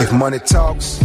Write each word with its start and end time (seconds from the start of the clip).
If 0.00 0.12
money 0.12 0.38
talks, 0.38 0.98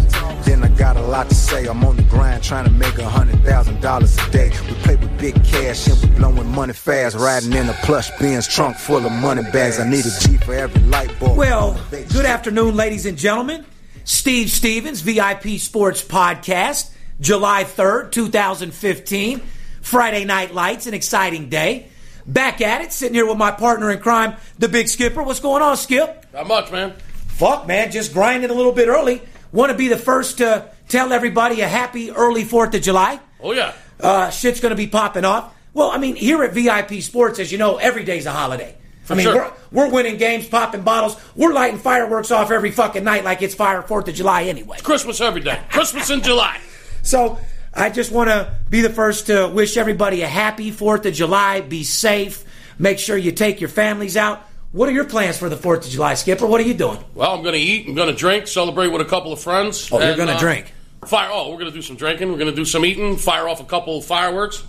then 0.45 0.63
I 0.63 0.69
got 0.69 0.95
a 0.95 1.01
lot 1.01 1.27
to 1.27 1.35
say. 1.35 1.65
I'm 1.65 1.83
on 1.83 1.97
the 1.97 2.03
grind 2.03 2.41
trying 2.43 2.63
to 2.63 2.71
make 2.71 2.97
a 2.97 3.09
hundred 3.09 3.43
thousand 3.43 3.81
dollars 3.81 4.17
a 4.17 4.31
day. 4.31 4.51
We 4.69 4.73
play 4.75 4.95
with 4.95 5.19
big 5.19 5.35
cash 5.43 5.87
and 5.87 6.01
we 6.01 6.17
blowing 6.17 6.47
money 6.47 6.71
fast. 6.71 7.17
Riding 7.17 7.51
in 7.51 7.67
a 7.67 7.73
plush 7.83 8.09
Benz 8.19 8.47
trunk 8.47 8.77
full 8.77 9.05
of 9.05 9.11
money 9.11 9.43
bags. 9.51 9.79
I 9.79 9.89
need 9.89 10.05
a 10.05 10.19
G 10.21 10.37
for 10.37 10.53
every 10.53 10.81
light 10.83 11.11
bulb. 11.19 11.37
Well, 11.37 11.77
good 11.91 12.25
afternoon, 12.25 12.77
ladies 12.77 13.05
and 13.05 13.17
gentlemen. 13.17 13.65
Steve 14.05 14.49
Stevens, 14.49 15.01
VIP 15.01 15.59
Sports 15.59 16.01
Podcast, 16.01 16.91
July 17.19 17.65
3rd, 17.65 18.11
2015. 18.13 19.41
Friday 19.81 20.23
Night 20.23 20.53
Lights, 20.53 20.87
an 20.87 20.93
exciting 20.93 21.49
day. 21.49 21.89
Back 22.25 22.61
at 22.61 22.81
it, 22.81 22.91
sitting 22.91 23.13
here 23.13 23.27
with 23.27 23.37
my 23.37 23.51
partner 23.51 23.91
in 23.91 23.99
crime, 23.99 24.35
the 24.57 24.67
Big 24.67 24.87
Skipper. 24.87 25.21
What's 25.21 25.39
going 25.39 25.61
on, 25.61 25.77
Skip? 25.77 26.25
Not 26.33 26.47
much, 26.47 26.71
man. 26.71 26.93
Fuck, 27.35 27.67
man, 27.67 27.91
just 27.91 28.13
grinding 28.13 28.49
a 28.49 28.53
little 28.53 28.71
bit 28.71 28.87
early. 28.87 29.21
Want 29.51 29.69
to 29.69 29.77
be 29.77 29.89
the 29.89 29.97
first 29.97 30.37
to 30.37 30.69
tell 30.87 31.11
everybody 31.11 31.59
a 31.59 31.67
happy 31.67 32.09
early 32.09 32.45
4th 32.45 32.73
of 32.73 32.81
July. 32.81 33.19
Oh, 33.41 33.51
yeah. 33.51 33.73
Uh, 33.99 34.29
shit's 34.29 34.61
going 34.61 34.69
to 34.69 34.77
be 34.77 34.87
popping 34.87 35.25
off. 35.25 35.53
Well, 35.73 35.91
I 35.91 35.97
mean, 35.97 36.15
here 36.15 36.41
at 36.45 36.53
VIP 36.53 37.01
Sports, 37.01 37.39
as 37.39 37.51
you 37.51 37.57
know, 37.57 37.75
every 37.75 38.05
day's 38.05 38.25
a 38.25 38.31
holiday. 38.31 38.77
I 39.09 39.15
mean, 39.15 39.25
sure. 39.25 39.51
we're, 39.71 39.87
we're 39.87 39.91
winning 39.91 40.15
games, 40.15 40.47
popping 40.47 40.83
bottles. 40.83 41.17
We're 41.35 41.51
lighting 41.51 41.79
fireworks 41.79 42.31
off 42.31 42.51
every 42.51 42.71
fucking 42.71 43.03
night 43.03 43.25
like 43.25 43.41
it's 43.41 43.53
fire 43.53 43.81
4th 43.81 44.07
of 44.07 44.15
July 44.15 44.43
anyway. 44.43 44.77
Christmas 44.81 45.19
every 45.19 45.41
day. 45.41 45.59
Christmas 45.69 46.09
in 46.09 46.21
July. 46.21 46.59
So 47.01 47.37
I 47.71 47.91
just 47.91 48.11
want 48.11 48.31
to 48.31 48.51
be 48.67 48.81
the 48.81 48.89
first 48.89 49.27
to 49.27 49.47
wish 49.47 49.77
everybody 49.77 50.23
a 50.23 50.27
happy 50.27 50.71
4th 50.71 51.05
of 51.05 51.13
July. 51.13 51.61
Be 51.61 51.83
safe. 51.83 52.43
Make 52.79 52.97
sure 52.97 53.15
you 53.15 53.31
take 53.31 53.61
your 53.61 53.69
families 53.69 54.17
out. 54.17 54.41
What 54.75 54.89
are 54.89 54.91
your 54.91 55.05
plans 55.05 55.37
for 55.37 55.47
the 55.47 55.55
4th 55.55 55.85
of 55.85 55.89
July, 55.89 56.15
Skipper? 56.15 56.45
What 56.45 56.59
are 56.59 56.65
you 56.65 56.73
doing? 56.73 56.99
Well, 57.13 57.33
I'm 57.33 57.43
going 57.43 57.53
to 57.53 57.59
eat. 57.59 57.87
I'm 57.87 57.95
going 57.95 58.09
to 58.09 58.13
drink. 58.13 58.45
Celebrate 58.45 58.89
with 58.89 58.99
a 58.99 59.05
couple 59.05 59.31
of 59.31 59.39
friends. 59.39 59.89
Oh, 59.89 60.05
you're 60.05 60.17
gonna 60.17 60.33
uh, 60.33 60.37
drink. 60.37 60.73
Fire. 61.05 61.29
Oh, 61.31 61.49
we're 61.49 61.59
going 61.59 61.71
to 61.71 61.73
do 61.73 61.81
some 61.81 61.95
drinking. 61.95 62.29
We're 62.29 62.39
going 62.39 62.49
to 62.49 62.55
do 62.55 62.65
some 62.65 62.83
eating. 62.83 63.15
Fire 63.15 63.47
off 63.47 63.61
a 63.61 63.63
couple 63.63 63.97
of 63.97 64.03
fireworks. 64.03 64.65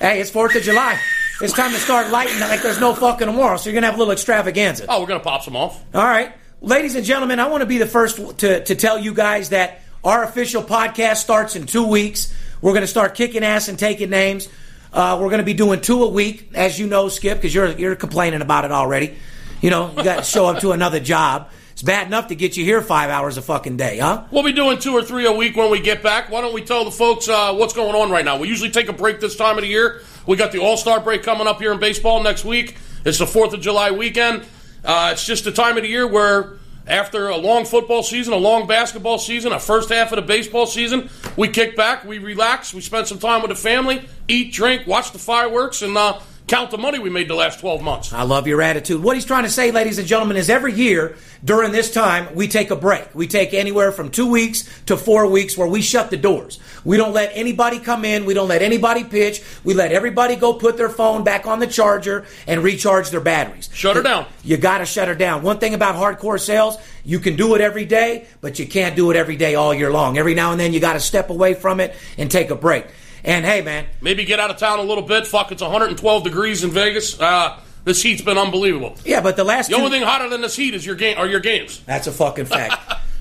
Hey, 0.00 0.20
it's 0.20 0.32
4th 0.32 0.56
of 0.56 0.64
July. 0.64 0.98
It's 1.40 1.52
time 1.52 1.70
to 1.70 1.78
start 1.78 2.10
lighting 2.10 2.40
like 2.40 2.60
there's 2.60 2.80
no 2.80 2.92
fucking 2.92 3.28
tomorrow, 3.28 3.56
so 3.56 3.70
you're 3.70 3.74
going 3.74 3.82
to 3.82 3.86
have 3.86 3.94
a 3.94 3.98
little 3.98 4.10
extravaganza. 4.10 4.86
Oh, 4.88 5.00
we're 5.00 5.06
going 5.06 5.20
to 5.20 5.24
pop 5.24 5.42
some 5.44 5.54
off. 5.54 5.84
All 5.94 6.02
right. 6.02 6.32
Ladies 6.60 6.96
and 6.96 7.04
gentlemen, 7.04 7.38
I 7.38 7.46
want 7.46 7.60
to 7.60 7.66
be 7.66 7.78
the 7.78 7.86
first 7.86 8.38
to, 8.38 8.64
to 8.64 8.74
tell 8.74 8.98
you 8.98 9.14
guys 9.14 9.50
that 9.50 9.80
our 10.02 10.24
official 10.24 10.64
podcast 10.64 11.18
starts 11.18 11.54
in 11.54 11.66
two 11.66 11.86
weeks. 11.86 12.34
We're 12.60 12.72
going 12.72 12.82
to 12.82 12.88
start 12.88 13.14
kicking 13.14 13.44
ass 13.44 13.68
and 13.68 13.78
taking 13.78 14.10
names. 14.10 14.48
Uh, 14.92 15.18
we're 15.20 15.28
going 15.28 15.38
to 15.38 15.44
be 15.44 15.54
doing 15.54 15.80
two 15.80 16.02
a 16.02 16.08
week, 16.08 16.50
as 16.54 16.78
you 16.78 16.86
know, 16.86 17.08
Skip, 17.08 17.38
because 17.38 17.54
you're, 17.54 17.70
you're 17.78 17.96
complaining 17.96 18.42
about 18.42 18.64
it 18.64 18.72
already. 18.72 19.16
You 19.60 19.70
know, 19.70 19.90
you 19.90 20.02
got 20.02 20.16
to 20.16 20.22
show 20.24 20.46
up 20.46 20.60
to 20.60 20.72
another 20.72 21.00
job. 21.00 21.50
It's 21.72 21.82
bad 21.82 22.06
enough 22.06 22.28
to 22.28 22.34
get 22.34 22.56
you 22.56 22.64
here 22.64 22.82
five 22.82 23.08
hours 23.08 23.36
a 23.36 23.42
fucking 23.42 23.76
day, 23.76 23.98
huh? 23.98 24.24
We'll 24.30 24.42
be 24.42 24.52
doing 24.52 24.78
two 24.78 24.92
or 24.92 25.02
three 25.02 25.26
a 25.26 25.32
week 25.32 25.56
when 25.56 25.70
we 25.70 25.80
get 25.80 26.02
back. 26.02 26.30
Why 26.30 26.40
don't 26.40 26.52
we 26.52 26.62
tell 26.62 26.84
the 26.84 26.90
folks 26.90 27.28
uh, 27.28 27.54
what's 27.54 27.72
going 27.72 27.94
on 27.94 28.10
right 28.10 28.24
now? 28.24 28.38
We 28.38 28.48
usually 28.48 28.70
take 28.70 28.88
a 28.88 28.92
break 28.92 29.20
this 29.20 29.36
time 29.36 29.56
of 29.56 29.62
the 29.62 29.68
year. 29.68 30.02
We 30.26 30.36
got 30.36 30.52
the 30.52 30.58
All 30.58 30.76
Star 30.76 31.00
break 31.00 31.22
coming 31.22 31.46
up 31.46 31.58
here 31.58 31.72
in 31.72 31.78
baseball 31.78 32.22
next 32.22 32.44
week. 32.44 32.76
It's 33.04 33.18
the 33.18 33.24
4th 33.24 33.54
of 33.54 33.60
July 33.60 33.92
weekend. 33.92 34.44
Uh, 34.84 35.10
it's 35.12 35.24
just 35.24 35.44
the 35.44 35.52
time 35.52 35.76
of 35.76 35.82
the 35.84 35.88
year 35.88 36.06
where, 36.06 36.58
after 36.86 37.28
a 37.28 37.36
long 37.36 37.64
football 37.64 38.02
season, 38.02 38.32
a 38.32 38.36
long 38.36 38.66
basketball 38.66 39.18
season, 39.18 39.52
a 39.52 39.60
first 39.60 39.90
half 39.90 40.12
of 40.12 40.16
the 40.16 40.22
baseball 40.22 40.66
season, 40.66 41.08
we 41.36 41.48
kick 41.48 41.76
back, 41.76 42.04
we 42.04 42.18
relax, 42.18 42.74
we 42.74 42.80
spend 42.80 43.06
some 43.06 43.18
time 43.18 43.42
with 43.42 43.50
the 43.50 43.54
family, 43.54 44.04
eat, 44.28 44.52
drink, 44.52 44.86
watch 44.86 45.12
the 45.12 45.18
fireworks, 45.18 45.82
and 45.82 45.96
uh, 45.96 46.18
count 46.50 46.72
the 46.72 46.78
money 46.78 46.98
we 46.98 47.10
made 47.10 47.28
the 47.28 47.34
last 47.34 47.60
12 47.60 47.80
months. 47.80 48.12
I 48.12 48.24
love 48.24 48.48
your 48.48 48.60
attitude. 48.60 49.00
What 49.00 49.14
he's 49.14 49.24
trying 49.24 49.44
to 49.44 49.48
say, 49.48 49.70
ladies 49.70 49.98
and 49.98 50.08
gentlemen, 50.08 50.36
is 50.36 50.50
every 50.50 50.72
year 50.72 51.16
during 51.44 51.70
this 51.70 51.92
time, 51.92 52.34
we 52.34 52.48
take 52.48 52.72
a 52.72 52.76
break. 52.76 53.14
We 53.14 53.28
take 53.28 53.54
anywhere 53.54 53.92
from 53.92 54.10
two 54.10 54.28
weeks 54.28 54.68
to 54.86 54.96
four 54.96 55.28
weeks 55.28 55.56
where 55.56 55.68
we 55.68 55.80
shut 55.80 56.10
the 56.10 56.16
doors. 56.16 56.58
We 56.84 56.96
don't 56.96 57.12
let 57.12 57.30
anybody 57.34 57.78
come 57.78 58.04
in. 58.04 58.24
We 58.24 58.34
don't 58.34 58.48
let 58.48 58.62
anybody 58.62 59.04
pitch. 59.04 59.40
We 59.62 59.74
let 59.74 59.92
everybody 59.92 60.34
go 60.34 60.52
put 60.52 60.76
their 60.76 60.88
phone 60.88 61.22
back 61.22 61.46
on 61.46 61.60
the 61.60 61.68
charger 61.68 62.26
and 62.48 62.64
recharge 62.64 63.10
their 63.10 63.20
batteries. 63.20 63.70
Shut 63.72 63.94
her 63.94 64.02
down. 64.02 64.26
You 64.42 64.56
got 64.56 64.78
to 64.78 64.86
shut 64.86 65.06
her 65.06 65.14
down. 65.14 65.42
One 65.42 65.60
thing 65.60 65.74
about 65.74 65.94
hardcore 65.94 66.40
sales, 66.40 66.78
you 67.04 67.20
can 67.20 67.36
do 67.36 67.54
it 67.54 67.60
every 67.60 67.84
day, 67.84 68.26
but 68.40 68.58
you 68.58 68.66
can't 68.66 68.96
do 68.96 69.12
it 69.12 69.16
every 69.16 69.36
day 69.36 69.54
all 69.54 69.72
year 69.72 69.92
long. 69.92 70.18
Every 70.18 70.34
now 70.34 70.50
and 70.50 70.58
then, 70.58 70.72
you 70.72 70.80
got 70.80 70.94
to 70.94 71.00
step 71.00 71.30
away 71.30 71.54
from 71.54 71.78
it 71.78 71.94
and 72.18 72.28
take 72.28 72.50
a 72.50 72.56
break. 72.56 72.86
And 73.24 73.44
hey, 73.44 73.62
man, 73.62 73.86
Maybe 74.00 74.24
get 74.24 74.40
out 74.40 74.50
of 74.50 74.56
town 74.56 74.78
a 74.78 74.82
little 74.82 75.04
bit. 75.04 75.26
Fuck, 75.26 75.52
it's 75.52 75.62
112 75.62 76.24
degrees 76.24 76.64
in 76.64 76.70
Vegas. 76.70 77.20
Uh, 77.20 77.58
this 77.84 78.02
heat's 78.02 78.22
been 78.22 78.38
unbelievable. 78.38 78.94
yeah, 79.04 79.20
but 79.20 79.36
the 79.36 79.44
last 79.44 79.68
The 79.70 79.76
two, 79.76 79.82
only 79.82 79.98
thing 79.98 80.06
hotter 80.06 80.28
than 80.28 80.40
this 80.40 80.56
heat 80.56 80.74
is 80.74 80.84
your 80.84 80.94
game 80.96 81.18
are 81.18 81.26
your 81.26 81.40
games. 81.40 81.82
That's 81.86 82.06
a 82.06 82.12
fucking 82.12 82.44
fact. 82.46 82.74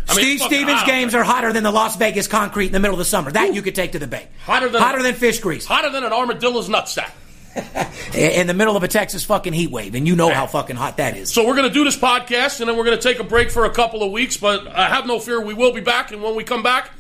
I 0.09 0.15
mean, 0.15 0.37
Steve 0.37 0.41
Stevens 0.41 0.83
games 0.83 1.13
are 1.13 1.23
hotter 1.23 1.53
than 1.53 1.63
the 1.63 1.71
Las 1.71 1.95
Vegas 1.97 2.27
concrete 2.27 2.67
in 2.67 2.71
the 2.71 2.79
middle 2.79 2.95
of 2.95 2.99
the 2.99 3.05
summer. 3.05 3.31
That 3.31 3.53
you 3.53 3.61
could 3.61 3.75
take 3.75 3.91
to 3.91 3.99
the 3.99 4.07
bank. 4.07 4.27
Hotter 4.43 4.67
than- 4.69 4.81
hotter 4.81 5.03
than 5.03 5.13
fish 5.13 5.39
grease 5.39 5.65
Hotter 5.65 5.91
than 5.91 6.03
an 6.03 6.11
armadillo's 6.13 6.67
nutsack. 6.67 7.11
in 8.15 8.47
the 8.47 8.53
middle 8.53 8.77
of 8.77 8.83
a 8.83 8.87
Texas 8.87 9.25
fucking 9.25 9.53
heat 9.53 9.71
wave, 9.71 9.95
and 9.95 10.07
you 10.07 10.15
know 10.15 10.31
how 10.31 10.45
fucking 10.45 10.75
hot 10.75 10.97
that 10.97 11.17
is. 11.17 11.31
So 11.33 11.45
we're 11.47 11.55
going 11.55 11.67
to 11.67 11.73
do 11.73 11.83
this 11.83 11.97
podcast, 11.97 12.59
and 12.59 12.69
then 12.69 12.77
we're 12.77 12.85
going 12.85 12.97
to 12.97 13.01
take 13.01 13.19
a 13.19 13.23
break 13.23 13.49
for 13.49 13.65
a 13.65 13.69
couple 13.71 14.03
of 14.03 14.11
weeks. 14.11 14.37
But 14.37 14.67
I 14.67 14.87
have 14.87 15.07
no 15.07 15.19
fear, 15.19 15.41
we 15.41 15.53
will 15.53 15.73
be 15.73 15.81
back. 15.81 16.11
And 16.11 16.21
when 16.21 16.35
we 16.35 16.43
come 16.43 16.63
back, 16.63 16.91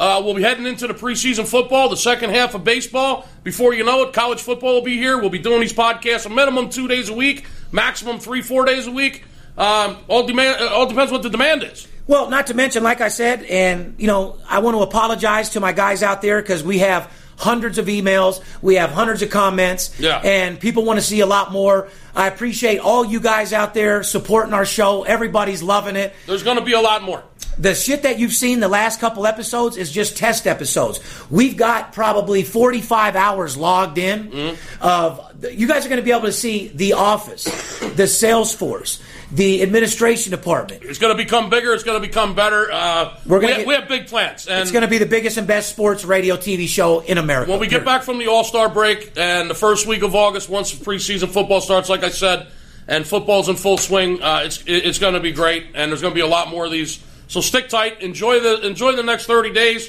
uh, 0.00 0.20
we'll 0.24 0.34
be 0.34 0.42
heading 0.42 0.66
into 0.66 0.86
the 0.86 0.94
preseason 0.94 1.46
football, 1.46 1.88
the 1.90 1.96
second 1.96 2.30
half 2.30 2.54
of 2.54 2.64
baseball. 2.64 3.28
Before 3.44 3.74
you 3.74 3.84
know 3.84 4.02
it, 4.04 4.12
college 4.14 4.40
football 4.40 4.74
will 4.74 4.82
be 4.82 4.96
here. 4.96 5.18
We'll 5.18 5.30
be 5.30 5.38
doing 5.38 5.60
these 5.60 5.72
podcasts 5.74 6.24
a 6.26 6.30
minimum 6.30 6.70
two 6.70 6.88
days 6.88 7.08
a 7.10 7.12
week, 7.14 7.44
maximum 7.70 8.18
three, 8.18 8.40
four 8.42 8.64
days 8.64 8.86
a 8.86 8.90
week. 8.90 9.24
Um, 9.58 9.98
all 10.08 10.26
demand, 10.26 10.60
all 10.64 10.86
depends 10.86 11.12
what 11.12 11.22
the 11.22 11.28
demand 11.30 11.62
is. 11.64 11.86
Well, 12.06 12.30
not 12.30 12.46
to 12.48 12.54
mention, 12.54 12.82
like 12.82 13.00
I 13.00 13.08
said, 13.08 13.42
and 13.44 13.94
you 13.98 14.06
know, 14.06 14.38
I 14.48 14.60
want 14.60 14.76
to 14.76 14.80
apologize 14.82 15.50
to 15.50 15.60
my 15.60 15.72
guys 15.72 16.02
out 16.02 16.22
there 16.22 16.40
because 16.40 16.64
we 16.64 16.78
have 16.78 17.12
hundreds 17.36 17.78
of 17.78 17.86
emails, 17.86 18.42
we 18.62 18.74
have 18.76 18.90
hundreds 18.90 19.22
of 19.22 19.30
comments, 19.30 19.98
Yeah. 19.98 20.18
and 20.18 20.58
people 20.58 20.84
want 20.84 20.98
to 20.98 21.04
see 21.04 21.20
a 21.20 21.26
lot 21.26 21.52
more. 21.52 21.88
I 22.14 22.26
appreciate 22.26 22.78
all 22.78 23.04
you 23.04 23.20
guys 23.20 23.52
out 23.52 23.74
there 23.74 24.02
supporting 24.02 24.52
our 24.54 24.64
show. 24.66 25.04
Everybody's 25.04 25.62
loving 25.62 25.96
it. 25.96 26.14
There's 26.26 26.42
going 26.42 26.58
to 26.58 26.64
be 26.64 26.72
a 26.72 26.80
lot 26.80 27.02
more. 27.02 27.22
The 27.60 27.74
shit 27.74 28.04
that 28.04 28.18
you've 28.18 28.32
seen 28.32 28.60
the 28.60 28.68
last 28.68 29.00
couple 29.00 29.26
episodes 29.26 29.76
is 29.76 29.92
just 29.92 30.16
test 30.16 30.46
episodes. 30.46 30.98
We've 31.30 31.56
got 31.56 31.92
probably 31.92 32.42
45 32.42 33.16
hours 33.16 33.56
logged 33.56 33.98
in 33.98 34.56
of 34.80 35.20
you 35.50 35.66
guys 35.68 35.84
are 35.84 35.88
going 35.88 36.00
to 36.00 36.04
be 36.04 36.10
able 36.10 36.22
to 36.22 36.32
see 36.32 36.68
the 36.68 36.94
office, 36.94 37.44
the 37.80 38.04
Salesforce, 38.04 39.00
the 39.30 39.62
administration 39.62 40.30
department. 40.30 40.82
It's 40.84 40.98
going 40.98 41.16
to 41.16 41.22
become 41.22 41.50
bigger. 41.50 41.72
It's 41.72 41.84
going 41.84 42.00
to 42.00 42.06
become 42.06 42.34
better. 42.34 42.70
Uh, 42.72 43.16
We're 43.26 43.40
gonna 43.40 43.52
we, 43.52 43.58
get- 43.58 43.66
we 43.66 43.74
have 43.74 43.88
big 43.88 44.06
plans. 44.06 44.46
And 44.48 44.60
It's 44.62 44.72
going 44.72 44.82
to 44.82 44.88
be 44.88 44.98
the 44.98 45.06
biggest 45.06 45.36
and 45.36 45.46
best 45.46 45.68
sports 45.70 46.04
radio 46.04 46.36
TV 46.36 46.66
show 46.66 47.00
in 47.00 47.18
America. 47.18 47.50
When 47.50 47.60
we 47.60 47.66
get 47.68 47.84
back 47.84 48.02
from 48.02 48.18
the 48.18 48.26
All 48.28 48.44
Star 48.44 48.68
break 48.68 49.12
and 49.16 49.48
the 49.50 49.54
first 49.54 49.86
week 49.86 50.02
of 50.02 50.14
August, 50.14 50.48
once 50.48 50.74
preseason 50.74 51.28
football 51.28 51.60
starts, 51.60 51.88
like 51.88 52.02
I 52.04 52.08
said, 52.10 52.48
and 52.88 53.06
football's 53.06 53.48
in 53.48 53.56
full 53.56 53.78
swing, 53.78 54.22
uh, 54.22 54.42
it's 54.44 54.64
it's 54.66 54.98
going 54.98 55.14
to 55.14 55.20
be 55.20 55.32
great, 55.32 55.66
and 55.74 55.92
there's 55.92 56.00
going 56.00 56.12
to 56.12 56.16
be 56.16 56.22
a 56.22 56.26
lot 56.26 56.48
more 56.48 56.64
of 56.64 56.72
these. 56.72 56.98
So 57.30 57.40
stick 57.40 57.68
tight, 57.68 58.02
enjoy 58.02 58.40
the 58.40 58.66
enjoy 58.66 58.92
the 58.96 59.04
next 59.04 59.26
30 59.26 59.50
days, 59.52 59.88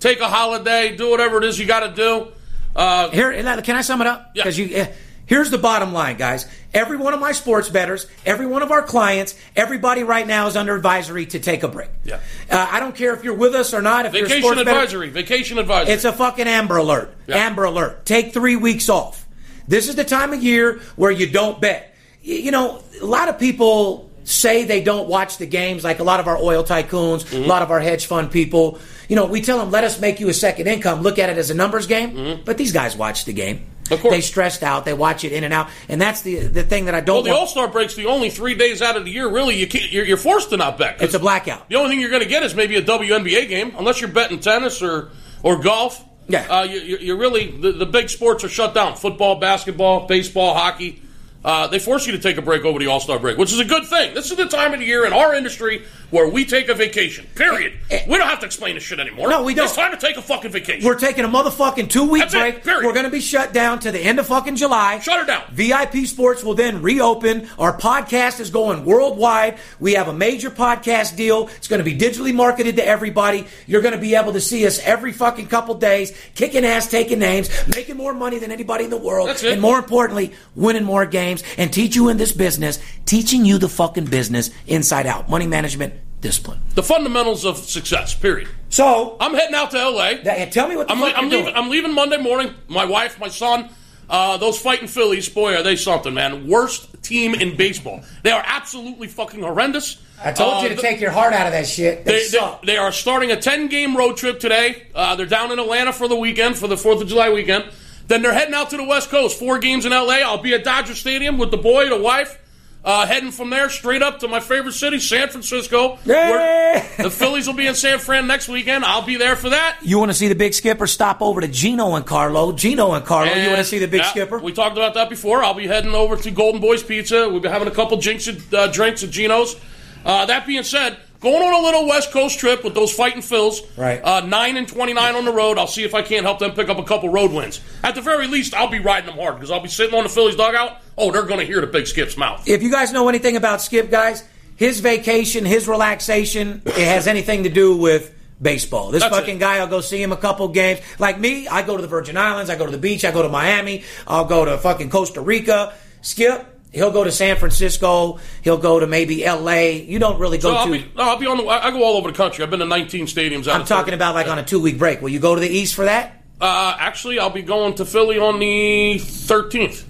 take 0.00 0.18
a 0.20 0.28
holiday, 0.28 0.96
do 0.96 1.10
whatever 1.10 1.38
it 1.38 1.44
is 1.44 1.58
you 1.58 1.64
got 1.66 1.80
to 1.88 1.94
do. 1.94 2.32
Uh, 2.74 3.08
Here, 3.10 3.32
can 3.62 3.76
I 3.76 3.82
sum 3.82 4.00
it 4.00 4.06
up? 4.08 4.32
Yeah. 4.34 4.42
Because 4.42 4.58
you. 4.58 4.68
eh, 4.74 4.92
Here's 5.24 5.50
the 5.50 5.58
bottom 5.58 5.92
line, 5.92 6.16
guys. 6.16 6.46
Every 6.74 6.96
one 6.96 7.14
of 7.14 7.20
my 7.20 7.30
sports 7.32 7.68
bettors, 7.68 8.06
every 8.26 8.44
one 8.46 8.62
of 8.62 8.72
our 8.72 8.82
clients, 8.82 9.38
everybody 9.54 10.02
right 10.02 10.26
now 10.26 10.48
is 10.48 10.56
under 10.56 10.74
advisory 10.74 11.24
to 11.26 11.38
take 11.38 11.62
a 11.62 11.68
break. 11.68 11.88
Yeah. 12.04 12.18
Uh, 12.50 12.66
I 12.70 12.80
don't 12.80 12.94
care 12.96 13.14
if 13.14 13.22
you're 13.22 13.32
with 13.36 13.54
us 13.54 13.72
or 13.72 13.80
not. 13.80 14.04
If 14.04 14.14
you're 14.14 14.24
a 14.24 14.28
vacation 14.28 14.42
sports 14.42 14.58
bettor- 14.64 14.70
advisory. 14.70 15.10
Vacation 15.10 15.58
advisory. 15.58 15.94
it's 15.94 16.04
a 16.04 16.12
fucking 16.12 16.48
Amber 16.48 16.76
Alert. 16.78 17.14
Yeah. 17.28 17.36
Amber 17.36 17.64
Alert. 17.64 18.04
Take 18.04 18.34
three 18.34 18.56
weeks 18.56 18.88
off. 18.88 19.26
This 19.68 19.88
is 19.88 19.94
the 19.94 20.04
time 20.04 20.32
of 20.32 20.42
year 20.42 20.80
where 20.96 21.12
you 21.12 21.30
don't 21.30 21.60
bet. 21.60 21.94
You 22.22 22.50
know, 22.50 22.82
a 23.00 23.06
lot 23.06 23.28
of 23.28 23.38
people 23.38 24.10
say 24.24 24.64
they 24.64 24.82
don't 24.82 25.08
watch 25.08 25.38
the 25.38 25.46
games, 25.46 25.82
like 25.84 25.98
a 25.98 26.04
lot 26.04 26.20
of 26.20 26.28
our 26.28 26.36
oil 26.38 26.62
tycoons, 26.64 27.24
Mm-hmm. 27.24 27.44
a 27.44 27.46
lot 27.46 27.62
of 27.62 27.70
our 27.70 27.80
hedge 27.80 28.06
fund 28.06 28.30
people. 28.30 28.78
You 29.08 29.16
know, 29.16 29.26
we 29.26 29.40
tell 29.42 29.58
them, 29.58 29.70
let 29.70 29.84
us 29.84 30.00
make 30.00 30.20
you 30.20 30.28
a 30.28 30.34
second 30.34 30.66
income. 30.68 31.02
Look 31.02 31.18
at 31.18 31.28
it 31.30 31.38
as 31.38 31.50
a 31.50 31.54
numbers 31.54 31.86
game. 31.86 32.40
But 32.44 32.56
these 32.58 32.72
guys 32.72 32.96
watch 32.96 33.24
the 33.24 33.32
game. 33.32 33.58
Mm-hmm. 33.58 33.92
Of 33.94 34.00
course. 34.00 34.14
They 34.14 34.20
stressed 34.22 34.62
out. 34.62 34.84
They 34.86 34.94
watch 34.94 35.24
it 35.24 35.32
in 35.32 35.44
and 35.44 35.52
out. 35.52 35.68
And 35.88 36.00
that's 36.00 36.22
the 36.22 36.36
the 36.46 36.62
thing 36.62 36.86
that 36.86 36.94
I 36.94 37.00
don't 37.00 37.16
well, 37.24 37.34
the. 37.34 37.38
All 37.40 37.46
Star 37.46 37.68
break's 37.68 37.94
the 37.94 38.06
only 38.06 38.30
three 38.30 38.54
days 38.54 38.80
out 38.80 38.96
of 38.96 39.04
the 39.04 39.10
year. 39.10 39.28
Really, 39.28 39.56
you 39.56 39.66
can't, 39.66 39.90
you're, 39.92 40.04
you're 40.04 40.16
forced 40.16 40.50
to 40.50 40.56
not 40.56 40.78
bet. 40.78 41.02
It's 41.02 41.14
a 41.14 41.18
blackout. 41.18 41.68
The 41.68 41.74
only 41.76 41.90
thing 41.90 42.00
you're 42.00 42.08
going 42.08 42.22
to 42.22 42.28
get 42.28 42.42
is 42.42 42.54
maybe 42.54 42.76
a 42.76 42.82
WNBA 42.82 43.48
game, 43.48 43.74
unless 43.76 44.00
you're 44.00 44.08
betting 44.10 44.40
tennis 44.40 44.80
or 44.82 45.10
or 45.42 45.60
golf. 45.60 46.02
Yeah. 46.28 46.46
uh, 46.48 46.62
you, 46.62 46.78
you- 46.80 46.98
you're 46.98 47.16
really 47.18 47.50
the, 47.50 47.72
the 47.72 47.84
big 47.84 48.08
sports 48.08 48.44
are 48.44 48.48
shut 48.48 48.72
down: 48.72 48.94
football, 48.96 49.40
basketball, 49.40 50.06
baseball, 50.06 50.54
hockey. 50.54 51.02
Uh, 51.44 51.66
they 51.66 51.78
force 51.78 52.06
you 52.06 52.12
to 52.12 52.18
take 52.18 52.36
a 52.36 52.42
break 52.42 52.64
over 52.64 52.78
the 52.78 52.86
All 52.86 53.00
Star 53.00 53.18
break, 53.18 53.36
which 53.36 53.52
is 53.52 53.58
a 53.58 53.64
good 53.64 53.84
thing. 53.86 54.14
This 54.14 54.30
is 54.30 54.36
the 54.36 54.46
time 54.46 54.72
of 54.72 54.80
the 54.80 54.86
year 54.86 55.04
in 55.04 55.12
our 55.12 55.34
industry 55.34 55.84
where 56.10 56.28
we 56.28 56.44
take 56.44 56.68
a 56.68 56.74
vacation. 56.74 57.26
Period. 57.34 57.72
Eh, 57.90 57.96
eh. 57.96 58.04
we 58.06 58.18
don't 58.18 58.28
have 58.28 58.40
to 58.40 58.46
explain 58.46 58.74
this 58.74 58.84
shit 58.84 59.00
anymore. 59.00 59.28
No, 59.28 59.42
we 59.42 59.54
don't. 59.54 59.64
It's 59.64 59.74
time 59.74 59.92
to 59.92 59.98
take 59.98 60.16
a 60.16 60.22
fucking 60.22 60.52
vacation. 60.52 60.86
We're 60.86 60.98
taking 60.98 61.24
a 61.24 61.28
motherfucking 61.28 61.88
two 61.88 62.04
week 62.04 62.22
That's 62.22 62.34
it, 62.34 62.38
break. 62.38 62.64
period. 62.64 62.86
We're 62.86 62.92
going 62.92 63.06
to 63.06 63.10
be 63.10 63.20
shut 63.20 63.52
down 63.52 63.80
to 63.80 63.90
the 63.90 63.98
end 63.98 64.20
of 64.20 64.26
fucking 64.26 64.56
July. 64.56 65.00
Shut 65.00 65.18
her 65.18 65.26
down. 65.26 65.42
VIP 65.50 66.06
Sports 66.06 66.44
will 66.44 66.54
then 66.54 66.82
reopen. 66.82 67.48
Our 67.58 67.76
podcast 67.76 68.38
is 68.38 68.50
going 68.50 68.84
worldwide. 68.84 69.58
We 69.80 69.94
have 69.94 70.08
a 70.08 70.12
major 70.12 70.50
podcast 70.50 71.16
deal. 71.16 71.48
It's 71.56 71.66
going 71.66 71.82
to 71.82 71.84
be 71.84 71.98
digitally 71.98 72.34
marketed 72.34 72.76
to 72.76 72.86
everybody. 72.86 73.46
You're 73.66 73.82
going 73.82 73.94
to 73.94 74.00
be 74.00 74.14
able 74.14 74.34
to 74.34 74.40
see 74.40 74.66
us 74.66 74.78
every 74.80 75.12
fucking 75.12 75.48
couple 75.48 75.74
days, 75.76 76.16
kicking 76.34 76.64
ass, 76.64 76.90
taking 76.90 77.18
names, 77.18 77.48
making 77.74 77.96
more 77.96 78.12
money 78.12 78.38
than 78.38 78.52
anybody 78.52 78.84
in 78.84 78.90
the 78.90 78.96
world. 78.98 79.30
It. 79.30 79.42
And 79.44 79.62
more 79.62 79.78
importantly, 79.78 80.34
winning 80.54 80.84
more 80.84 81.06
games 81.06 81.31
and 81.58 81.72
teach 81.72 81.94
you 81.96 82.08
in 82.08 82.16
this 82.16 82.32
business, 82.32 82.78
teaching 83.06 83.44
you 83.44 83.58
the 83.58 83.68
fucking 83.68 84.06
business 84.06 84.50
inside 84.66 85.06
out. 85.06 85.28
Money 85.30 85.46
management, 85.46 85.94
discipline. 86.20 86.60
the 86.74 86.82
fundamentals 86.82 87.44
of 87.44 87.56
success. 87.58 88.14
Period. 88.14 88.48
So, 88.68 89.16
I'm 89.20 89.34
heading 89.34 89.54
out 89.54 89.70
to 89.72 89.78
L.A. 89.78 90.22
that- 90.24 90.52
tell 90.52 90.68
me 90.68 90.76
what 90.76 90.88
the 90.88 90.94
I'm, 90.94 91.00
fuck 91.00 91.12
le- 91.14 91.18
I'm 91.18 91.28
leaving. 91.28 91.44
doing. 91.44 91.56
I'm 91.56 91.70
leaving 91.70 91.92
Monday 91.94 92.16
morning. 92.18 92.54
My 92.68 92.84
wife, 92.84 93.18
my 93.20 93.28
son, 93.28 93.68
uh, 94.08 94.36
those 94.38 94.58
fighting 94.58 94.88
Phillies. 94.88 95.28
Boy, 95.28 95.54
are 95.56 95.62
they 95.62 95.76
something, 95.76 96.12
man! 96.14 96.48
Worst 96.48 97.02
team 97.02 97.34
in 97.34 97.56
baseball. 97.56 98.02
They 98.22 98.30
are 98.30 98.42
absolutely 98.46 99.08
fucking 99.08 99.40
horrendous. 99.42 99.98
I 100.24 100.30
told 100.32 100.54
Uh, 100.54 100.60
you 100.62 100.68
to 100.68 100.74
th- 100.76 100.80
take 100.86 101.00
your 101.00 101.10
heart 101.10 101.32
out 101.34 101.46
of 101.46 101.52
that 101.52 101.66
shit. 101.66 102.04
They, 102.04 102.28
They, 102.28 102.56
they 102.64 102.76
are 102.76 102.92
starting 102.92 103.32
a 103.32 103.36
10 103.40 103.66
game 103.66 103.96
road 103.96 104.16
trip 104.16 104.38
today. 104.38 104.84
Uh, 104.94 105.16
they're 105.16 105.26
down 105.26 105.50
in 105.50 105.58
Atlanta 105.58 105.92
for 105.92 106.06
the 106.06 106.14
weekend, 106.14 106.56
for 106.56 106.68
the 106.68 106.76
4th 106.76 107.02
of 107.02 107.08
July 107.08 107.30
weekend. 107.30 107.64
Then 108.12 108.20
they're 108.20 108.34
heading 108.34 108.52
out 108.52 108.68
to 108.68 108.76
the 108.76 108.84
West 108.84 109.08
Coast. 109.08 109.38
Four 109.38 109.58
games 109.58 109.86
in 109.86 109.92
LA. 109.92 110.16
I'll 110.16 110.36
be 110.36 110.52
at 110.52 110.64
Dodger 110.64 110.94
Stadium 110.94 111.38
with 111.38 111.50
the 111.50 111.56
boy, 111.56 111.84
and 111.84 111.92
the 111.92 111.96
wife. 111.96 112.38
Uh, 112.84 113.06
heading 113.06 113.30
from 113.30 113.48
there 113.48 113.70
straight 113.70 114.02
up 114.02 114.18
to 114.18 114.28
my 114.28 114.38
favorite 114.38 114.74
city, 114.74 114.98
San 114.98 115.30
Francisco. 115.30 115.96
Yay! 116.04 116.12
where 116.12 116.90
the 116.98 117.10
Phillies 117.10 117.46
will 117.46 117.54
be 117.54 117.66
in 117.66 117.74
San 117.74 117.98
Fran 117.98 118.26
next 118.26 118.48
weekend. 118.48 118.84
I'll 118.84 119.00
be 119.00 119.16
there 119.16 119.34
for 119.34 119.48
that. 119.48 119.78
You 119.80 119.98
want 119.98 120.10
to 120.10 120.14
see 120.14 120.28
the 120.28 120.34
big 120.34 120.52
skipper? 120.52 120.86
Stop 120.86 121.22
over 121.22 121.40
to 121.40 121.48
Gino 121.48 121.94
and 121.94 122.04
Carlo. 122.04 122.52
Gino 122.52 122.92
and 122.92 123.02
Carlo. 123.02 123.32
you 123.32 123.46
want 123.46 123.60
to 123.60 123.64
see 123.64 123.78
the 123.78 123.88
big 123.88 124.02
yeah, 124.02 124.10
skipper? 124.10 124.38
We 124.38 124.52
talked 124.52 124.76
about 124.76 124.92
that 124.92 125.08
before. 125.08 125.42
I'll 125.42 125.54
be 125.54 125.66
heading 125.66 125.94
over 125.94 126.14
to 126.14 126.30
Golden 126.30 126.60
Boys 126.60 126.82
Pizza. 126.82 127.30
We've 127.30 127.40
been 127.40 127.50
having 127.50 127.68
a 127.68 127.74
couple 127.74 127.96
jinx, 127.96 128.28
uh, 128.28 128.66
drinks 128.66 129.02
at 129.02 129.08
Gino's. 129.08 129.58
Uh, 130.04 130.26
that 130.26 130.46
being 130.46 130.64
said, 130.64 130.98
going 131.22 131.42
on 131.42 131.54
a 131.54 131.64
little 131.64 131.86
West 131.86 132.10
Coast 132.10 132.38
trip 132.38 132.62
with 132.64 132.74
those 132.74 132.92
fighting 132.92 133.22
Phils. 133.22 133.60
Right. 133.78 134.04
Uh, 134.04 134.20
nine 134.20 134.56
and 134.56 134.68
twenty-nine 134.68 135.14
on 135.14 135.24
the 135.24 135.32
road. 135.32 135.56
I'll 135.56 135.66
see 135.66 135.84
if 135.84 135.94
I 135.94 136.02
can't 136.02 136.24
help 136.24 136.38
them 136.40 136.52
pick 136.52 136.68
up 136.68 136.78
a 136.78 136.84
couple 136.84 137.08
road 137.08 137.32
wins. 137.32 137.60
At 137.82 137.94
the 137.94 138.02
very 138.02 138.26
least, 138.26 138.52
I'll 138.54 138.68
be 138.68 138.80
riding 138.80 139.06
them 139.08 139.18
hard 139.18 139.36
because 139.36 139.50
I'll 139.50 139.60
be 139.60 139.68
sitting 139.68 139.94
on 139.96 140.02
the 140.02 140.10
Phillies 140.10 140.36
dugout. 140.36 140.78
Oh, 140.98 141.10
they're 141.10 141.22
going 141.22 141.40
to 141.40 141.46
hear 141.46 141.60
the 141.60 141.66
big 141.66 141.86
Skip's 141.86 142.16
mouth. 142.16 142.46
if 142.46 142.62
you 142.62 142.70
guys 142.70 142.92
know 142.92 143.08
anything 143.08 143.36
about 143.36 143.62
Skip, 143.62 143.90
guys, 143.90 144.22
his 144.56 144.80
vacation, 144.80 145.44
his 145.46 145.66
relaxation, 145.66 146.60
it 146.66 146.74
has 146.76 147.06
anything 147.06 147.44
to 147.44 147.48
do 147.48 147.76
with 147.76 148.14
baseball. 148.40 148.90
This 148.90 149.02
That's 149.02 149.16
fucking 149.16 149.36
it. 149.36 149.40
guy, 149.40 149.58
I'll 149.58 149.68
go 149.68 149.80
see 149.80 150.02
him 150.02 150.12
a 150.12 150.16
couple 150.16 150.48
games. 150.48 150.80
Like 150.98 151.18
me, 151.18 151.46
I 151.46 151.62
go 151.62 151.76
to 151.76 151.82
the 151.82 151.88
Virgin 151.88 152.16
Islands, 152.16 152.50
I 152.50 152.56
go 152.56 152.66
to 152.66 152.72
the 152.72 152.78
beach, 152.78 153.04
I 153.04 153.12
go 153.12 153.22
to 153.22 153.28
Miami, 153.28 153.84
I'll 154.06 154.24
go 154.24 154.44
to 154.44 154.58
fucking 154.58 154.90
Costa 154.90 155.20
Rica. 155.20 155.72
Skip, 156.02 156.51
he'll 156.72 156.90
go 156.90 157.04
to 157.04 157.12
San 157.12 157.36
Francisco, 157.36 158.18
he'll 158.42 158.58
go 158.58 158.80
to 158.80 158.86
maybe 158.86 159.24
L.A. 159.24 159.82
You 159.82 159.98
don't 159.98 160.18
really 160.18 160.38
go 160.38 160.50
So 160.50 160.56
I'll 160.56 160.66
to. 160.66 160.72
be, 160.72 160.84
no, 160.96 161.02
I'll 161.04 161.18
be 161.18 161.26
on 161.26 161.36
the. 161.36 161.44
I 161.46 161.70
go 161.70 161.84
all 161.84 161.96
over 161.96 162.10
the 162.10 162.16
country. 162.16 162.42
I've 162.42 162.50
been 162.50 162.60
to 162.60 162.66
19 162.66 163.06
stadiums. 163.06 163.46
out 163.48 163.60
I'm 163.60 163.66
talking 163.66 163.92
30. 163.92 163.94
about 163.96 164.14
like 164.14 164.28
on 164.28 164.38
a 164.38 164.44
two 164.44 164.60
week 164.60 164.78
break. 164.78 165.00
Will 165.02 165.10
you 165.10 165.20
go 165.20 165.34
to 165.34 165.40
the 165.40 165.48
East 165.48 165.74
for 165.74 165.84
that? 165.84 166.22
Uh, 166.40 166.74
actually, 166.78 167.20
I'll 167.20 167.30
be 167.30 167.42
going 167.42 167.74
to 167.76 167.84
Philly 167.84 168.18
on 168.18 168.40
the 168.40 168.96
13th. 168.96 169.84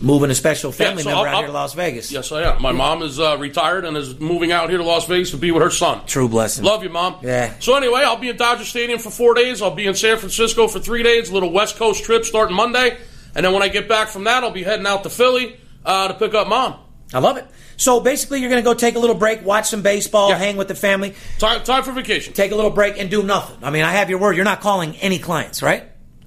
Moving 0.00 0.30
a 0.30 0.34
special 0.36 0.70
family 0.70 1.02
so 1.02 1.08
member 1.08 1.26
I'll- 1.26 1.34
out 1.34 1.38
here 1.38 1.46
to 1.48 1.52
Las 1.52 1.74
Vegas. 1.74 2.12
Yes, 2.12 2.30
I 2.30 2.42
am. 2.42 2.62
My 2.62 2.70
mom 2.70 3.02
is 3.02 3.18
uh, 3.18 3.36
retired 3.36 3.84
and 3.84 3.96
is 3.96 4.20
moving 4.20 4.52
out 4.52 4.68
here 4.68 4.78
to 4.78 4.84
Las 4.84 5.06
Vegas 5.08 5.32
to 5.32 5.36
be 5.36 5.50
with 5.50 5.60
her 5.60 5.70
son. 5.70 6.06
True 6.06 6.28
blessing. 6.28 6.62
Love 6.64 6.84
you, 6.84 6.88
mom. 6.88 7.16
Yeah. 7.22 7.52
So 7.58 7.74
anyway, 7.74 8.02
I'll 8.04 8.16
be 8.16 8.28
in 8.28 8.36
Dodger 8.36 8.62
Stadium 8.64 9.00
for 9.00 9.10
four 9.10 9.34
days. 9.34 9.60
I'll 9.60 9.74
be 9.74 9.86
in 9.86 9.94
San 9.96 10.16
Francisco 10.18 10.68
for 10.68 10.78
three 10.78 11.02
days. 11.02 11.30
A 11.30 11.34
little 11.34 11.50
West 11.50 11.74
Coast 11.78 12.04
trip 12.04 12.24
starting 12.24 12.54
Monday, 12.54 12.96
and 13.34 13.44
then 13.44 13.52
when 13.52 13.64
I 13.64 13.68
get 13.68 13.88
back 13.88 14.06
from 14.06 14.22
that, 14.24 14.44
I'll 14.44 14.52
be 14.52 14.62
heading 14.62 14.86
out 14.86 15.02
to 15.02 15.10
Philly 15.10 15.56
uh, 15.88 16.08
to 16.08 16.14
pick 16.14 16.34
up 16.34 16.46
mom. 16.46 16.76
I 17.12 17.18
love 17.20 17.38
it. 17.38 17.46
So 17.78 18.00
basically, 18.00 18.40
you're 18.40 18.50
going 18.50 18.62
to 18.62 18.64
go 18.68 18.74
take 18.74 18.94
a 18.94 18.98
little 18.98 19.16
break, 19.16 19.42
watch 19.44 19.68
some 19.70 19.82
baseball, 19.82 20.28
Yeah. 20.28 20.36
hang 20.38 20.56
with 20.58 20.68
the 20.68 20.74
family, 20.74 21.14
Time, 21.38 21.62
time 21.64 21.82
for 21.82 21.92
vacation. 21.92 22.34
take 22.34 22.52
a 22.52 22.54
little 22.54 22.70
break, 22.70 22.98
and 22.98 23.10
do 23.10 23.22
nothing. 23.22 23.56
I 23.62 23.70
mean, 23.70 23.82
I 23.82 23.92
have 23.92 24.10
your 24.10 24.18
word. 24.18 24.36
You're 24.36 24.44
not 24.44 24.60
calling 24.60 24.94
any 24.96 25.18
clients, 25.18 25.62
right? 25.62 25.84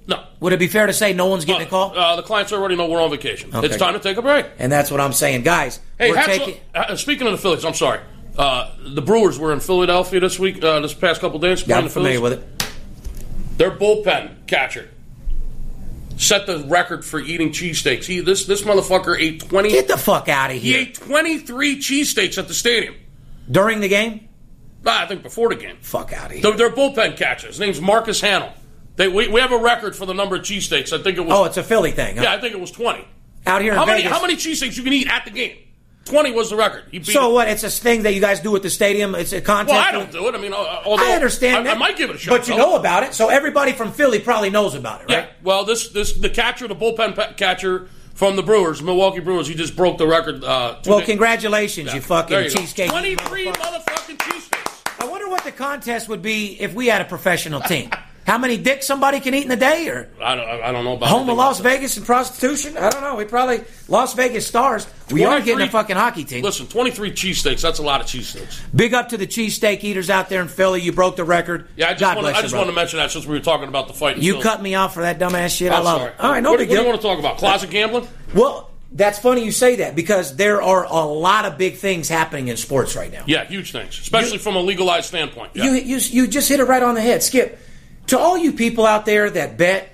No. 0.08 0.20
Would 0.40 0.52
it 0.52 0.58
be 0.58 0.66
fair 0.66 0.86
to 0.88 0.92
say 0.92 1.12
no 1.12 1.26
one's 1.26 1.44
getting 1.44 1.62
a 1.66 1.70
call? 1.70 1.96
Uh, 1.96 2.16
the 2.16 2.22
clients 2.22 2.52
already 2.52 2.74
know 2.74 2.88
we're 2.88 3.00
on 3.00 3.10
vacation. 3.10 3.54
Okay. 3.54 3.68
It's 3.68 3.76
time 3.76 3.94
to 3.94 4.00
take 4.00 4.16
a 4.16 4.22
break. 4.22 4.46
And 4.58 4.72
that's 4.72 4.90
what 4.90 5.00
I'm 5.00 5.12
saying, 5.12 5.42
guys. 5.42 5.78
Hey, 5.98 6.10
we're 6.10 6.22
taking. 6.24 6.56
uh, 6.74 6.96
speaking 6.96 7.26
of 7.28 7.32
the 7.32 7.38
Phillies, 7.38 7.64
I'm 7.64 7.74
sorry. 7.74 8.00
Uh, 8.36 8.72
the 8.84 9.02
Brewers 9.02 9.38
were 9.38 9.52
in 9.52 9.60
Philadelphia 9.60 10.18
this 10.18 10.38
week, 10.40 10.64
uh, 10.64 10.80
this 10.80 10.94
past 10.94 11.20
couple 11.20 11.38
days. 11.38 11.64
Yeah, 11.68 11.78
I'm 11.78 11.88
familiar 11.88 12.18
Phillies. 12.18 12.38
with 12.40 12.42
it. 12.60 13.58
Their 13.58 13.70
bullpen 13.70 14.46
catcher 14.48 14.88
set 16.22 16.46
the 16.46 16.58
record 16.60 17.04
for 17.04 17.20
eating 17.20 17.50
cheesesteaks. 17.50 18.04
He 18.04 18.20
this 18.20 18.46
this 18.46 18.62
motherfucker 18.62 19.18
ate 19.20 19.40
twenty. 19.40 19.70
Get 19.70 19.88
the 19.88 19.98
fuck 19.98 20.28
out 20.28 20.50
of 20.50 20.56
here! 20.56 20.78
he 20.78 20.82
ate 20.82 20.94
twenty 20.94 21.38
three 21.38 21.76
cheesesteaks 21.78 22.38
at 22.38 22.48
the 22.48 22.54
stadium. 22.54 22.94
During 23.50 23.80
the 23.80 23.88
game? 23.88 24.28
Ah, 24.86 25.02
I 25.04 25.06
think 25.06 25.22
before 25.22 25.48
the 25.50 25.56
game. 25.56 25.76
Fuck 25.80 26.12
out 26.12 26.26
of 26.26 26.38
here. 26.38 26.52
They're 26.56 26.70
bullpen 26.70 27.16
catcher. 27.16 27.48
His 27.48 27.60
name's 27.60 27.80
Marcus 27.80 28.20
Hanel. 28.20 28.52
They, 28.96 29.08
we, 29.08 29.28
we 29.28 29.40
have 29.40 29.52
a 29.52 29.58
record 29.58 29.96
for 29.96 30.06
the 30.06 30.12
number 30.14 30.36
of 30.36 30.42
cheesesteaks. 30.42 30.92
I 30.98 31.02
think 31.02 31.16
it 31.18 31.22
was. 31.22 31.32
oh, 31.32 31.44
it's 31.44 31.56
a 31.56 31.62
Philly 31.62 31.92
thing. 31.92 32.16
huh? 32.16 32.22
yeah, 32.24 32.32
I 32.32 32.40
think 32.40 32.54
it 32.54 32.60
was 32.60 32.70
twenty. 32.70 33.06
Out 33.46 33.62
here 33.62 33.72
in 33.72 33.78
How 33.78 33.84
many 33.86 34.02
Vegas. 34.02 34.16
how 34.16 34.22
many 34.22 34.36
cheesesteaks 34.36 34.76
you 34.76 34.82
can 34.84 34.92
eat 34.92 35.08
at 35.08 35.24
the 35.24 35.30
game? 35.30 35.56
Twenty 36.04 36.32
was 36.32 36.50
the 36.50 36.56
record. 36.56 36.84
So 37.04 37.30
it. 37.30 37.32
what? 37.32 37.48
It's 37.48 37.62
a 37.62 37.70
thing 37.70 38.02
that 38.02 38.14
you 38.14 38.20
guys 38.20 38.40
do 38.40 38.54
at 38.56 38.62
the 38.62 38.70
stadium. 38.70 39.14
It's 39.14 39.32
a 39.32 39.40
contest. 39.40 39.74
Well, 39.76 39.86
I 39.86 39.92
don't 39.92 40.10
do 40.10 40.26
it. 40.28 40.34
I 40.34 40.38
mean, 40.38 40.52
uh, 40.52 40.82
although 40.84 41.08
I 41.08 41.14
understand 41.14 41.58
I, 41.58 41.62
that. 41.64 41.76
I 41.76 41.78
might 41.78 41.96
give 41.96 42.10
it 42.10 42.16
a 42.16 42.18
shot. 42.18 42.38
But 42.38 42.48
you 42.48 42.56
know 42.56 42.76
about 42.76 43.04
it, 43.04 43.14
so 43.14 43.28
everybody 43.28 43.72
from 43.72 43.92
Philly 43.92 44.18
probably 44.18 44.50
knows 44.50 44.74
about 44.74 45.02
it, 45.02 45.04
right? 45.08 45.24
Yeah. 45.24 45.30
Well, 45.42 45.64
this 45.64 45.88
this 45.90 46.12
the 46.14 46.28
catcher, 46.30 46.66
the 46.66 46.74
bullpen 46.74 47.14
pa- 47.14 47.34
catcher 47.36 47.88
from 48.14 48.36
the 48.36 48.42
Brewers, 48.42 48.82
Milwaukee 48.82 49.20
Brewers, 49.20 49.46
he 49.46 49.54
just 49.54 49.76
broke 49.76 49.98
the 49.98 50.06
record. 50.06 50.42
Uh, 50.44 50.76
Well, 50.86 50.98
days- 50.98 51.06
congratulations, 51.06 51.88
Yeah. 51.88 51.94
you 51.94 52.00
fucking 52.00 52.36
you 52.44 52.50
cheesecake. 52.50 52.90
Twenty-three 52.90 53.46
motherfucker. 53.46 53.82
motherfucking 53.84 54.16
cheesesteaks. 54.18 55.02
I 55.02 55.06
wonder 55.06 55.28
what 55.28 55.44
the 55.44 55.52
contest 55.52 56.08
would 56.08 56.20
be 56.22 56.60
if 56.60 56.74
we 56.74 56.88
had 56.88 57.00
a 57.00 57.04
professional 57.06 57.60
team. 57.60 57.90
How 58.26 58.38
many 58.38 58.56
dicks 58.56 58.86
somebody 58.86 59.18
can 59.18 59.34
eat 59.34 59.44
in 59.44 59.50
a 59.50 59.56
day, 59.56 59.88
or 59.88 60.08
I 60.22 60.36
don't, 60.36 60.48
I 60.48 60.70
don't 60.70 60.84
know 60.84 60.94
about 60.94 61.08
home 61.08 61.28
of 61.28 61.36
Las. 61.36 61.58
Vegas 61.58 61.96
and 61.96 62.06
prostitution? 62.06 62.76
I 62.76 62.88
don't 62.88 63.00
know. 63.00 63.16
We 63.16 63.24
probably 63.24 63.64
Las 63.88 64.14
Vegas 64.14 64.46
stars. 64.46 64.86
We 65.10 65.24
are 65.24 65.40
getting 65.40 65.66
a 65.66 65.70
fucking 65.70 65.96
hockey 65.96 66.24
team. 66.24 66.44
Listen, 66.44 66.68
twenty-three 66.68 67.10
cheesesteaks. 67.10 67.60
That's 67.60 67.80
a 67.80 67.82
lot 67.82 68.00
of 68.00 68.06
cheesesteaks. 68.06 68.60
Big 68.74 68.94
up 68.94 69.08
to 69.08 69.16
the 69.16 69.26
cheesesteak 69.26 69.82
eaters 69.82 70.08
out 70.08 70.28
there 70.28 70.40
in 70.40 70.46
Philly. 70.48 70.80
You 70.80 70.92
broke 70.92 71.16
the 71.16 71.24
record. 71.24 71.68
Yeah, 71.76 71.88
I 71.88 71.90
just 71.90 72.00
God 72.00 72.16
want 72.16 72.26
bless 72.26 72.36
I 72.38 72.42
just 72.42 72.54
to 72.54 72.72
mention 72.72 72.98
that 72.98 73.10
since 73.10 73.26
we 73.26 73.34
were 73.34 73.44
talking 73.44 73.68
about 73.68 73.88
the 73.88 73.94
fight. 73.94 74.18
in 74.18 74.22
You 74.22 74.34
Philly. 74.34 74.42
cut 74.44 74.62
me 74.62 74.76
off 74.76 74.94
for 74.94 75.02
that 75.02 75.18
dumbass 75.18 75.56
shit. 75.56 75.72
I 75.72 75.78
I'm 75.78 75.84
love 75.84 76.00
sorry. 76.02 76.12
it. 76.12 76.20
All 76.20 76.30
right, 76.30 76.42
no 76.42 76.50
what, 76.50 76.58
big 76.60 76.68
what 76.68 76.76
do 76.76 76.80
you 76.82 76.88
want 76.88 77.00
to 77.00 77.06
talk 77.06 77.18
about? 77.18 77.38
Closet 77.38 77.70
gambling? 77.70 78.06
Well, 78.34 78.70
that's 78.92 79.18
funny 79.18 79.44
you 79.44 79.50
say 79.52 79.76
that 79.76 79.96
because 79.96 80.36
there 80.36 80.62
are 80.62 80.84
a 80.84 81.04
lot 81.04 81.44
of 81.44 81.58
big 81.58 81.76
things 81.76 82.08
happening 82.08 82.48
in 82.48 82.56
sports 82.56 82.94
right 82.94 83.10
now. 83.10 83.24
Yeah, 83.26 83.44
huge 83.44 83.72
things, 83.72 83.98
especially 83.98 84.38
from 84.38 84.54
a 84.54 84.60
legalized 84.60 85.06
standpoint. 85.06 85.52
Yeah. 85.54 85.64
You, 85.64 85.72
you, 85.72 85.96
you 85.98 86.26
just 86.28 86.48
hit 86.48 86.60
it 86.60 86.64
right 86.64 86.82
on 86.82 86.94
the 86.94 87.00
head. 87.00 87.22
Skip, 87.22 87.58
to 88.08 88.18
all 88.18 88.36
you 88.36 88.52
people 88.52 88.86
out 88.86 89.06
there 89.06 89.30
that 89.30 89.56
bet, 89.56 89.88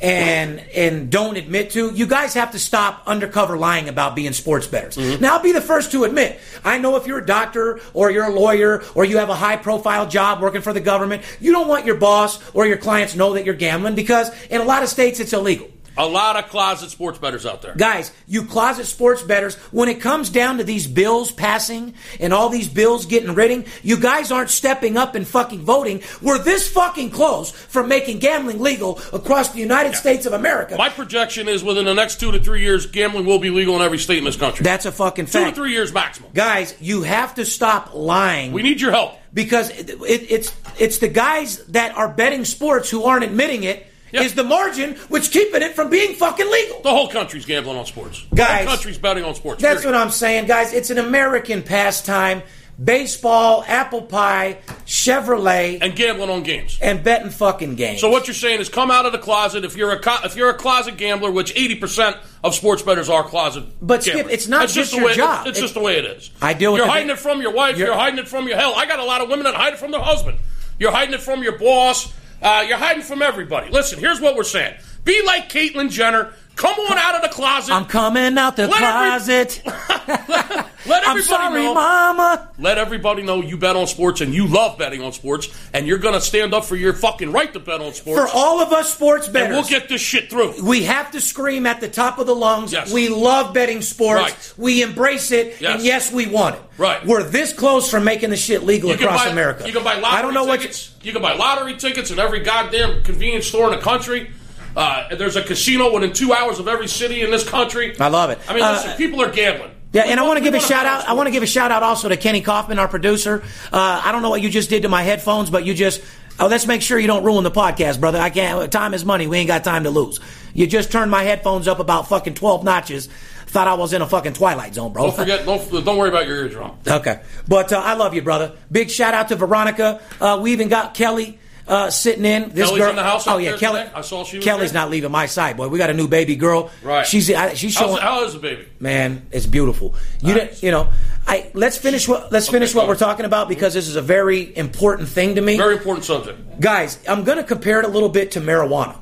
and 0.00 0.60
and 0.74 1.10
don't 1.10 1.36
admit 1.36 1.70
to, 1.70 1.92
you 1.92 2.06
guys 2.06 2.34
have 2.34 2.52
to 2.52 2.58
stop 2.58 3.02
undercover 3.06 3.56
lying 3.56 3.88
about 3.88 4.14
being 4.14 4.32
sports 4.32 4.66
bettors. 4.66 4.96
Mm-hmm. 4.96 5.20
Now, 5.20 5.36
I'll 5.36 5.42
be 5.42 5.52
the 5.52 5.60
first 5.60 5.90
to 5.92 6.04
admit, 6.04 6.38
I 6.64 6.78
know 6.78 6.96
if 6.96 7.06
you're 7.06 7.18
a 7.18 7.26
doctor 7.26 7.80
or 7.94 8.10
you're 8.10 8.26
a 8.26 8.30
lawyer 8.30 8.82
or 8.94 9.04
you 9.04 9.18
have 9.18 9.28
a 9.28 9.34
high 9.34 9.56
profile 9.56 10.06
job 10.08 10.40
working 10.40 10.60
for 10.60 10.72
the 10.72 10.80
government, 10.80 11.22
you 11.40 11.52
don't 11.52 11.68
want 11.68 11.84
your 11.84 11.96
boss 11.96 12.38
or 12.54 12.66
your 12.66 12.76
clients 12.76 13.16
know 13.16 13.34
that 13.34 13.44
you're 13.44 13.54
gambling 13.54 13.96
because 13.96 14.30
in 14.46 14.60
a 14.60 14.64
lot 14.64 14.82
of 14.82 14.88
states 14.88 15.18
it's 15.20 15.32
illegal. 15.32 15.68
A 15.98 16.06
lot 16.06 16.36
of 16.36 16.48
closet 16.48 16.90
sports 16.90 17.18
bettors 17.18 17.44
out 17.44 17.60
there. 17.60 17.74
Guys, 17.76 18.12
you 18.28 18.44
closet 18.44 18.86
sports 18.86 19.20
bettors, 19.20 19.56
when 19.72 19.88
it 19.88 20.00
comes 20.00 20.30
down 20.30 20.58
to 20.58 20.64
these 20.64 20.86
bills 20.86 21.32
passing 21.32 21.94
and 22.20 22.32
all 22.32 22.48
these 22.48 22.68
bills 22.68 23.04
getting 23.06 23.34
written, 23.34 23.64
you 23.82 23.98
guys 23.98 24.30
aren't 24.30 24.50
stepping 24.50 24.96
up 24.96 25.16
and 25.16 25.26
fucking 25.26 25.60
voting. 25.62 26.02
We're 26.22 26.38
this 26.38 26.70
fucking 26.70 27.10
close 27.10 27.50
from 27.50 27.88
making 27.88 28.20
gambling 28.20 28.60
legal 28.60 29.00
across 29.12 29.52
the 29.52 29.58
United 29.58 29.96
States 29.96 30.24
of 30.24 30.32
America. 30.32 30.76
My 30.78 30.88
projection 30.88 31.48
is 31.48 31.64
within 31.64 31.84
the 31.84 31.94
next 31.94 32.20
two 32.20 32.30
to 32.30 32.38
three 32.38 32.62
years, 32.62 32.86
gambling 32.86 33.26
will 33.26 33.40
be 33.40 33.50
legal 33.50 33.74
in 33.74 33.82
every 33.82 33.98
state 33.98 34.18
in 34.18 34.24
this 34.24 34.36
country. 34.36 34.62
That's 34.62 34.86
a 34.86 34.92
fucking 34.92 35.26
two 35.26 35.46
to 35.46 35.52
three 35.52 35.72
years 35.72 35.92
maximum. 35.92 36.30
Guys, 36.32 36.76
you 36.80 37.02
have 37.02 37.34
to 37.34 37.44
stop 37.44 37.92
lying. 37.92 38.52
We 38.52 38.62
need 38.62 38.80
your 38.80 38.92
help. 38.92 39.18
because 39.34 39.70
it, 39.70 39.90
it, 39.90 40.30
it's 40.30 40.54
it's 40.78 40.98
the 40.98 41.08
guys 41.08 41.58
that 41.66 41.96
are 41.96 42.08
betting 42.08 42.44
sports 42.44 42.88
who 42.88 43.02
aren't 43.02 43.24
admitting 43.24 43.64
it 43.64 43.84
is 44.12 44.34
the 44.34 44.44
margin 44.44 44.94
which 45.08 45.30
keeping 45.30 45.62
it 45.62 45.74
from 45.74 45.90
being 45.90 46.14
fucking 46.14 46.50
legal. 46.50 46.80
The 46.82 46.90
whole 46.90 47.08
country's 47.08 47.44
gambling 47.44 47.76
on 47.78 47.86
sports. 47.86 48.24
Guys, 48.34 48.46
the 48.48 48.54
whole 48.54 48.66
country's 48.76 48.98
betting 48.98 49.24
on 49.24 49.34
sports. 49.34 49.60
That's 49.62 49.82
period. 49.82 49.96
what 49.96 50.02
I'm 50.04 50.10
saying, 50.10 50.46
guys. 50.46 50.72
It's 50.72 50.90
an 50.90 50.98
American 50.98 51.62
pastime. 51.62 52.42
Baseball, 52.82 53.64
apple 53.66 54.02
pie, 54.02 54.58
Chevrolet, 54.86 55.78
and, 55.82 55.96
gambling 55.96 56.30
on 56.30 56.44
games. 56.44 56.78
And 56.80 57.02
betting 57.02 57.30
fucking 57.30 57.74
games. 57.74 58.00
So 58.00 58.08
what 58.08 58.28
you're 58.28 58.34
saying 58.34 58.60
is, 58.60 58.68
come 58.68 58.92
out 58.92 59.04
of 59.04 59.10
the 59.10 59.18
closet 59.18 59.64
if 59.64 59.76
you're 59.76 59.90
a 59.90 59.98
co- 59.98 60.18
if 60.24 60.36
you're 60.36 60.50
a 60.50 60.54
closet 60.54 60.96
gambler, 60.96 61.32
which 61.32 61.52
80 61.56 61.74
percent 61.74 62.16
of 62.44 62.54
sports 62.54 62.82
bettors 62.82 63.08
are 63.08 63.24
closet. 63.24 63.64
But, 63.82 64.02
Skip, 64.04 64.14
gamblers. 64.14 64.34
it's 64.34 64.46
not 64.46 64.60
That's 64.60 64.74
just 64.74 64.90
the 64.92 64.98
your 64.98 65.06
way, 65.06 65.14
job. 65.16 65.40
It's, 65.46 65.50
it's 65.50 65.58
It- 65.58 65.62
just 65.62 65.74
the 65.74 65.80
way 65.80 65.98
it 65.98 66.04
is. 66.04 66.30
I 66.40 66.54
deal 66.54 66.72
with 66.72 66.78
You're 66.78 66.88
hiding 66.88 67.10
it 67.10 67.18
from 67.18 67.42
your 67.42 67.52
wife. 67.52 67.76
You're, 67.76 67.88
You're- 67.88 67.98
hiding 67.98 68.20
it 68.20 68.28
from 68.28 68.46
your 68.46 68.56
hell. 68.56 68.74
I 68.76 68.86
got 68.86 69.00
a 69.00 69.04
lot 69.04 69.22
of 69.22 69.28
women 69.28 69.42
that 69.44 69.54
hide 69.56 69.72
it 69.72 69.80
from 69.80 69.90
their 69.90 70.00
husband. 70.00 70.38
You're 70.78 70.92
hiding 70.92 71.14
it 71.14 71.20
from 71.20 71.42
your 71.42 71.58
boss. 71.58 72.12
Uh, 72.40 72.64
you're 72.68 72.78
hiding 72.78 73.02
from 73.02 73.22
everybody. 73.22 73.70
Listen, 73.70 73.98
here's 73.98 74.20
what 74.20 74.36
we're 74.36 74.44
saying. 74.44 74.76
Be 75.04 75.22
like 75.24 75.48
Caitlyn 75.48 75.90
Jenner. 75.90 76.32
Come 76.58 76.78
on 76.78 76.98
out 76.98 77.14
of 77.14 77.22
the 77.22 77.28
closet. 77.28 77.72
I'm 77.72 77.84
coming 77.86 78.36
out 78.36 78.56
the 78.56 78.66
Let 78.66 78.82
every- 78.82 79.48
closet. 79.48 79.62
Let 80.86 81.02
I'm 81.06 81.18
everybody 81.18 81.22
sorry, 81.22 81.62
know. 81.64 81.74
Mama. 81.74 82.48
Let 82.58 82.78
everybody 82.78 83.22
know 83.22 83.42
you 83.42 83.58
bet 83.58 83.76
on 83.76 83.86
sports 83.86 84.22
and 84.22 84.32
you 84.32 84.46
love 84.46 84.78
betting 84.78 85.02
on 85.02 85.12
sports, 85.12 85.48
and 85.74 85.86
you're 85.86 85.98
going 85.98 86.14
to 86.14 86.20
stand 86.20 86.54
up 86.54 86.64
for 86.64 86.76
your 86.76 86.94
fucking 86.94 87.30
right 87.30 87.52
to 87.52 87.60
bet 87.60 87.80
on 87.82 87.92
sports. 87.92 88.18
For 88.32 88.36
all 88.36 88.60
of 88.60 88.72
us 88.72 88.92
sports 88.94 89.28
bettors, 89.28 89.48
and 89.48 89.56
we'll 89.56 89.68
get 89.68 89.88
this 89.88 90.00
shit 90.00 90.30
through. 90.30 90.64
we 90.64 90.84
have 90.84 91.10
to 91.10 91.20
scream 91.20 91.66
at 91.66 91.80
the 91.80 91.88
top 91.88 92.18
of 92.18 92.26
the 92.26 92.34
lungs. 92.34 92.72
Yes. 92.72 92.90
We 92.92 93.08
love 93.08 93.52
betting 93.52 93.82
sports. 93.82 94.22
Right. 94.22 94.54
We 94.56 94.82
embrace 94.82 95.30
it, 95.30 95.60
Yes. 95.60 95.74
and 95.76 95.84
yes, 95.84 96.12
we 96.12 96.26
want 96.26 96.56
it. 96.56 96.62
Right. 96.78 97.04
We're 97.06 97.22
this 97.24 97.52
close 97.52 97.90
from 97.90 98.04
making 98.04 98.30
the 98.30 98.36
shit 98.36 98.62
legal 98.62 98.88
You 98.90 98.94
across 98.96 99.24
buy, 99.24 99.30
America. 99.30 99.66
You 99.66 99.72
can 99.72 99.84
buy 99.84 99.94
lottery 99.98 100.18
I 100.18 100.22
don't 100.22 100.32
know 100.34 100.44
what. 100.44 100.60
You, 100.60 100.68
tickets. 100.68 100.94
You, 101.02 101.12
can 101.12 101.20
buy 101.22 101.34
lottery 101.34 101.76
tickets 101.76 102.10
in 102.10 102.18
every 102.18 102.40
goddamn 102.40 103.02
convenience 103.02 103.46
store 103.46 103.70
in 103.70 103.78
the 103.78 103.84
country. 103.84 104.30
Uh, 104.78 105.14
there's 105.16 105.34
a 105.36 105.42
casino 105.42 105.92
within 105.92 106.12
two 106.12 106.32
hours 106.32 106.58
of 106.60 106.68
every 106.68 106.86
city 106.88 107.22
in 107.22 107.30
this 107.30 107.46
country. 107.48 107.94
I 107.98 108.08
love 108.08 108.30
it. 108.30 108.38
I 108.48 108.54
mean, 108.54 108.62
Uh, 108.62 108.72
listen, 108.72 108.96
people 108.96 109.20
are 109.20 109.30
gambling. 109.30 109.72
Yeah, 109.92 110.02
and 110.02 110.20
I 110.20 110.22
want- 110.22 110.28
want 110.34 110.38
to 110.38 110.44
give 110.44 110.54
a 110.54 110.60
shout 110.64 110.86
out. 110.86 111.08
I 111.08 111.14
want 111.14 111.26
to 111.26 111.30
give 111.32 111.42
a 111.42 111.46
shout 111.46 111.72
out 111.72 111.82
also 111.82 112.08
to 112.08 112.16
Kenny 112.16 112.42
Kaufman, 112.42 112.78
our 112.78 112.88
producer. 112.88 113.42
Uh, 113.72 114.02
I 114.04 114.12
don't 114.12 114.22
know 114.22 114.30
what 114.30 114.40
you 114.42 114.50
just 114.50 114.70
did 114.70 114.82
to 114.82 114.88
my 114.88 115.02
headphones, 115.02 115.50
but 115.50 115.64
you 115.64 115.74
just. 115.74 116.00
Oh, 116.40 116.46
let's 116.46 116.66
make 116.68 116.82
sure 116.82 116.98
you 117.00 117.08
don't 117.08 117.24
ruin 117.24 117.42
the 117.42 117.50
podcast, 117.50 117.98
brother. 117.98 118.20
I 118.20 118.30
can't. 118.30 118.70
Time 118.70 118.94
is 118.94 119.04
money. 119.04 119.26
We 119.26 119.38
ain't 119.38 119.48
got 119.48 119.64
time 119.64 119.82
to 119.84 119.90
lose. 119.90 120.20
You 120.54 120.68
just 120.68 120.92
turned 120.92 121.10
my 121.10 121.24
headphones 121.24 121.66
up 121.66 121.80
about 121.80 122.08
fucking 122.08 122.34
twelve 122.34 122.62
notches. 122.62 123.08
Thought 123.48 123.66
I 123.66 123.74
was 123.74 123.92
in 123.94 124.02
a 124.02 124.06
fucking 124.06 124.34
twilight 124.34 124.74
zone, 124.74 124.92
bro. 124.92 125.04
Don't 125.06 125.16
forget. 125.16 125.44
Don't, 125.46 125.84
don't 125.84 125.96
worry 125.96 126.10
about 126.10 126.28
your 126.28 126.36
eardrum. 126.36 126.72
Okay, 126.86 127.18
but 127.48 127.72
uh, 127.72 127.78
I 127.82 127.94
love 127.94 128.12
you, 128.14 128.22
brother. 128.22 128.52
Big 128.70 128.90
shout 128.90 129.14
out 129.14 129.28
to 129.30 129.36
Veronica. 129.36 130.00
Uh, 130.20 130.38
we 130.40 130.52
even 130.52 130.68
got 130.68 130.92
Kelly 130.94 131.38
uh, 131.68 131.90
sitting 131.90 132.24
in. 132.24 132.50
This 132.50 132.66
Kelly's 132.66 132.80
girl. 132.82 132.90
in 132.90 132.96
the 132.96 133.02
house 133.02 133.26
Oh 133.28 133.38
yeah, 133.38 133.56
Kelly. 133.56 133.80
today? 133.82 133.92
I 133.94 134.00
saw 134.00 134.24
she 134.24 134.40
Kelly's 134.40 134.72
there. 134.72 134.82
not 134.82 134.90
leaving 134.90 135.10
my 135.12 135.26
side, 135.26 135.56
boy. 135.56 135.68
We 135.68 135.78
got 135.78 135.90
a 135.90 135.94
new 135.94 136.08
baby 136.08 136.34
girl. 136.36 136.70
Right. 136.82 137.06
She's 137.06 137.30
I, 137.30 137.54
she's 137.54 137.72
showing. 137.74 138.00
how 138.00 138.24
is 138.24 138.32
the 138.32 138.38
baby? 138.38 138.66
Man, 138.80 139.26
it's 139.30 139.46
beautiful. 139.46 139.94
You 140.22 140.34
Nice. 140.34 140.48
didn't, 140.48 140.62
you 140.62 140.70
know, 140.70 140.88
I 141.26 141.50
let's 141.54 141.76
finish 141.76 142.08
what 142.08 142.32
let's 142.32 142.48
finish 142.48 142.72
go 142.72 142.80
what 142.80 142.88
we're 142.88 142.96
talking 142.96 143.26
about 143.26 143.48
because 143.48 143.74
this 143.74 143.86
is 143.86 143.96
a 143.96 144.02
very 144.02 144.56
important 144.56 145.08
thing 145.08 145.34
to 145.34 145.40
me. 145.40 145.56
Very 145.56 145.76
important 145.76 146.04
subject. 146.04 146.60
Guys, 146.60 146.98
I'm 147.08 147.24
going 147.24 147.38
to 147.38 147.44
compare 147.44 147.78
it 147.80 147.84
a 147.84 147.88
little 147.88 148.08
bit 148.08 148.32
to 148.32 148.40
marijuana. 148.40 148.96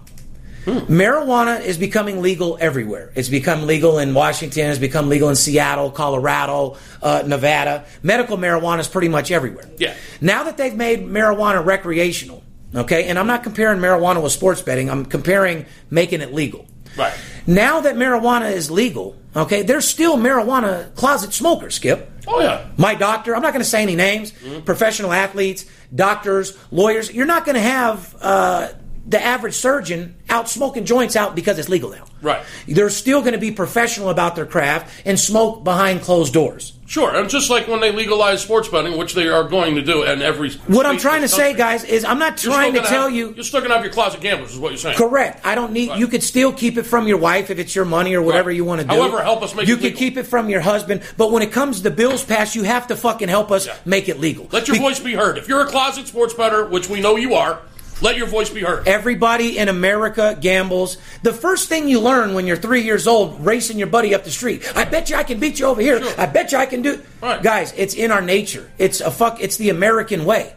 Marijuana 0.67 1.61
is 1.65 1.79
becoming 1.79 2.21
legal 2.23 2.59
everywhere. 2.61 3.13
It's 3.15 3.29
become 3.29 3.67
legal 3.69 3.99
in 4.01 4.15
Washington. 4.15 4.69
It's 4.71 4.81
become 4.81 5.09
legal 5.09 5.29
in 5.29 5.37
Seattle, 5.37 5.93
Colorado, 5.93 6.77
uh, 7.03 7.23
Nevada. 7.25 7.85
Medical 8.03 8.37
marijuana 8.37 8.81
is 8.81 8.89
pretty 8.89 9.09
much 9.09 9.31
everywhere. 9.31 9.69
Yeah. 9.79 9.95
Now 10.21 10.43
that 10.45 10.57
they've 10.57 10.75
made 10.75 11.07
marijuana 11.07 11.65
recreational, 11.65 12.43
okay, 12.77 13.05
and 13.09 13.19
I'm 13.19 13.27
not 13.27 13.43
comparing 13.43 13.79
marijuana 13.81 14.23
with 14.23 14.33
sports 14.33 14.63
betting. 14.63 14.91
I'm 14.91 15.05
comparing 15.05 15.67
making 15.91 16.21
it 16.21 16.33
legal. 16.33 16.67
Right. 16.97 17.13
Now 17.47 17.81
that 17.81 17.95
marijuana 17.97 18.53
is 18.53 18.71
legal, 18.71 19.17
okay, 19.35 19.63
there's 19.63 19.87
still 19.87 20.17
marijuana 20.17 20.95
closet 20.95 21.33
smokers, 21.35 21.75
Skip. 21.75 22.11
Oh 22.27 22.41
yeah. 22.41 22.67
My 22.77 22.95
doctor, 22.95 23.37
I'm 23.37 23.43
not 23.43 23.53
going 23.53 23.63
to 23.63 23.69
say 23.69 23.83
any 23.83 23.97
names, 23.97 24.33
Mm-hmm. 24.33 24.65
professional 24.65 25.13
athletes, 25.13 25.67
doctors, 25.95 26.57
lawyers, 26.71 27.13
you're 27.13 27.27
not 27.27 27.45
going 27.45 27.55
to 27.55 27.61
have 27.61 28.17
uh, 28.21 28.69
the 29.09 29.23
average 29.23 29.55
surgeon 29.55 30.17
out 30.29 30.49
smoking 30.49 30.85
joints 30.85 31.15
out 31.15 31.35
because 31.37 31.59
it's 31.59 31.69
legal 31.69 31.91
now. 31.91 32.05
Right. 32.23 32.43
They're 32.67 32.91
still 32.91 33.21
going 33.21 33.35
to 33.35 33.39
be 33.39 33.53
professional 33.53 34.11
about 34.11 34.35
their 34.35 34.47
craft 34.47 34.91
and 35.07 35.19
smoke 35.19 35.63
behind 35.63 36.01
closed 36.03 36.33
doors. 36.33 36.73
Sure, 36.89 37.15
and 37.17 37.29
just 37.29 37.51
like 37.51 37.67
when 37.67 37.81
they 37.81 37.91
legalize 37.91 38.43
sports 38.43 38.69
betting, 38.69 38.97
which 38.97 39.15
they 39.15 39.27
are 39.29 39.43
going 39.45 39.75
to 39.75 39.83
do, 39.83 40.05
and 40.05 40.23
every 40.23 40.53
What 40.69 40.87
I'm 40.87 40.99
trying 40.99 41.17
to 41.23 41.23
this 41.23 41.35
say, 41.35 41.53
guys, 41.53 41.83
is 41.83 42.05
I'm 42.05 42.21
not 42.21 42.37
trying 42.37 42.75
to 42.75 42.81
tell 42.81 43.05
have- 43.05 43.13
you. 43.13 43.33
you're 43.35 43.43
still 43.45 43.59
going 43.61 43.71
to 43.71 43.75
have 43.77 43.85
your 43.85 43.93
closet 43.93 44.21
gamblers, 44.21 44.53
is 44.53 44.59
what 44.59 44.71
you're 44.71 44.79
saying. 44.79 44.97
Correct. 44.97 45.45
I 45.45 45.57
don't 45.57 45.73
need. 45.73 45.91
Right. 45.91 45.99
You 45.99 46.07
could 46.07 46.23
still 46.23 46.53
keep 46.53 46.77
it 46.79 46.85
from 46.85 47.09
your 47.09 47.19
wife 47.19 47.51
if 47.51 47.59
it's 47.59 47.75
your 47.75 47.85
money 47.85 48.15
or 48.15 48.23
whatever 48.23 48.51
Right. 48.51 48.57
you 48.57 48.65
want 48.65 48.83
to 48.83 48.87
do. 48.87 48.95
However, 48.95 49.21
help 49.23 49.43
us 49.43 49.53
make 49.55 49.67
You 49.67 49.75
it 49.77 49.83
legal. 49.83 49.99
keep 49.99 50.17
it 50.17 50.25
from 50.29 50.49
your 50.49 50.61
husband, 50.61 51.03
but 51.17 51.33
when 51.33 51.43
it 51.43 51.51
comes 51.51 51.81
to 51.81 51.91
bills 51.91 52.25
passed, 52.25 52.55
you 52.55 52.63
have 52.63 52.87
to 52.87 52.95
fucking 52.97 53.29
help 53.29 53.51
us 53.51 53.67
Yeah. 53.67 53.75
make 53.85 54.09
it 54.09 54.21
legal. 54.21 54.47
Let 54.53 54.69
your 54.69 54.77
Be- 54.77 54.81
voice 54.83 55.01
be 55.01 55.15
heard. 55.15 55.39
If 55.39 55.49
you're 55.49 55.63
a 55.63 55.67
closet 55.67 56.07
sports 56.07 56.35
bettor, 56.35 56.67
which 56.67 56.89
we 56.89 57.01
know 57.01 57.17
you 57.17 57.35
are, 57.35 57.59
let 58.03 58.17
your 58.17 58.27
voice 58.27 58.51
be 58.51 58.61
heard. 58.61 58.87
Everybody 58.87 59.57
in 59.59 59.69
America 59.69 60.37
gambles. 60.41 60.99
The 61.23 61.33
first 61.33 61.69
thing 61.69 61.89
you 61.89 62.01
learn 62.01 62.35
when 62.35 62.47
you're 62.47 62.57
three 62.57 62.83
years 62.83 63.07
old, 63.07 63.45
racing 63.45 63.79
your 63.79 63.87
buddy 63.89 64.15
up 64.15 64.25
the 64.25 64.31
street. 64.31 64.71
I 64.77 64.85
bet 64.85 65.09
you 65.11 65.17
I 65.17 65.23
can 65.25 65.41
beat 65.41 65.59
you 65.59 65.67
over 65.67 65.81
here. 65.81 66.03
Sure. 66.03 66.21
I 66.21 66.27
bet 66.27 66.53
you 66.53 66.59
I 66.59 66.67
can 66.67 66.83
do. 66.83 67.03
Right. 67.23 67.43
Guys, 67.43 67.73
it's 67.77 67.95
in 67.95 68.11
our 68.11 68.21
nature. 68.23 68.71
It's 68.79 69.01
a 69.01 69.11
fuck. 69.11 69.41
It's 69.41 69.57
the 69.57 69.71
American 69.71 70.25
way. 70.27 70.55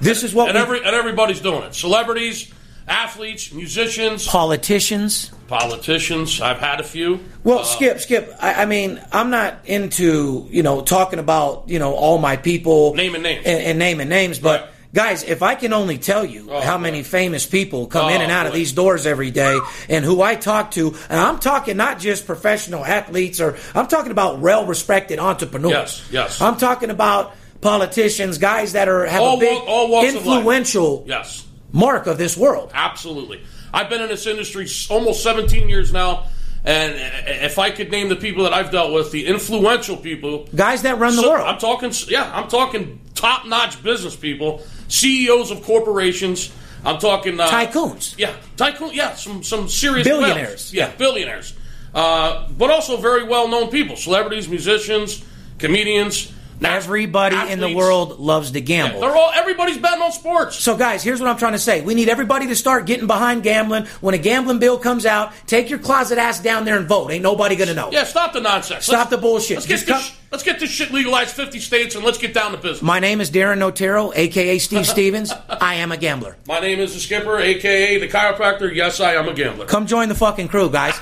This 0.00 0.22
is 0.22 0.32
what 0.34 0.48
and 0.48 0.56
we, 0.56 0.62
every 0.62 0.78
and 0.86 0.94
everybody's 0.96 1.40
doing 1.40 1.64
it. 1.64 1.74
Celebrities, 1.74 2.52
athletes, 2.86 3.52
musicians, 3.52 4.26
politicians. 4.26 5.30
politicians. 5.48 6.40
I've 6.40 6.60
had 6.60 6.78
a 6.80 6.84
few. 6.84 7.20
Well, 7.44 7.58
Uh, 7.60 7.64
Skip, 7.64 7.98
Skip. 8.00 8.32
I, 8.40 8.62
I 8.62 8.66
mean, 8.66 9.00
I'm 9.12 9.30
not 9.30 9.58
into 9.66 10.46
you 10.50 10.62
know 10.62 10.80
talking 10.82 11.18
about 11.18 11.64
you 11.68 11.78
know 11.78 11.94
all 11.94 12.18
my 12.18 12.36
people 12.36 12.94
Naming 12.94 13.22
names. 13.22 13.44
and, 13.44 13.58
name 13.58 13.68
and 13.70 13.78
naming 13.78 14.08
names, 14.08 14.38
but. 14.38 14.60
Right. 14.62 14.70
Guys, 14.98 15.22
if 15.22 15.44
I 15.44 15.54
can 15.54 15.72
only 15.72 15.96
tell 15.96 16.24
you 16.24 16.48
Oh, 16.50 16.60
how 16.60 16.76
boy. 16.76 16.82
many 16.82 17.02
famous 17.04 17.46
people 17.46 17.86
come 17.86 18.10
in 18.10 18.20
Oh, 18.20 18.24
and 18.24 18.32
out 18.32 18.46
of 18.48 18.52
these 18.52 18.72
doors 18.72 19.06
every 19.06 19.30
day 19.30 19.56
and 19.88 20.04
who 20.04 20.20
I 20.22 20.34
talk 20.34 20.72
to, 20.72 20.92
and 21.08 21.20
I'm 21.20 21.38
talking 21.38 21.76
not 21.76 22.00
just 22.00 22.26
professional 22.26 22.84
athletes 22.84 23.40
or 23.40 23.56
I'm 23.76 23.86
talking 23.86 24.10
about 24.10 24.40
well 24.40 24.66
respected 24.66 25.20
entrepreneurs. 25.20 25.72
Yes, 25.72 26.02
yes. 26.10 26.40
I'm 26.40 26.56
talking 26.56 26.90
about 26.90 27.32
politicians, 27.60 28.38
guys 28.38 28.72
that 28.72 28.88
are 28.88 29.06
have 29.06 29.20
All 29.22 29.36
a 29.36 29.38
big 29.40 29.54
walk- 29.54 29.68
all 29.68 29.88
walks 29.88 30.08
of 30.08 30.26
life. 30.26 30.36
influential 30.38 31.04
Yes, 31.06 31.44
mark 31.70 32.08
of 32.08 32.18
this 32.18 32.36
world. 32.36 32.72
absolutely. 32.74 33.40
I've 33.72 33.88
been 33.88 34.02
in 34.02 34.08
this 34.08 34.26
industry 34.26 34.66
almost 34.90 35.22
17 35.22 35.68
years 35.68 35.92
now, 35.92 36.24
and 36.64 36.96
if 37.44 37.60
I 37.60 37.70
could 37.70 37.92
name 37.92 38.08
the 38.08 38.16
people 38.16 38.42
that 38.42 38.52
I've 38.52 38.72
dealt 38.72 38.92
with, 38.92 39.12
the 39.12 39.26
influential 39.28 39.96
people, 39.96 40.48
Guys 40.56 40.82
that 40.82 40.98
run 40.98 41.14
the 41.14 41.22
So- 41.22 41.30
world. 41.30 41.46
I'm 41.46 41.58
talking, 41.58 41.92
yeah, 42.08 42.32
I'm 42.34 42.48
talking 42.48 42.98
top-notch 43.14 43.80
business 43.84 44.16
people, 44.16 44.60
CEOs 44.88 45.50
of 45.50 45.62
corporations. 45.62 46.52
I'm 46.84 46.98
talking 46.98 47.38
uh, 47.38 47.48
Tycoons. 47.48 48.16
Yeah, 48.18 48.34
tycoon. 48.56 48.90
Yeah, 48.92 49.14
some 49.14 49.42
some 49.42 49.68
serious 49.68 50.06
Billionaires. 50.06 50.72
Yeah, 50.72 50.94
billionaires. 50.96 51.54
Uh, 51.94 52.48
but 52.50 52.70
also 52.70 52.96
very 52.96 53.24
well-known 53.24 53.70
people, 53.70 53.96
celebrities, 53.96 54.48
musicians, 54.48 55.24
comedians. 55.58 56.32
Everybody 56.60 57.36
in 57.52 57.60
the 57.60 57.74
world 57.74 58.18
loves 58.18 58.50
to 58.52 58.60
Yeah, 58.60 58.64
gamble. 58.64 59.00
they're 59.00 59.14
all 59.16 59.30
everybody's 59.34 59.78
betting 59.78 60.02
on 60.02 60.12
sports. 60.12 60.56
So, 60.56 60.76
guys, 60.76 61.02
here's 61.02 61.20
what 61.20 61.28
I'm 61.28 61.36
trying 61.36 61.52
to 61.52 61.58
say. 61.58 61.80
We 61.80 61.94
need 61.94 62.08
everybody 62.08 62.46
to 62.48 62.56
start 62.56 62.86
getting 62.86 63.06
behind 63.06 63.42
gambling. 63.42 63.86
When 64.00 64.14
a 64.14 64.18
gambling 64.18 64.58
bill 64.58 64.78
comes 64.78 65.06
out, 65.06 65.32
take 65.46 65.70
your 65.70 65.78
closet 65.78 66.18
ass 66.18 66.40
down 66.40 66.64
there 66.64 66.76
and 66.78 66.86
vote. 66.88 67.10
Ain't 67.10 67.22
nobody 67.22 67.56
to 67.56 67.74
know. 67.74 67.90
Yeah, 67.92 68.04
stop 68.04 68.32
the 68.32 68.40
nonsense. 68.40 68.84
Stop 68.84 68.98
Let's- 68.98 69.10
the 69.10 69.18
bullshit. 69.18 69.56
Let's 69.56 69.66
get 69.66 69.86
this. 69.86 70.12
Let's 70.30 70.44
get 70.44 70.60
this 70.60 70.68
shit 70.70 70.90
legalized 70.92 71.30
50 71.34 71.58
states 71.58 71.94
and 71.94 72.04
let's 72.04 72.18
get 72.18 72.34
down 72.34 72.50
to 72.52 72.58
business. 72.58 72.82
My 72.82 72.98
name 73.00 73.22
is 73.22 73.30
Darin 73.30 73.60
Notaro, 73.60 74.12
a.k.a. 74.14 74.58
Steve 74.58 74.86
Stevens. 74.96 75.32
I 75.48 75.76
am 75.76 75.90
a 75.90 75.96
gambler. 75.96 76.36
My 76.46 76.60
name 76.60 76.80
is 76.80 76.92
the 76.92 77.00
skipper, 77.00 77.38
aka 77.38 77.96
the 77.98 78.08
chiropractor. 78.08 78.74
Yes, 78.74 79.00
I 79.00 79.14
am 79.14 79.26
a 79.26 79.32
gambler. 79.32 79.64
Come 79.64 79.86
join 79.86 80.10
the 80.10 80.14
fucking 80.14 80.48
crew, 80.48 80.68
guys. 80.68 80.94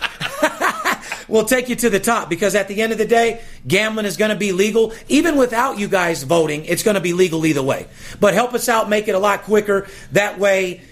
We'll 1.29 1.45
take 1.45 1.69
you 1.69 1.77
to 1.77 1.91
the 1.91 2.01
top 2.01 2.29
because 2.29 2.55
at 2.55 2.69
the 2.69 2.83
end 2.83 2.93
of 2.93 2.99
the 2.99 3.07
day, 3.07 3.41
gambling 3.67 4.07
is 4.07 4.17
going 4.17 4.31
to 4.31 4.37
be 4.37 4.53
legal. 4.53 4.93
Even 5.09 5.37
without 5.37 5.79
you 5.79 5.89
guys 5.89 6.23
voting, 6.23 6.65
it's 6.65 6.83
going 6.83 6.95
to 6.95 7.01
be 7.01 7.13
legal 7.13 7.45
either 7.47 7.63
way. 7.63 7.87
But 8.21 8.35
help 8.35 8.55
us 8.55 8.69
out, 8.69 8.89
make 8.89 9.09
it 9.09 9.15
a 9.15 9.19
lot 9.19 9.43
quicker. 9.43 9.87
That 10.13 10.39
way, 10.39 10.83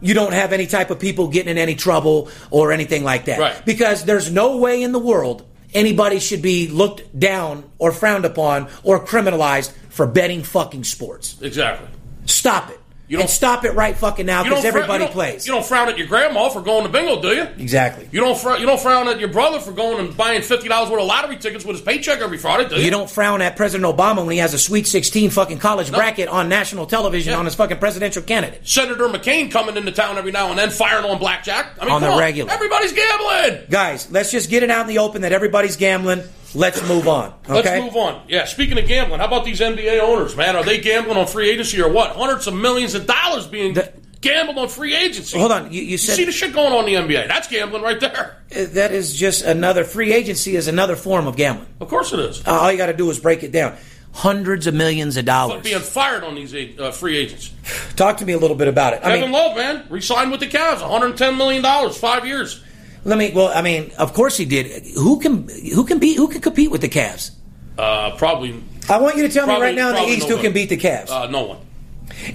you 0.00 0.14
don't 0.14 0.32
have 0.32 0.52
any 0.52 0.66
type 0.66 0.90
of 0.90 0.98
people 0.98 1.28
getting 1.28 1.50
in 1.50 1.58
any 1.58 1.74
trouble 1.74 2.28
or 2.50 2.72
anything 2.72 3.04
like 3.04 3.26
that. 3.26 3.38
Right. 3.38 3.64
Because 3.64 4.04
there's 4.04 4.30
no 4.30 4.56
way 4.56 4.82
in 4.82 4.92
the 4.92 4.98
world 4.98 5.46
anybody 5.74 6.18
should 6.18 6.42
be 6.42 6.68
looked 6.68 7.18
down 7.18 7.64
or 7.78 7.92
frowned 7.92 8.24
upon 8.24 8.68
or 8.82 9.04
criminalized 9.04 9.72
for 9.88 10.06
betting 10.06 10.42
fucking 10.42 10.84
sports. 10.84 11.40
Exactly. 11.40 11.88
Stop 12.26 12.70
it. 12.70 12.80
You 13.12 13.18
don't- 13.18 13.28
stop 13.30 13.64
it 13.64 13.72
right 13.74 13.96
fucking 13.96 14.26
now 14.26 14.42
because 14.42 14.64
everybody 14.64 15.04
you 15.04 15.10
plays. 15.10 15.46
You 15.46 15.52
don't 15.52 15.64
frown 15.66 15.88
at 15.88 15.98
your 15.98 16.06
grandma 16.06 16.48
for 16.48 16.60
going 16.62 16.84
to 16.84 16.88
bingo, 16.88 17.20
do 17.22 17.28
you? 17.28 17.42
exactly. 17.58 18.08
You 18.10 18.20
don't 18.20 18.38
frown. 18.38 18.60
You 18.60 18.66
don't 18.66 18.80
frown 18.80 19.06
at 19.08 19.20
your 19.20 19.28
brother 19.28 19.60
for 19.60 19.72
going 19.72 19.98
and 20.04 20.16
buying 20.16 20.42
fifty 20.42 20.68
dollars 20.68 20.90
worth 20.90 21.00
of 21.02 21.06
lottery 21.06 21.36
tickets 21.36 21.64
with 21.64 21.76
his 21.76 21.84
paycheck 21.84 22.20
every 22.20 22.38
Friday, 22.38 22.68
do 22.68 22.76
you? 22.76 22.82
You 22.82 22.90
don't 22.90 23.10
frown 23.10 23.42
at 23.42 23.56
President 23.56 23.94
Obama 23.94 24.18
when 24.24 24.30
he 24.32 24.38
has 24.38 24.54
a 24.54 24.58
Sweet 24.58 24.86
16 24.86 25.30
fucking 25.30 25.58
college 25.58 25.90
bracket 25.92 26.28
on 26.28 26.48
national 26.48 26.86
television 26.86 27.32
Yeah. 27.32 27.38
on 27.38 27.44
his 27.44 27.54
fucking 27.54 27.78
presidential 27.78 28.22
candidate. 28.22 28.60
Senator 28.66 29.08
McCain 29.08 29.50
coming 29.50 29.76
into 29.76 29.92
town 29.92 30.16
every 30.18 30.32
now 30.32 30.48
and 30.50 30.58
then, 30.58 30.70
firing 30.70 31.04
on 31.04 31.18
blackjack. 31.18 31.76
I 31.80 31.84
mean, 31.84 31.94
On 31.94 32.00
the 32.00 32.16
regular. 32.18 32.50
Everybody's 32.50 32.92
gambling. 32.92 33.60
Guys, 33.70 34.08
let's 34.10 34.30
just 34.30 34.48
get 34.50 34.62
it 34.62 34.70
out 34.70 34.82
in 34.82 34.86
the 34.88 34.98
open 34.98 35.22
that 35.22 35.32
everybody's 35.32 35.76
gambling. 35.76 36.22
Let's 36.54 36.86
move 36.88 37.08
on. 37.08 37.34
Okay? 37.48 37.80
Let's 37.80 37.82
move 37.84 37.96
on. 37.96 38.22
Yeah, 38.28 38.44
speaking 38.44 38.78
of 38.78 38.86
gambling, 38.86 39.20
how 39.20 39.26
about 39.26 39.44
these 39.44 39.60
NBA 39.60 40.00
owners, 40.00 40.36
man? 40.36 40.56
Are 40.56 40.64
they 40.64 40.78
gambling 40.80 41.16
on 41.16 41.26
free 41.26 41.50
agency 41.50 41.80
or 41.80 41.90
what? 41.90 42.10
Hundreds 42.16 42.46
of 42.46 42.54
millions 42.54 42.94
of 42.94 43.06
dollars 43.06 43.46
being 43.46 43.74
The- 43.74 43.92
gambled 44.20 44.58
on 44.58 44.68
free 44.68 44.94
agency. 44.94 45.38
Hold 45.38 45.50
on. 45.52 45.72
You, 45.72 45.80
you 45.82 45.88
You 45.92 45.98
said 45.98 46.16
see 46.16 46.24
the 46.24 46.32
shit 46.32 46.52
going 46.52 46.72
on 46.72 46.86
in 46.88 47.06
the 47.06 47.14
NBA. 47.14 47.26
That's 47.28 47.48
gambling 47.48 47.82
right 47.82 47.98
there. 47.98 48.36
uh, 48.54 48.64
that 48.74 48.92
is 48.92 49.14
just 49.16 49.44
another 49.44 49.82
free 49.84 50.12
agency 50.12 50.54
is 50.56 50.68
another 50.68 50.94
form 50.96 51.26
of 51.26 51.36
gambling. 51.36 51.68
Of 51.80 51.88
course 51.88 52.12
it 52.12 52.20
is. 52.20 52.46
Uh, 52.46 52.50
all 52.52 52.70
you 52.70 52.78
got 52.78 52.86
to 52.86 52.92
do 52.96 53.08
is 53.10 53.18
break 53.18 53.42
it 53.42 53.50
down. 53.52 53.76
Hundreds 54.14 54.66
of 54.66 54.74
millions 54.74 55.16
of 55.16 55.24
dollars. 55.24 55.62
Being 55.62 55.78
fired 55.80 56.22
on 56.22 56.34
these 56.34 56.54
uh, 56.78 56.90
free 56.90 57.16
agents. 57.16 57.50
Talk 57.96 58.18
to 58.18 58.26
me 58.26 58.34
a 58.34 58.38
little 58.38 58.56
bit 58.56 58.68
about 58.68 58.92
it. 58.92 58.98
I 59.02 59.16
Kevin 59.16 59.20
mean, 59.22 59.32
Love, 59.32 59.56
man, 59.56 59.86
re-signed 59.88 60.30
with 60.30 60.40
the 60.40 60.48
Cavs, 60.48 60.82
110 60.82 61.38
million 61.38 61.62
dollars, 61.62 61.96
five 61.96 62.26
years. 62.26 62.62
Let 63.04 63.18
me. 63.18 63.32
Well, 63.34 63.48
I 63.54 63.62
mean, 63.62 63.90
of 63.98 64.12
course 64.14 64.36
he 64.36 64.44
did. 64.44 64.86
Who 64.94 65.18
can 65.20 65.48
who 65.74 65.84
can 65.84 65.98
beat 65.98 66.16
who 66.16 66.28
can 66.28 66.40
compete 66.40 66.70
with 66.70 66.80
the 66.80 66.88
Cavs? 66.88 67.30
Uh, 67.78 68.14
probably, 68.16 68.62
I 68.88 68.98
want 69.00 69.16
you 69.16 69.22
to 69.26 69.32
tell 69.32 69.46
Probably- 69.46 69.60
me 69.62 69.66
right 69.68 69.74
now 69.74 69.88
in 69.90 69.94
the 70.06 70.12
East 70.16 70.28
no 70.28 70.36
who 70.36 70.42
can 70.42 70.52
beat 70.52 70.68
the 70.68 70.76
Cavs. 70.76 71.10
uh, 71.10 71.26
no 71.28 71.44
one. 71.44 71.58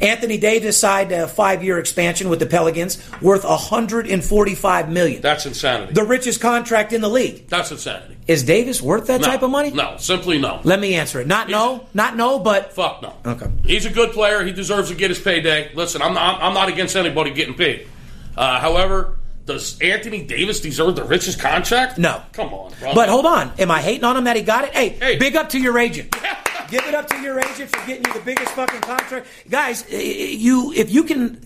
Anthony 0.01 0.37
Davis 0.39 0.77
signed 0.79 1.11
a 1.11 1.27
five-year 1.27 1.77
expansion 1.77 2.29
with 2.29 2.39
the 2.39 2.47
Pelicans, 2.47 2.97
worth 3.21 3.43
145 3.43 4.89
million. 4.89 5.21
That's 5.21 5.45
insanity. 5.45 5.93
the 5.93 6.03
richest 6.03 6.41
contract 6.41 6.93
in 6.93 7.01
the 7.01 7.09
league. 7.09 7.47
That's 7.47 7.71
insanity. 7.71 8.17
Is 8.27 8.43
Davis 8.43 8.81
worth 8.81 9.07
that 9.07 9.21
No, 9.21 9.27
type 9.27 9.43
of 9.43 9.51
money? 9.51 9.71
No, 9.71 9.95
simply 9.97 10.39
no. 10.39 10.59
Let 10.63 10.79
me 10.79 10.95
answer 10.95 11.19
it. 11.21 11.27
Not 11.27 11.49
no, 11.49 11.85
not 11.93 12.17
no, 12.17 12.39
but 12.39 12.73
Fuck 12.73 13.01
no. 13.01 13.13
Okay. 13.25 13.47
He's 13.65 13.85
a 13.85 13.89
good 13.91 14.11
player. 14.11 14.43
He 14.43 14.51
deserves 14.51 14.89
to 14.89 14.95
get 14.95 15.09
his 15.11 15.19
payday. 15.19 15.71
Listen, 15.75 16.01
I'm 16.01 16.13
not, 16.13 16.41
I'm 16.41 16.53
not 16.53 16.69
against 16.69 16.95
anybody 16.95 17.31
getting 17.31 17.53
paid. 17.53 17.87
Uh, 18.35 18.59
however, 18.59 19.16
does 19.47 19.79
Anthony 19.81 20.21
Davis 20.23 20.59
deserve 20.59 20.95
the 20.95 21.03
richest 21.03 21.39
contract? 21.39 21.97
No. 21.97 22.21
Come 22.33 22.53
on, 22.53 22.71
bro. 22.79 22.93
but 22.93 23.09
hold 23.09 23.25
on. 23.25 23.51
Am 23.57 23.71
I 23.71 23.81
hating 23.81 24.03
on 24.03 24.15
him 24.15 24.25
that 24.25 24.35
he 24.35 24.43
got 24.43 24.65
it? 24.65 24.73
Hey, 24.75 24.89
Hey. 24.89 25.17
big 25.17 25.35
up 25.35 25.49
to 25.49 25.59
your 25.59 25.79
agent. 25.79 26.15
Give 26.69 26.83
it 26.85 26.93
up 26.93 27.07
to 27.07 27.17
your 27.21 27.39
agent 27.39 27.69
for 27.73 27.87
getting 27.87 28.05
you 28.05 28.13
the 28.13 28.19
biggest 28.25 28.51
fucking 28.51 28.81
contract, 28.81 29.25
guys. 29.49 29.89
You 29.91 30.73
if 30.75 30.91
you 30.91 31.03
can. 31.03 31.43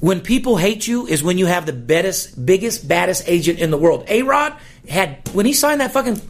When 0.00 0.20
people 0.20 0.56
hate 0.56 0.84
you 0.88 1.06
is 1.06 1.22
when 1.22 1.38
you 1.38 1.46
have 1.46 1.64
the 1.64 1.72
baddest, 1.72 2.44
biggest, 2.44 2.88
baddest 2.88 3.22
agent 3.28 3.60
in 3.60 3.70
the 3.70 3.76
world. 3.78 4.04
A 4.08 4.22
Rod 4.22 4.52
had 4.88 5.28
when 5.32 5.46
he 5.46 5.52
signed 5.52 5.80
that 5.80 5.92
fucking 5.92 6.20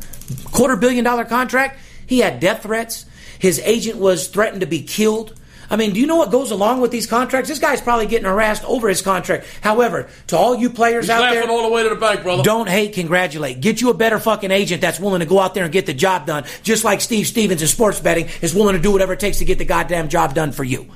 quarter 0.52 0.76
billion 0.76 1.04
dollar 1.04 1.24
contract, 1.24 1.78
he 2.06 2.18
had 2.18 2.38
death 2.40 2.64
threats. 2.64 3.06
His 3.38 3.60
agent 3.60 3.96
was 3.98 4.28
threatened 4.28 4.60
to 4.60 4.66
be 4.66 4.82
killed. 4.82 5.40
I 5.72 5.76
mean, 5.76 5.94
do 5.94 6.00
you 6.00 6.06
know 6.06 6.16
what 6.16 6.30
goes 6.30 6.50
along 6.50 6.82
with 6.82 6.90
these 6.90 7.06
contracts? 7.06 7.48
This 7.48 7.58
guy's 7.58 7.80
probably 7.80 8.04
getting 8.04 8.26
harassed 8.26 8.62
over 8.64 8.90
his 8.90 9.00
contract. 9.00 9.46
However, 9.62 10.06
to 10.26 10.36
all 10.36 10.54
you 10.54 10.68
players 10.68 11.04
He's 11.06 11.10
out 11.10 11.22
laughing 11.22 11.40
there, 11.40 11.50
all 11.50 11.62
the 11.62 11.70
way 11.70 11.82
to 11.82 11.88
the 11.88 11.96
bank, 11.96 12.22
brother. 12.22 12.42
don't 12.42 12.68
hate, 12.68 12.92
congratulate. 12.92 13.62
Get 13.62 13.80
you 13.80 13.88
a 13.88 13.94
better 13.94 14.18
fucking 14.18 14.50
agent 14.50 14.82
that's 14.82 15.00
willing 15.00 15.20
to 15.20 15.26
go 15.26 15.40
out 15.40 15.54
there 15.54 15.64
and 15.64 15.72
get 15.72 15.86
the 15.86 15.94
job 15.94 16.26
done, 16.26 16.44
just 16.62 16.84
like 16.84 17.00
Steve 17.00 17.26
Stevens 17.26 17.62
in 17.62 17.68
sports 17.68 18.00
betting 18.00 18.28
is 18.42 18.54
willing 18.54 18.76
to 18.76 18.82
do 18.82 18.92
whatever 18.92 19.14
it 19.14 19.20
takes 19.20 19.38
to 19.38 19.46
get 19.46 19.56
the 19.56 19.64
goddamn 19.64 20.10
job 20.10 20.34
done 20.34 20.52
for 20.52 20.62
you. 20.62 20.90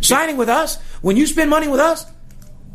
Signing 0.00 0.38
with 0.38 0.48
us, 0.48 0.80
when 1.02 1.18
you 1.18 1.26
spend 1.26 1.50
money 1.50 1.68
with 1.68 1.80
us, 1.80 2.06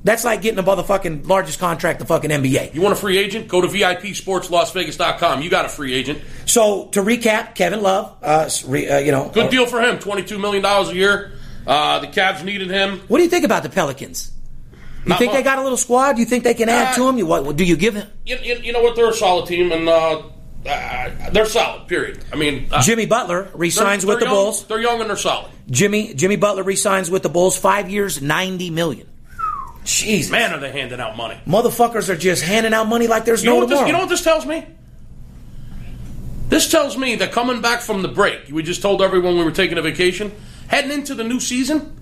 that's 0.03 0.23
like 0.25 0.41
getting 0.41 0.63
the 0.63 0.69
motherfucking 0.69 1.27
largest 1.27 1.59
contract 1.59 1.99
the 1.99 2.05
fucking 2.05 2.29
NBA. 2.29 2.73
You 2.73 2.81
want 2.81 2.93
a 2.93 2.95
free 2.97 3.17
agent? 3.17 3.47
Go 3.47 3.61
to 3.61 3.67
VIPSportsLasVegas.com. 3.67 5.41
You 5.41 5.49
got 5.49 5.65
a 5.65 5.69
free 5.69 5.93
agent. 5.93 6.21
So 6.45 6.87
to 6.87 7.01
recap, 7.01 7.55
Kevin 7.55 7.81
Love, 7.81 8.15
uh, 8.21 8.49
re, 8.67 8.87
uh, 8.87 8.97
you 8.99 9.11
know, 9.11 9.29
Good 9.33 9.49
deal 9.49 9.65
for 9.65 9.81
him. 9.81 9.97
$22 9.97 10.39
million 10.39 10.63
a 10.65 10.93
year. 10.93 11.31
Uh, 11.65 11.99
the 11.99 12.07
Cavs 12.07 12.43
needed 12.43 12.69
him. 12.69 12.99
What 13.07 13.17
do 13.19 13.23
you 13.23 13.29
think 13.29 13.45
about 13.45 13.63
the 13.63 13.69
Pelicans? 13.69 14.31
You 14.73 15.09
Not 15.09 15.19
think 15.19 15.33
they 15.33 15.43
got 15.43 15.59
a 15.59 15.63
little 15.63 15.77
squad? 15.77 16.13
Do 16.13 16.19
you 16.21 16.25
think 16.25 16.43
they 16.43 16.53
can 16.53 16.69
add 16.69 16.93
Uh, 16.93 16.95
to 16.95 17.09
him? 17.09 17.17
You 17.17 17.25
what? 17.25 17.55
Do 17.55 17.63
you 17.63 17.75
give 17.75 17.95
him 17.95 18.07
You, 18.25 18.37
you, 18.37 18.71
know 18.73 18.81
what? 18.81 18.95
They're 18.95 19.09
a 19.09 19.13
solid 19.13 19.47
team, 19.47 19.71
and 19.73 19.87
uh, 19.89 20.21
uh, 20.65 21.29
they're 21.31 21.45
solid, 21.45 21.87
period. 21.89 22.23
I 22.31 22.37
mean, 22.37 22.67
uh, 22.71 22.81
Jimmy 22.81 23.05
Butler 23.05 23.43
they're- 23.43 23.51
resigns 23.55 24.05
with 24.05 24.19
the 24.19 24.25
they're 24.25 24.33
young- 24.33 24.43
Bulls? 24.45 24.65
They're 24.65 24.79
young 24.81 25.01
and 25.01 25.09
they're 25.09 25.17
solid. 25.17 25.51
Jimmy 25.69 26.13
Jimmy 26.13 26.37
Butler 26.37 26.63
resigns 26.63 27.09
with 27.11 27.23
the 27.23 27.29
Bulls, 27.29 27.57
five 27.57 27.89
years, 27.89 28.21
ninety 28.21 28.69
million. 28.69 29.07
Jesus, 29.83 30.31
Man, 30.31 30.53
are 30.53 30.59
they 30.59 30.71
handing 30.71 30.99
out 30.99 31.15
money. 31.17 31.37
motherfuckers 31.45 32.09
are 32.09 32.15
just 32.15 32.43
handing 32.43 32.73
out 32.73 32.87
money 32.87 33.07
like 33.07 33.25
there's 33.25 33.43
You 33.43 33.49
no 33.51 33.55
what 33.57 33.61
this, 33.69 33.71
tomorrow. 33.79 33.87
you 33.87 33.93
know 33.93 33.99
what 33.99 34.09
this 34.09 34.23
tells 34.23 34.45
me? 34.45 34.65
This 36.49 36.69
tells 36.69 36.97
me 36.97 37.15
that 37.15 37.31
coming 37.31 37.61
back 37.61 37.81
from 37.81 38.01
the 38.01 38.07
break, 38.07 38.49
we 38.51 38.61
just 38.63 38.81
told 38.81 39.01
everyone 39.01 39.37
we 39.37 39.43
were 39.43 39.51
taking 39.51 39.77
a 39.77 39.81
vacation, 39.81 40.31
heading 40.67 40.91
into 40.91 41.15
the 41.15 41.23
new 41.23 41.39
season. 41.39 41.95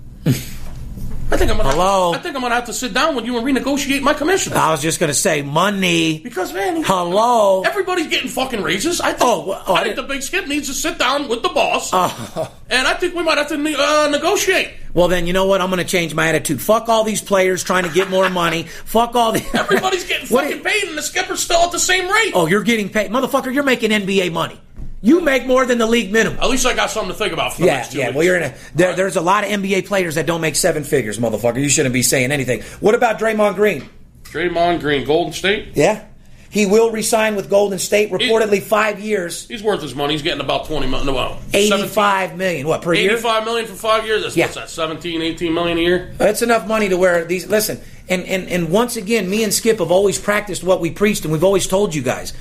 I 1.32 1.36
think 1.38 1.50
I'm 1.50 1.56
gonna. 1.56 1.70
Hello? 1.70 2.12
I 2.12 2.18
think 2.18 2.36
I'm 2.36 2.42
gonna 2.42 2.54
have 2.54 2.66
to 2.66 2.74
sit 2.74 2.92
down 2.92 3.16
with 3.16 3.24
you 3.24 3.38
and 3.38 3.46
renegotiate 3.46 4.02
my 4.02 4.12
commission. 4.12 4.52
I 4.52 4.70
was 4.70 4.82
just 4.82 5.00
gonna 5.00 5.14
say 5.14 5.40
money. 5.40 6.18
Because 6.18 6.52
man, 6.52 6.82
Hello. 6.84 7.62
everybody's 7.62 8.08
getting 8.08 8.28
fucking 8.28 8.62
raises. 8.62 9.00
I 9.00 9.12
think, 9.12 9.22
Oh, 9.22 9.62
oh, 9.66 9.72
I 9.74 9.80
I 9.80 9.84
think 9.84 9.96
the 9.96 10.02
big 10.02 10.22
skip 10.22 10.46
needs 10.46 10.68
to 10.68 10.74
sit 10.74 10.98
down 10.98 11.28
with 11.28 11.42
the 11.42 11.48
boss, 11.48 11.88
Oh. 11.92 12.52
and 12.68 12.86
I 12.86 12.92
think 12.94 13.14
we 13.14 13.22
might 13.22 13.38
have 13.38 13.48
to 13.48 13.56
ne- 13.56 13.74
uh, 13.74 14.08
negotiate. 14.08 14.72
Well, 14.92 15.08
then 15.08 15.26
you 15.26 15.32
know 15.32 15.46
what? 15.46 15.62
I'm 15.62 15.70
gonna 15.70 15.84
change 15.84 16.14
my 16.14 16.28
attitude. 16.28 16.60
Fuck 16.60 16.90
all 16.90 17.02
these 17.02 17.22
players 17.22 17.64
trying 17.64 17.84
to 17.84 17.90
get 17.90 18.10
more 18.10 18.28
money. 18.28 18.64
Fuck 18.64 19.14
all 19.16 19.32
the. 19.32 19.42
Everybody's 19.54 20.04
getting 20.06 20.26
fucking 20.26 20.60
paid, 20.60 20.84
and 20.84 20.98
the 20.98 21.02
skipper's 21.02 21.40
still 21.42 21.60
at 21.62 21.72
the 21.72 21.78
same 21.80 22.10
rate. 22.12 22.32
Oh, 22.34 22.46
you're 22.46 22.62
getting 22.62 22.90
paid, 22.90 23.10
motherfucker. 23.10 23.52
You're 23.54 23.62
making 23.64 23.90
NBA 23.90 24.32
money. 24.32 24.60
You 25.04 25.20
make 25.20 25.46
more 25.46 25.66
than 25.66 25.78
the 25.78 25.86
league 25.86 26.12
minimum. 26.12 26.38
At 26.40 26.48
least 26.48 26.64
I 26.64 26.74
got 26.74 26.88
something 26.90 27.10
to 27.12 27.18
think 27.18 27.32
about 27.32 27.54
for 27.54 27.62
the 27.62 27.66
Yeah, 27.66 27.76
next 27.78 27.92
two 27.92 27.98
yeah. 27.98 28.06
weeks. 28.06 28.16
Well, 28.16 28.24
you're 28.24 28.36
in 28.36 28.42
a. 28.44 28.54
There, 28.74 28.88
Right. 28.88 28.96
There's 28.96 29.16
a 29.16 29.20
lot 29.20 29.42
of 29.44 29.50
NBA 29.50 29.86
players 29.86 30.14
that 30.14 30.26
don't 30.26 30.40
make 30.40 30.54
seven 30.56 30.84
figures, 30.84 31.18
motherfucker. 31.18 31.60
You 31.60 31.68
shouldn't 31.68 31.92
be 31.92 32.02
saying 32.02 32.30
anything. 32.30 32.62
What 32.80 32.94
about 32.94 33.18
Draymond 33.18 33.56
Green? 33.56 33.88
Draymond 34.24 34.80
Green, 34.80 35.04
Golden 35.04 35.32
State. 35.32 35.70
Yeah, 35.74 36.04
he 36.50 36.66
will 36.66 36.90
resign 36.92 37.34
with 37.34 37.50
Golden 37.50 37.78
State. 37.80 38.12
Reportedly, 38.12 38.62
five 38.62 39.00
years, 39.00 39.48
He's 39.48 39.62
worth 39.62 39.82
his 39.82 39.94
money. 39.96 40.14
He's 40.14 40.22
getting 40.22 40.40
about 40.40 40.66
20 40.66 40.86
million. 40.86 41.12
Well, 41.12 41.38
85 41.52 42.36
million. 42.36 42.66
What 42.68 42.82
per 42.82 42.94
year? 42.94 43.10
85 43.12 43.44
million 43.44 43.66
for 43.66 43.74
five 43.74 44.06
years. 44.06 44.22
That's 44.22 44.36
Yeah. 44.36 44.44
what's 44.46 44.54
that, 44.54 44.70
17, 44.70 45.20
18 45.20 45.52
million 45.52 45.78
a 45.78 45.80
year? 45.82 46.14
That's 46.16 46.42
enough 46.42 46.66
money 46.68 46.88
to 46.88 46.96
where 46.96 47.24
these. 47.24 47.46
Listen, 47.48 47.80
and, 48.08 48.24
and 48.24 48.48
and 48.48 48.70
once 48.70 48.96
again, 48.96 49.28
me 49.28 49.42
and 49.42 49.52
Skip 49.52 49.80
have 49.80 49.90
always 49.90 50.18
practiced 50.18 50.62
what 50.62 50.80
we 50.80 50.90
preached, 50.90 51.24
and 51.24 51.32
we've 51.32 51.44
always 51.44 51.66
told 51.66 51.92
you 51.94 52.02
guys: 52.02 52.32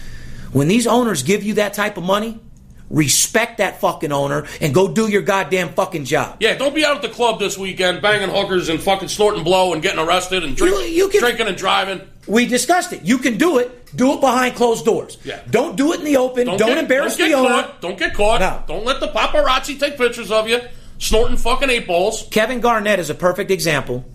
when 0.52 0.68
these 0.68 0.86
owners 0.88 1.24
give 1.24 1.44
you 1.44 1.56
that 1.56 1.74
type 1.74 1.98
of 1.98 2.04
money, 2.04 2.40
respect 2.92 3.58
that 3.60 3.80
fucking 3.80 4.12
owner 4.12 4.46
and 4.60 4.74
go 4.74 4.88
do 4.94 5.08
your 5.10 5.22
goddamn 5.22 5.70
fucking 5.70 6.06
job. 6.06 6.38
Yeah, 6.40 6.56
don't 6.56 6.76
be 6.76 6.86
out 6.86 6.98
at 6.98 7.02
the 7.02 7.10
club 7.10 7.40
this 7.40 7.58
weekend 7.58 8.02
banging 8.02 8.30
hookers 8.30 8.70
and 8.70 8.80
fucking 8.82 9.08
snorting 9.08 9.44
blow 9.44 9.74
and 9.74 9.82
getting 9.82 10.00
arrested 10.00 10.44
and 10.44 10.56
drink, 10.56 10.76
You- 10.76 10.82
you 10.84 11.08
can- 11.10 11.22
drinking 11.22 11.48
and 11.48 11.58
driving. 11.58 12.02
We 12.28 12.46
discussed 12.46 12.94
it. 12.94 13.02
You 13.04 13.18
can 13.18 13.38
do 13.38 13.58
it. 13.58 13.96
Do 13.96 14.14
it 14.14 14.22
behind 14.22 14.56
closed 14.56 14.86
doors. 14.86 15.18
Yeah. 15.24 15.40
Don't 15.50 15.76
do 15.76 15.92
it 15.94 16.00
in 16.00 16.06
the 16.06 16.18
open. 16.18 16.46
Don't, 16.48 16.58
get, 16.58 16.78
embarrass 16.78 17.18
don't 17.18 17.28
the 17.30 17.34
owner. 17.36 17.50
Caught. 17.64 17.82
Don't 17.82 17.98
get 17.98 18.14
caught. 18.14 18.40
No. 18.42 18.64
Don't 18.68 18.86
let 18.86 19.00
the 19.00 19.08
paparazzi 19.08 19.80
take 19.80 19.98
pictures 19.98 20.32
of 20.32 20.48
you 20.48 20.60
snorting 21.00 21.36
fucking 21.38 21.70
eight 21.70 21.88
balls. 21.88 22.28
Kevin 22.30 22.60
Garnett 22.60 23.00
is 23.00 23.10
a 23.10 23.16
perfect 23.16 23.50
example 23.52 24.06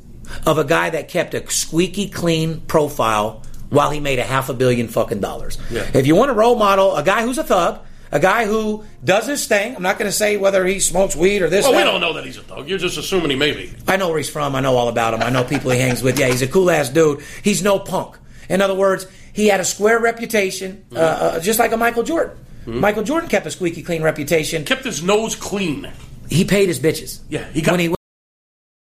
of 0.46 0.56
a 0.58 0.64
guy 0.64 0.90
that 0.90 1.08
kept 1.08 1.34
a 1.34 1.50
squeaky 1.50 2.08
clean 2.08 2.60
profile 2.62 3.42
while 3.70 3.90
he 3.90 3.98
made 4.00 4.18
a 4.20 4.24
half 4.24 4.48
a 4.48 4.54
billion 4.54 4.86
fucking 4.88 5.20
dollars. 5.20 5.58
Yeah. 5.70 5.86
If 5.92 6.06
you 6.06 6.14
want 6.14 6.30
a 6.30 6.34
role 6.34 6.56
model, 6.56 6.94
a 6.96 7.02
guy 7.02 7.22
who's 7.22 7.38
a 7.38 7.44
thug, 7.44 7.80
A 8.16 8.18
guy 8.18 8.46
who 8.46 8.82
does 9.04 9.26
his 9.26 9.46
thing. 9.46 9.76
I'm 9.76 9.82
not 9.82 9.98
going 9.98 10.08
to 10.08 10.16
say 10.16 10.38
whether 10.38 10.64
he 10.64 10.80
smokes 10.80 11.14
weed 11.14 11.42
or 11.42 11.50
this. 11.50 11.66
Well, 11.66 11.76
we 11.76 11.84
don't 11.84 12.00
know 12.00 12.14
that 12.14 12.24
he's 12.24 12.38
a 12.38 12.42
thug. 12.42 12.66
You're 12.66 12.78
just 12.78 12.96
assuming 12.96 13.28
he 13.28 13.36
may 13.36 13.52
be. 13.52 13.70
I 13.86 13.98
know 13.98 14.08
where 14.08 14.16
he's 14.16 14.30
from. 14.30 14.54
I 14.56 14.60
know 14.60 14.74
all 14.74 14.88
about 14.88 15.12
him. 15.12 15.22
I 15.22 15.28
know 15.28 15.44
people 15.44 15.70
he 15.70 15.78
hangs 15.78 16.02
with. 16.02 16.18
Yeah, 16.18 16.28
he's 16.28 16.40
a 16.40 16.48
cool 16.48 16.70
ass 16.70 16.88
dude. 16.88 17.20
He's 17.44 17.62
no 17.62 17.78
punk. 17.78 18.16
In 18.48 18.62
other 18.62 18.74
words, 18.74 19.06
he 19.34 19.48
had 19.48 19.60
a 19.60 19.66
square 19.66 19.98
reputation, 20.00 20.86
uh, 20.94 20.98
uh, 20.98 21.40
just 21.40 21.58
like 21.58 21.72
a 21.72 21.76
Michael 21.76 22.04
Jordan. 22.04 22.38
Michael 22.64 23.02
Jordan 23.02 23.28
kept 23.28 23.44
a 23.44 23.50
squeaky 23.50 23.82
clean 23.82 24.02
reputation. 24.02 24.64
Kept 24.64 24.84
his 24.84 25.02
nose 25.02 25.36
clean. 25.36 25.92
He 26.30 26.46
paid 26.46 26.68
his 26.68 26.80
bitches. 26.80 27.20
Yeah, 27.28 27.44
he 27.52 27.60
got- 27.60 27.72
when 27.72 27.80
he 27.80 27.94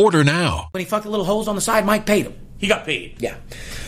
Order 0.00 0.24
now. 0.24 0.68
when 0.72 0.80
he 0.80 0.86
fucked 0.86 1.04
the 1.04 1.10
little 1.10 1.26
holes 1.26 1.48
on 1.48 1.54
the 1.54 1.60
side, 1.60 1.84
Mike 1.84 2.06
paid 2.06 2.26
him. 2.26 2.34
He 2.58 2.68
got 2.68 2.84
paid. 2.84 3.16
Yeah. 3.18 3.36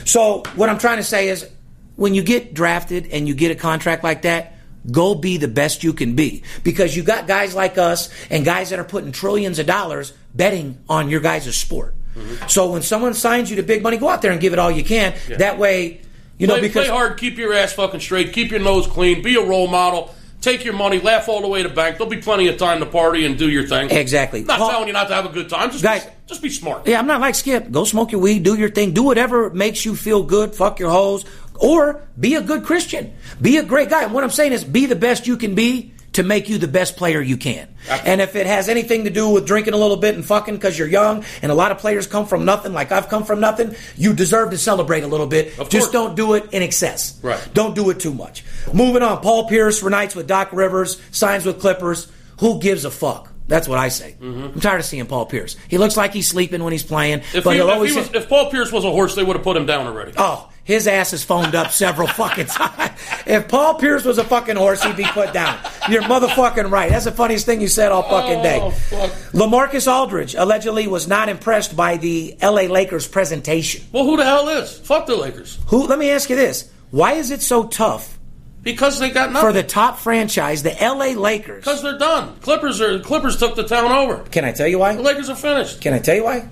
So 0.04 0.42
what 0.56 0.68
I'm 0.68 0.78
trying 0.78 0.98
to 0.98 1.02
say 1.04 1.28
is, 1.28 1.48
when 1.96 2.14
you 2.14 2.22
get 2.22 2.54
drafted 2.54 3.08
and 3.12 3.28
you 3.28 3.34
get 3.34 3.50
a 3.50 3.54
contract 3.54 4.02
like 4.02 4.22
that, 4.22 4.54
go 4.90 5.14
be 5.14 5.36
the 5.36 5.48
best 5.48 5.84
you 5.84 5.92
can 5.92 6.16
be 6.16 6.42
because 6.64 6.96
you 6.96 7.02
got 7.02 7.26
guys 7.26 7.54
like 7.54 7.78
us 7.78 8.08
and 8.30 8.44
guys 8.44 8.70
that 8.70 8.78
are 8.78 8.84
putting 8.84 9.12
trillions 9.12 9.58
of 9.58 9.66
dollars 9.66 10.12
betting 10.34 10.78
on 10.88 11.08
your 11.08 11.20
guys' 11.20 11.54
sport. 11.56 11.94
Mm-hmm. 12.14 12.46
So 12.48 12.72
when 12.72 12.82
someone 12.82 13.14
signs 13.14 13.50
you 13.50 13.56
to 13.56 13.62
big 13.62 13.82
money, 13.82 13.96
go 13.96 14.08
out 14.08 14.22
there 14.22 14.32
and 14.32 14.40
give 14.40 14.52
it 14.52 14.58
all 14.58 14.70
you 14.70 14.84
can. 14.84 15.14
That 15.38 15.58
way, 15.58 16.00
you 16.38 16.46
know, 16.46 16.60
because 16.60 16.86
play 16.86 16.94
hard, 16.94 17.18
keep 17.18 17.38
your 17.38 17.52
ass 17.52 17.72
fucking 17.72 18.00
straight, 18.00 18.32
keep 18.32 18.50
your 18.50 18.60
nose 18.60 18.86
clean, 18.86 19.22
be 19.22 19.36
a 19.36 19.46
role 19.46 19.68
model, 19.68 20.14
take 20.42 20.64
your 20.64 20.74
money, 20.74 21.00
laugh 21.00 21.28
all 21.28 21.40
the 21.40 21.48
way 21.48 21.62
to 21.62 21.68
bank. 21.68 21.96
There'll 21.96 22.10
be 22.10 22.18
plenty 22.20 22.48
of 22.48 22.58
time 22.58 22.80
to 22.80 22.86
party 22.86 23.24
and 23.24 23.38
do 23.38 23.48
your 23.48 23.66
thing. 23.66 23.90
Exactly. 23.90 24.42
Not 24.42 24.58
Paul- 24.58 24.70
telling 24.70 24.88
you 24.88 24.92
not 24.92 25.08
to 25.08 25.14
have 25.14 25.24
a 25.24 25.30
good 25.30 25.48
time. 25.48 25.70
Just 25.70 25.82
Guys- 25.82 26.04
be, 26.04 26.10
just 26.26 26.42
be 26.42 26.50
smart. 26.50 26.86
Yeah, 26.86 26.98
I'm 26.98 27.06
not 27.06 27.20
like 27.20 27.34
Skip. 27.34 27.70
Go 27.70 27.84
smoke 27.84 28.12
your 28.12 28.20
weed, 28.20 28.42
do 28.42 28.54
your 28.54 28.68
thing, 28.70 28.92
do 28.92 29.04
whatever 29.04 29.48
makes 29.50 29.84
you 29.84 29.96
feel 29.96 30.22
good, 30.22 30.54
fuck 30.54 30.78
your 30.78 30.90
hoes, 30.90 31.24
or 31.54 32.02
be 32.18 32.34
a 32.34 32.42
good 32.42 32.64
Christian. 32.64 33.12
Be 33.40 33.56
a 33.56 33.62
great 33.62 33.88
guy. 33.88 34.02
And 34.02 34.12
what 34.12 34.24
I'm 34.24 34.30
saying 34.30 34.52
is 34.52 34.64
be 34.64 34.86
the 34.86 34.96
best 34.96 35.26
you 35.26 35.36
can 35.36 35.54
be 35.54 35.92
to 36.14 36.22
make 36.22 36.48
you 36.48 36.58
the 36.58 36.68
best 36.68 36.96
player 36.96 37.20
you 37.20 37.36
can. 37.36 37.68
And 37.88 38.20
if 38.20 38.36
it 38.36 38.46
has 38.46 38.68
anything 38.68 39.04
to 39.04 39.10
do 39.10 39.28
with 39.30 39.46
drinking 39.46 39.74
a 39.74 39.76
little 39.76 39.96
bit 39.96 40.14
and 40.14 40.24
fucking 40.24 40.54
because 40.54 40.78
you're 40.78 40.88
young, 40.88 41.24
and 41.40 41.50
a 41.50 41.54
lot 41.54 41.72
of 41.72 41.78
players 41.78 42.06
come 42.06 42.26
from 42.26 42.44
nothing, 42.44 42.72
like 42.72 42.92
I've 42.92 43.08
come 43.08 43.24
from 43.24 43.40
nothing, 43.40 43.74
you 43.96 44.12
deserve 44.12 44.50
to 44.50 44.58
celebrate 44.58 45.04
a 45.04 45.06
little 45.06 45.26
bit. 45.26 45.52
Just 45.70 45.92
don't 45.92 46.14
do 46.14 46.34
it 46.34 46.52
in 46.52 46.62
excess. 46.62 47.18
Right. 47.22 47.40
Don't 47.54 47.74
do 47.74 47.90
it 47.90 47.98
too 48.00 48.12
much. 48.14 48.44
Moving 48.72 49.02
on. 49.02 49.20
Paul 49.20 49.48
Pierce 49.48 49.82
reunites 49.82 50.14
with 50.14 50.26
Doc 50.26 50.52
Rivers, 50.52 51.00
signs 51.10 51.44
with 51.46 51.60
Clippers. 51.60 52.10
Who 52.40 52.60
gives 52.60 52.84
a 52.84 52.90
fuck? 52.90 53.30
That's 53.48 53.66
what 53.68 53.78
I 53.78 53.88
say. 53.88 54.16
Mm-hmm. 54.20 54.54
I'm 54.54 54.60
tired 54.60 54.78
of 54.80 54.86
seeing 54.86 55.04
Paul 55.06 55.26
Pierce. 55.26 55.56
He 55.68 55.76
looks 55.76 55.96
like 55.96 56.12
he's 56.12 56.28
sleeping 56.28 56.62
when 56.62 56.72
he's 56.72 56.84
playing, 56.84 57.22
If, 57.34 57.44
but 57.44 57.54
he, 57.54 57.60
always. 57.60 57.92
he 57.92 57.98
was, 57.98 58.14
if 58.14 58.28
Paul 58.28 58.50
Pierce 58.50 58.70
was 58.72 58.84
a 58.84 58.90
horse, 58.90 59.14
they 59.14 59.22
would 59.24 59.36
have 59.36 59.42
put 59.44 59.56
him 59.56 59.66
down 59.66 59.86
already. 59.86 60.12
oh, 60.16 60.48
his 60.64 60.86
ass 60.86 61.12
is 61.12 61.24
phoned 61.24 61.54
up 61.56 61.70
several 61.72 62.06
fucking 62.20 62.46
times. 62.46 62.98
If 63.26 63.48
Paul 63.48 63.74
Pierce 63.74 64.04
was 64.04 64.18
a 64.18 64.24
fucking 64.24 64.56
horse, 64.56 64.82
he'd 64.82 64.96
be 64.96 65.04
put 65.04 65.32
down. 65.32 65.58
You're 65.88 66.02
motherfucking 66.02 66.70
right. 66.70 66.90
That's 66.90 67.04
the 67.04 67.12
funniest 67.12 67.44
thing 67.46 67.60
you 67.60 67.68
said 67.68 67.90
all 67.92 68.02
fucking 68.04 68.42
day. 68.42 68.60
Oh, 68.62 68.70
fuck. 68.70 69.10
LaMarcus 69.32 69.90
Aldridge 69.92 70.34
allegedly 70.34 70.86
was 70.86 71.08
not 71.08 71.28
impressed 71.28 71.76
by 71.76 71.96
the 71.96 72.36
LA 72.42 72.62
Lakers 72.62 73.08
presentation. 73.08 73.84
Well, 73.92 74.04
who 74.04 74.16
the 74.16 74.24
hell 74.24 74.48
is? 74.48 74.78
Fuck 74.78 75.06
the 75.06 75.16
Lakers. 75.16 75.58
Who? 75.68 75.86
Let 75.86 75.98
me 75.98 76.10
ask 76.10 76.30
you 76.30 76.36
this: 76.36 76.70
Why 76.90 77.14
is 77.14 77.30
it 77.30 77.42
so 77.42 77.66
tough 77.66 78.18
Because 78.62 79.00
they 79.00 79.10
got 79.10 79.32
nothing. 79.32 79.48
for 79.48 79.52
the 79.52 79.64
top 79.64 79.98
franchise, 79.98 80.62
the 80.62 80.76
LA 80.80 81.18
Lakers? 81.20 81.64
Because 81.64 81.82
they're 81.82 81.98
done. 81.98 82.36
Clippers 82.42 82.80
are 82.80 83.00
Clippers 83.00 83.36
took 83.38 83.56
the 83.56 83.64
town 83.64 83.90
over. 83.90 84.18
Can 84.30 84.44
I 84.44 84.52
tell 84.52 84.68
you 84.68 84.78
why? 84.78 84.94
The 84.94 85.02
Lakers 85.02 85.28
are 85.30 85.36
finished. 85.36 85.80
Can 85.80 85.94
I 85.94 85.98
tell 85.98 86.14
you 86.14 86.24
why? 86.24 86.48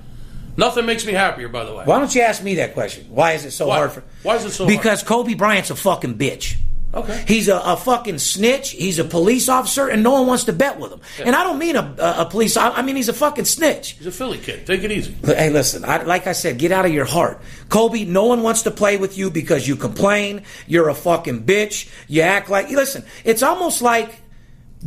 Nothing 0.57 0.85
makes 0.85 1.07
me 1.07 1.13
happier, 1.13 1.49
by 1.49 1.65
the 1.65 1.73
way. 1.75 1.85
Why 1.85 2.01
don't 2.01 2.13
you 2.15 2.23
ask 2.23 2.43
me 2.43 2.57
that 2.57 2.75
question? 2.75 3.07
Why 3.11 3.33
is 3.33 3.45
it 3.45 3.53
so 3.53 3.69
Why? 3.69 3.77
hard 3.77 3.93
for? 3.93 4.03
Why 4.25 4.35
is 4.35 4.45
it 4.45 4.51
so 4.51 4.65
hard? 4.65 4.77
Because 4.77 5.03
Kobe 5.05 5.35
Bryant's 5.35 5.71
a 5.71 5.77
fucking 5.77 6.19
bitch. 6.19 6.57
Okay. 6.93 7.25
He's 7.29 7.49
a, 7.49 7.57
a 7.59 7.77
fucking 7.77 8.19
snitch. 8.19 8.71
He's 8.71 8.99
a 8.99 9.05
police 9.05 9.49
officer, 9.49 9.89
and 9.89 10.03
no 10.03 10.11
one 10.11 10.27
wants 10.27 10.45
to 10.45 10.53
bet 10.53 10.81
with 10.81 10.93
him. 10.93 11.01
And 11.25 11.37
I 11.37 11.45
don't 11.45 11.59
mean 11.59 11.77
a, 11.77 11.95
a, 11.99 12.23
a 12.23 12.25
police. 12.27 12.57
I, 12.57 12.71
I 12.71 12.83
mean 12.83 12.97
he's 12.97 13.09
a 13.09 13.13
fucking 13.13 13.45
snitch. 13.45 13.93
He's 13.93 14.07
a 14.07 14.13
Philly 14.13 14.39
kid. 14.39 14.67
Take 14.67 14.83
it 14.83 14.91
easy. 14.91 15.15
Hey, 15.25 15.51
listen. 15.51 15.85
I, 15.85 16.03
like 16.03 16.27
I 16.27 16.33
said, 16.33 16.59
get 16.59 16.73
out 16.73 16.87
of 16.87 16.93
your 16.93 17.05
heart, 17.05 17.41
Kobe. 17.69 18.05
No 18.05 18.27
one 18.27 18.43
wants 18.43 18.63
to 18.63 18.71
play 18.71 18.97
with 18.97 19.17
you 19.17 19.31
because 19.31 19.69
you 19.69 19.77
complain. 19.77 20.43
You're 20.67 20.89
a 20.89 20.95
fucking 20.95 21.45
bitch. 21.45 21.89
You 22.09 22.23
act 22.23 22.51
like. 22.51 22.71
Listen, 22.71 23.05
it's 23.25 23.43
almost 23.43 23.83
like 23.83 24.21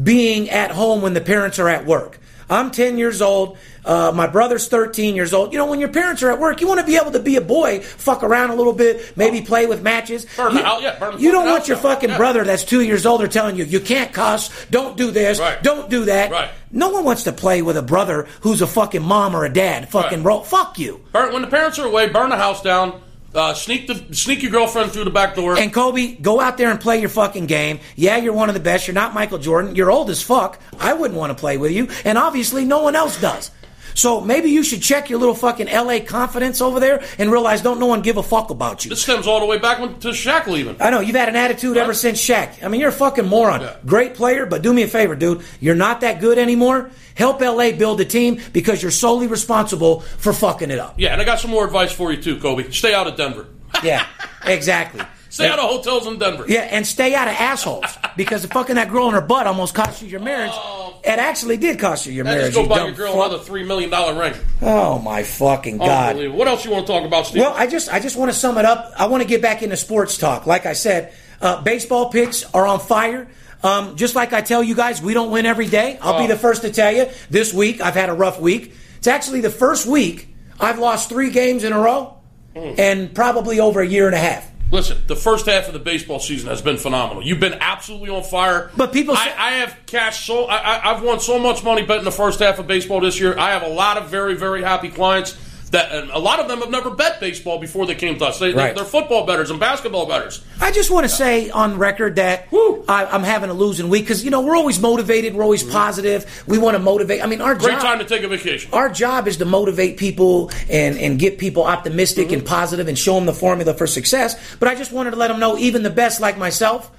being 0.02 0.50
at 0.50 0.72
home 0.72 1.02
when 1.02 1.14
the 1.14 1.22
parents 1.22 1.60
are 1.60 1.70
at 1.70 1.86
work. 1.86 2.20
I'm 2.54 2.72
10 2.72 2.98
years 2.98 3.22
old. 3.22 3.58
Uh, 3.86 4.12
my 4.16 4.28
brother's 4.28 4.68
13 4.70 5.16
years 5.16 5.34
old. 5.34 5.52
You 5.52 5.58
know, 5.58 5.66
when 5.66 5.80
your 5.80 5.90
parents 5.90 6.24
are 6.24 6.32
at 6.32 6.40
work, 6.40 6.62
you 6.62 6.68
want 6.68 6.80
to 6.80 6.86
be 6.86 6.96
able 6.96 7.12
to 7.12 7.20
be 7.20 7.36
a 7.36 7.42
boy, 7.42 7.80
fuck 7.82 8.24
around 8.24 8.52
a 8.52 8.56
little 8.56 8.72
bit, 8.72 9.18
maybe 9.18 9.42
play 9.42 9.66
with 9.66 9.82
matches. 9.82 10.26
Burn 10.38 10.54
you, 10.56 10.64
house- 10.64 10.82
yeah, 10.82 10.98
burn 10.98 11.16
the 11.16 11.22
you 11.22 11.32
don't 11.32 11.46
want 11.48 11.68
your 11.68 11.76
fucking 11.78 12.12
Yeah. 12.12 12.18
brother 12.18 12.44
that's 12.46 12.64
two 12.64 12.80
years 12.82 13.06
older 13.06 13.28
telling 13.28 13.58
you, 13.58 13.66
you 13.66 13.82
can't 13.82 14.14
cuss, 14.14 14.50
don't 14.72 14.96
do 14.96 15.12
this, 15.12 15.40
Right. 15.40 15.62
don't 15.62 15.90
do 15.90 16.06
that. 16.06 16.32
Right. 16.32 16.50
No 16.72 16.90
one 16.90 17.04
wants 17.04 17.24
to 17.24 17.34
play 17.34 17.62
with 17.62 17.76
a 17.76 17.82
brother 17.82 18.26
who's 18.42 18.62
a 18.62 18.68
fucking 18.68 19.04
mom 19.04 19.36
or 19.36 19.44
a 19.44 19.52
dad. 19.52 19.90
Fucking 19.90 20.24
Right. 20.24 20.34
ro- 20.38 20.42
fuck 20.44 20.80
you. 20.80 21.02
Burn, 21.12 21.34
when 21.34 21.42
the 21.42 21.48
parents 21.50 21.78
are 21.78 21.86
away, 21.86 22.08
burn 22.08 22.30
the 22.30 22.38
house 22.38 22.62
down. 22.62 22.94
Uh, 23.34 23.54
sneak 23.54 23.88
the 23.88 24.14
sneak 24.14 24.44
your 24.44 24.52
girlfriend 24.52 24.92
through 24.92 25.06
the 25.06 25.10
back 25.10 25.36
door. 25.36 25.58
And 25.58 25.74
Kobe, 25.74 26.16
go 26.16 26.40
out 26.40 26.58
there 26.58 26.70
and 26.70 26.80
play 26.80 27.00
your 27.00 27.10
fucking 27.10 27.48
game. 27.48 27.80
Yeah, 27.96 28.18
you're 28.18 28.34
one 28.34 28.50
of 28.50 28.54
the 28.54 28.62
best. 28.62 28.88
You're 28.88 28.94
not 28.94 29.14
Michael 29.14 29.40
Jordan. 29.40 29.76
You're 29.76 29.92
old 29.92 30.10
as 30.12 30.22
fuck. 30.22 30.60
I 30.80 30.94
wouldn't 30.94 31.20
want 31.20 31.36
to 31.36 31.40
play 31.40 31.58
with 31.58 31.72
you. 31.72 31.88
And 32.06 32.18
obviously, 32.18 32.64
no 32.64 32.84
one 32.84 32.96
else 32.96 33.20
does. 33.20 33.50
So 33.96 34.22
maybe 34.22 34.50
you 34.50 34.64
should 34.64 34.82
check 34.82 35.10
your 35.10 35.20
little 35.20 35.36
fucking 35.36 35.68
LA 35.68 36.00
confidence 36.00 36.62
over 36.62 36.80
there 36.80 37.04
and 37.18 37.32
realize 37.32 37.62
don't 37.62 37.80
no 37.80 37.86
one 37.86 38.02
give 38.02 38.18
a 38.18 38.24
fuck 38.24 38.50
about 38.50 38.84
you. 38.86 38.90
this 38.90 39.02
stems 39.02 39.28
all 39.28 39.40
the 39.40 39.46
way 39.46 39.58
back 39.60 39.78
to 39.78 40.10
Shaq 40.10 40.48
leaving. 40.48 40.76
I 40.80 40.90
know 40.90 41.00
you've 41.00 41.16
had 41.16 41.30
an 41.30 41.36
attitude 41.36 41.78
ever 41.78 41.94
since 41.94 42.20
Shaq. 42.24 42.64
I 42.64 42.68
mean, 42.68 42.80
you're 42.82 42.90
a 42.90 42.94
fucking 42.94 43.26
moron. 43.28 43.62
Yeah. 43.62 43.78
Great 43.86 44.16
player, 44.16 44.46
but 44.46 44.62
do 44.62 44.74
me 44.74 44.84
a 44.84 44.88
favor, 44.88 45.16
dude. 45.16 45.44
You're 45.60 45.76
not 45.76 46.02
that 46.02 46.20
good 46.20 46.38
anymore. 46.38 46.90
Help 47.16 47.42
LA 47.42 47.72
build 47.72 48.02
a 48.02 48.06
team 48.06 48.42
because 48.54 48.82
you're 48.82 48.92
solely 48.92 49.28
responsible 49.28 50.00
for 50.00 50.34
fucking 50.34 50.72
it 50.72 50.80
up. 50.80 50.96
Yeah, 50.98 51.14
and 51.14 51.22
I 51.22 51.26
got 51.26 51.40
some 51.40 51.52
more 51.52 51.66
advice 51.66 51.92
for 51.92 52.12
you 52.12 52.22
too, 52.22 52.40
Kobe. 52.40 52.72
Stay 52.72 52.94
out 52.94 53.08
of 53.08 53.16
Denver. 53.16 53.48
Yeah, 53.84 54.06
exactly. 54.46 55.02
Stay 55.30 55.50
out 55.50 55.58
of 55.58 55.68
hotels 55.68 56.06
in 56.06 56.20
Denver. 56.20 56.46
Yeah, 56.48 56.60
and 56.62 56.86
stay 56.86 57.16
out 57.16 57.28
of 57.28 57.34
assholes 57.34 57.86
because 58.16 58.46
fucking 58.46 58.76
that 58.76 58.92
girl 58.92 59.08
in 59.08 59.16
her 59.16 59.22
butt 59.22 59.48
almost 59.48 59.74
cost 59.74 60.04
you 60.04 60.08
your 60.08 60.20
marriage. 60.20 60.52
Oh, 60.54 60.93
it 61.04 61.20
actually 61.20 61.58
did 61.58 61.80
cost 61.80 62.06
you 62.06 62.14
your. 62.14 62.24
Marriage. 62.26 62.54
just 62.54 62.56
go 62.56 62.64
you 62.64 62.70
buy 62.70 62.86
your 62.86 62.92
girl 62.94 63.14
fuck. 63.14 63.28
another 63.30 63.44
three 63.44 63.64
million 63.64 63.90
dollar 63.90 64.18
ring. 64.20 64.34
Oh 64.62 65.00
my 65.00 65.24
fucking 65.24 65.78
god! 65.78 66.16
What 66.30 66.48
else 66.48 66.64
you 66.66 66.72
want 66.72 66.88
to 66.88 66.94
talk 66.94 67.04
about, 67.06 67.28
Steve? 67.28 67.42
Well, 67.42 67.54
I 67.54 67.68
just 67.68 67.92
I 67.94 68.00
just 68.00 68.16
want 68.18 68.32
to 68.32 68.38
sum 68.38 68.58
it 68.58 68.66
up. 68.66 68.92
I 68.98 69.08
want 69.08 69.22
to 69.24 69.28
get 69.28 69.42
back 69.42 69.62
into 69.64 69.76
sports 69.78 70.18
talk. 70.18 70.46
Like 70.46 70.66
I 70.66 70.74
said, 70.74 71.14
uh, 71.42 71.62
baseball 71.62 72.10
picks 72.10 72.44
are 72.54 72.66
on 72.66 72.80
fire. 72.80 73.28
Um, 73.64 73.96
just 73.96 74.14
like 74.16 74.34
I 74.34 74.42
tell 74.42 74.62
you 74.62 74.76
guys, 74.76 75.02
we 75.02 75.14
don't 75.14 75.32
win 75.32 75.46
every 75.46 75.68
day. 75.68 75.98
I'll 76.02 76.18
be 76.20 76.26
Oh. 76.26 76.28
the 76.28 76.38
first 76.38 76.64
to 76.64 76.70
tell 76.72 76.92
you. 76.92 77.08
This 77.30 77.54
week 77.54 77.80
I've 77.82 77.94
had 77.96 78.10
a 78.10 78.14
rough 78.14 78.40
week. 78.40 78.74
It's 78.98 79.08
actually 79.08 79.42
the 79.42 79.50
first 79.50 79.86
week 79.86 80.28
I've 80.60 80.80
lost 80.80 81.10
three 81.10 81.30
games 81.32 81.64
in 81.64 81.72
a 81.74 81.80
row, 81.80 82.16
Hmm. 82.56 82.74
and 82.78 83.14
probably 83.16 83.60
over 83.60 83.82
a 83.82 83.88
year 83.88 84.06
and 84.06 84.16
a 84.16 84.20
half. 84.20 84.50
Listen, 84.74 84.98
the 85.06 85.16
first 85.16 85.46
half 85.46 85.68
of 85.68 85.74
the 85.74 85.80
baseball 85.80 86.18
season 86.18 86.50
has 86.50 86.60
been 86.60 86.78
phenomenal. 86.78 87.22
You've 87.24 87.40
been 87.40 87.60
absolutely 87.62 88.10
on 88.10 88.24
fire. 88.24 88.72
But 88.76 88.92
people 88.92 89.16
I, 89.16 89.26
say- 89.26 89.36
I 89.38 89.52
have 89.58 89.78
cashed 89.86 90.26
so 90.26 90.46
I, 90.46 90.56
I, 90.56 90.92
I've 90.92 91.04
won 91.04 91.20
so 91.20 91.38
much 91.38 91.64
money 91.64 91.84
betting 91.84 92.06
the 92.06 92.12
first 92.12 92.40
half 92.40 92.58
of 92.58 92.66
baseball 92.66 93.00
this 93.00 93.20
year. 93.20 93.38
I 93.38 93.52
have 93.52 93.62
a 93.62 93.68
lot 93.68 93.98
of 93.98 94.10
very 94.10 94.34
very 94.34 94.64
happy 94.64 94.90
clients. 94.90 95.38
That 95.74 95.92
and 95.92 96.12
a 96.12 96.20
lot 96.20 96.40
of 96.40 96.48
them 96.48 96.60
have 96.60 96.70
never 96.70 96.92
bet 96.92 97.20
baseball 97.20 97.58
before 97.58 97.88
they 97.88 97.96
came 97.96 98.20
to 98.20 98.26
us. 98.26 98.38
They, 98.38 98.54
Right. 98.54 98.76
They're 98.76 98.86
football 98.86 99.26
betters 99.26 99.50
and 99.50 99.60
basketball 99.60 100.06
betters. 100.06 100.44
I 100.62 100.72
just 100.72 100.92
want 100.92 101.06
to 101.06 101.10
say 101.10 101.50
on 101.50 101.80
record 101.80 102.18
that 102.18 102.52
Woo. 102.52 102.86
I, 102.88 103.08
I'm 103.08 103.24
having 103.24 103.50
a 103.50 103.54
losing 103.54 103.90
week 103.90 104.04
because 104.04 104.24
you 104.24 104.30
know 104.30 104.42
we're 104.42 104.56
always 104.56 104.80
motivated, 104.80 105.34
we're 105.34 105.44
always 105.44 105.64
positive. 105.64 106.44
We 106.48 106.60
want 106.60 106.76
to 106.76 106.80
motivate. 106.80 107.24
I 107.24 107.26
mean, 107.26 107.42
our 107.42 107.56
Great 107.56 107.72
job, 107.72 107.82
time 107.82 108.00
to 108.00 108.06
take 108.06 108.22
a 108.22 108.28
vacation. 108.28 108.72
our 108.72 108.88
job 108.88 109.28
is 109.28 109.38
to 109.38 109.46
motivate 109.46 109.98
people 109.98 110.52
and 110.70 110.96
and 110.98 111.18
get 111.18 111.40
people 111.40 111.64
optimistic 111.64 112.28
mm-hmm. 112.28 112.36
and 112.36 112.46
positive 112.46 112.88
and 112.88 112.98
show 112.98 113.16
them 113.16 113.26
the 113.26 113.34
formula 113.34 113.74
for 113.74 113.88
success. 113.88 114.40
But 114.60 114.70
I 114.70 114.76
just 114.76 114.92
wanted 114.92 115.12
to 115.12 115.18
let 115.18 115.30
them 115.30 115.40
know, 115.40 115.58
even 115.58 115.82
the 115.82 115.90
best 115.90 116.22
like 116.22 116.38
myself. 116.38 116.92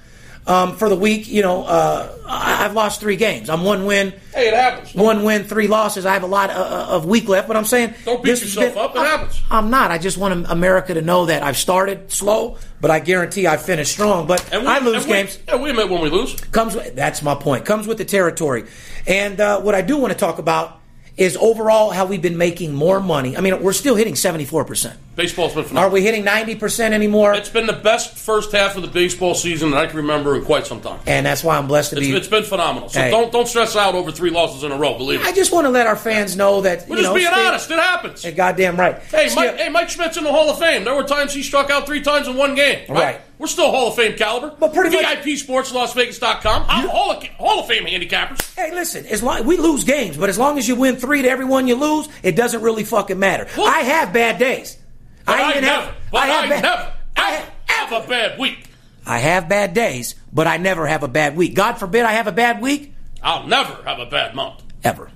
Um, 0.47 0.75
for 0.77 0.89
the 0.89 0.95
week, 0.95 1.27
you 1.27 1.41
know, 1.41 1.63
uh, 1.63 2.11
I've 2.27 2.73
lost 2.73 2.99
three 2.99 3.15
games. 3.15 3.49
I'm 3.49 3.63
one 3.63 3.85
win, 3.85 4.13
Hey, 4.33 4.47
it 4.49 4.53
happens. 4.53 4.93
one 4.93 5.23
win, 5.23 5.43
three 5.43 5.67
losses. 5.67 6.05
I 6.05 6.13
have 6.13 6.23
a 6.23 6.27
lot 6.27 6.49
of, 6.51 6.57
of 6.57 7.05
week 7.05 7.27
left, 7.27 7.47
but 7.47 7.57
I'm 7.57 7.65
saying 7.65 7.93
Don't 8.05 8.23
beat 8.23 8.29
yourself 8.41 8.77
up. 8.77 8.95
It 8.95 8.99
I'm- 8.99 9.05
happens. 9.19 9.41
I'm 9.49 9.69
not. 9.69 9.91
I 9.91 9.97
just 9.97 10.17
want 10.17 10.45
America 10.49 10.93
to 10.93 11.01
know 11.01 11.25
that 11.27 11.41
I've 11.43 11.57
started 11.57 12.11
slow, 12.11 12.57
but 12.81 12.91
I 12.91 12.99
guarantee 12.99 13.47
I 13.47 13.57
finished 13.57 13.91
strong. 13.91 14.27
But 14.27 14.47
And 14.53 14.63
we, 14.63 14.67
I 14.67 14.79
lose 14.79 14.97
and 15.03 15.05
we- 15.05 15.11
games. 15.13 15.39
Yeah, 15.47 15.55
we 15.57 15.69
admit 15.71 15.89
when 15.89 16.01
we 16.01 16.09
lose. 16.09 16.35
Comes 16.51 16.75
with, 16.75 16.95
that's 16.95 17.21
my 17.23 17.35
point. 17.35 17.65
Comes 17.65 17.87
with 17.87 17.97
the 17.97 18.05
territory. 18.05 18.65
And 19.07 19.39
uh, 19.39 19.61
what 19.61 19.73
I 19.75 19.81
do 19.81 19.97
want 19.97 20.13
to 20.13 20.19
talk 20.19 20.37
about 20.39 20.79
is 21.17 21.37
overall 21.37 21.91
how 21.91 22.05
we've 22.05 22.21
been 22.21 22.37
making 22.37 22.73
more 22.73 22.99
money. 22.99 23.37
I 23.37 23.41
mean, 23.41 23.63
we're 23.63 23.71
still 23.71 23.95
hitting 23.95 24.15
74%. 24.15 24.95
Baseball's 25.15 25.53
been 25.53 25.63
phenomenal. 25.63 25.89
Are 25.89 25.93
we 25.93 26.01
hitting 26.01 26.25
90% 26.25 26.91
anymore? 26.91 27.33
It's 27.35 27.47
been 27.47 27.67
the 27.67 27.71
best 27.73 28.17
first 28.17 28.51
half 28.51 28.75
of 28.75 28.81
the 28.81 28.89
baseball 28.89 29.33
season 29.33 29.71
that 29.71 29.77
I 29.81 29.87
can 29.87 29.95
remember 29.95 30.35
in 30.35 30.43
quite 30.43 30.67
some 30.67 30.81
time. 30.81 30.99
and 31.07 31.25
that's 31.25 31.41
why 31.41 31.57
I'm 31.57 31.67
blessed 31.67 31.91
to 31.91 31.97
It's, 31.99 32.05
be. 32.07 32.13
it's 32.17 32.27
been 32.27 32.43
phenomenal. 32.43 32.89
So 32.89 32.99
Hey. 32.99 33.11
don't 33.11 33.31
don't 33.31 33.47
stress 33.47 33.77
out 33.77 33.95
over 33.95 34.11
three 34.11 34.29
losses 34.29 34.63
in 34.63 34.73
a 34.73 34.77
row. 34.77 34.97
Believe 34.97 35.21
me. 35.21 35.25
I 35.25 35.31
just 35.31 35.53
want 35.53 35.63
to 35.65 35.69
let 35.71 35.87
our 35.87 35.95
fans 35.95 36.35
know 36.35 36.59
that 36.61 36.89
We're 36.89 36.97
just 36.97 37.07
know, 37.07 37.15
being 37.15 37.27
stay- 37.27 37.47
honest. 37.47 37.71
It 37.71 37.79
happens. 37.79 38.21
Hey, 38.23 38.31
goddamn 38.33 38.75
right. 38.75 38.97
Hey, 39.09 39.29
Skip, 39.29 39.35
Mike, 39.37 39.55
hey, 39.57 39.69
Mike 39.69 39.89
Schmidt's 39.89 40.17
in 40.17 40.25
the 40.25 40.31
Hall 40.33 40.49
of 40.49 40.59
Fame. 40.59 40.83
There 40.83 40.93
were 40.95 41.03
times 41.03 41.33
he 41.33 41.43
struck 41.43 41.69
out 41.69 41.85
three 41.85 42.01
times 42.01 42.27
in 42.27 42.35
one 42.35 42.53
game. 42.55 42.79
Right. 42.89 42.99
Right. 42.99 43.21
We're 43.37 43.47
still 43.47 43.69
Hall 43.71 43.89
of 43.89 43.95
Fame 43.95 44.15
caliber. 44.17 44.55
But 44.57 44.73
pretty 44.73 44.95
much- 44.95 45.23
VIP 45.23 45.37
Sports 45.37 45.73
Las 45.73 45.93
Vegas.com. 45.93 46.65
I'm 46.67 46.87
Hall 46.87 47.11
of, 47.11 47.23
Hall 47.23 47.59
of 47.59 47.67
Fame 47.67 47.85
handicappers. 47.85 48.55
Hey, 48.55 48.71
listen. 48.71 49.05
As 49.07 49.21
long 49.21 49.45
we 49.45 49.57
lose 49.57 49.83
games, 49.83 50.15
but 50.17 50.29
as 50.29 50.37
long 50.37 50.57
as 50.57 50.67
you 50.67 50.75
win 50.75 50.95
three 50.95 51.21
to 51.21 51.29
everyone 51.29 51.67
you 51.67 51.75
lose, 51.75 52.07
it 52.23 52.35
doesn't 52.35 52.61
really 52.61 52.83
fucking 52.83 53.19
matter. 53.19 53.47
Look- 53.57 53.67
I 53.67 53.79
have 53.79 54.13
bad 54.13 54.39
days. 54.39 54.77
But 55.25 55.39
I, 55.39 55.49
even 55.51 55.63
never, 55.63 55.85
have. 55.85 55.95
but 56.11 56.17
I, 56.21 56.25
have 56.27 56.49
bad, 56.49 56.61
never, 56.63 56.93
I 57.17 57.29
have, 57.31 57.51
have 57.89 58.03
a 58.03 58.07
bad 58.07 58.39
week. 58.39 58.69
I 59.07 59.17
have 59.17 59.49
bad 59.49 59.73
days, 59.73 60.15
but 60.31 60.45
I 60.47 60.57
never 60.57 60.85
have 60.87 61.03
a 61.03 61.07
bad 61.07 61.35
week. 61.35 61.55
God 61.55 61.73
forbid 61.73 62.03
I 62.05 62.11
have 62.13 62.27
a 62.27 62.31
bad 62.31 62.61
week. 62.61 62.93
I'll 63.23 63.47
never 63.47 63.73
have 63.83 63.97
a 63.99 64.05
bad 64.05 64.35
month. 64.35 64.61
ever. 64.83 65.09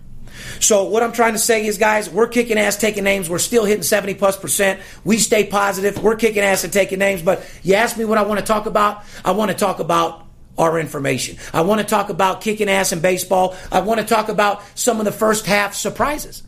So 0.60 0.86
what 0.86 1.04
I'm 1.04 1.12
trying 1.12 1.34
to 1.34 1.39
say 1.39 1.65
is, 1.65 1.78
guys, 1.78 2.10
we're 2.10 2.28
kicking 2.28 2.58
ass, 2.58 2.78
taking 2.78 3.04
names. 3.04 3.30
We're 3.30 3.39
still 3.39 3.65
hitting 3.65 3.84
70 3.84 4.15
plus 4.15 4.38
percent. 4.38 4.80
We 5.04 5.17
stay 5.17 5.45
positive. 5.45 6.02
We're 6.02 6.15
kicking 6.15 6.43
ass 6.43 6.63
and 6.63 6.73
taking 6.73 6.99
names. 6.99 7.21
But 7.21 7.45
you 7.63 7.75
ask 7.75 7.97
me 7.97 8.06
what 8.06 8.17
I 8.17 8.23
want 8.23 8.39
to 8.39 8.45
talk 8.45 8.65
about. 8.65 9.04
I 9.23 9.32
want 9.32 9.52
to 9.52 9.58
talk 9.58 9.80
about 9.80 10.25
our 10.58 10.78
information. 10.80 11.38
I 11.54 11.62
want 11.62 11.80
to 11.82 11.88
talk 11.88 12.10
about 12.10 12.41
kicking 12.41 12.69
ass 12.69 12.91
in 12.91 12.99
baseball. 12.99 13.56
I 13.71 13.80
want 13.80 14.02
to 14.02 14.06
talk 14.06 14.30
about 14.30 14.62
some 14.78 14.99
of 14.99 15.06
the 15.06 15.12
first 15.12 15.45
half 15.45 15.73
surprises. 15.73 16.43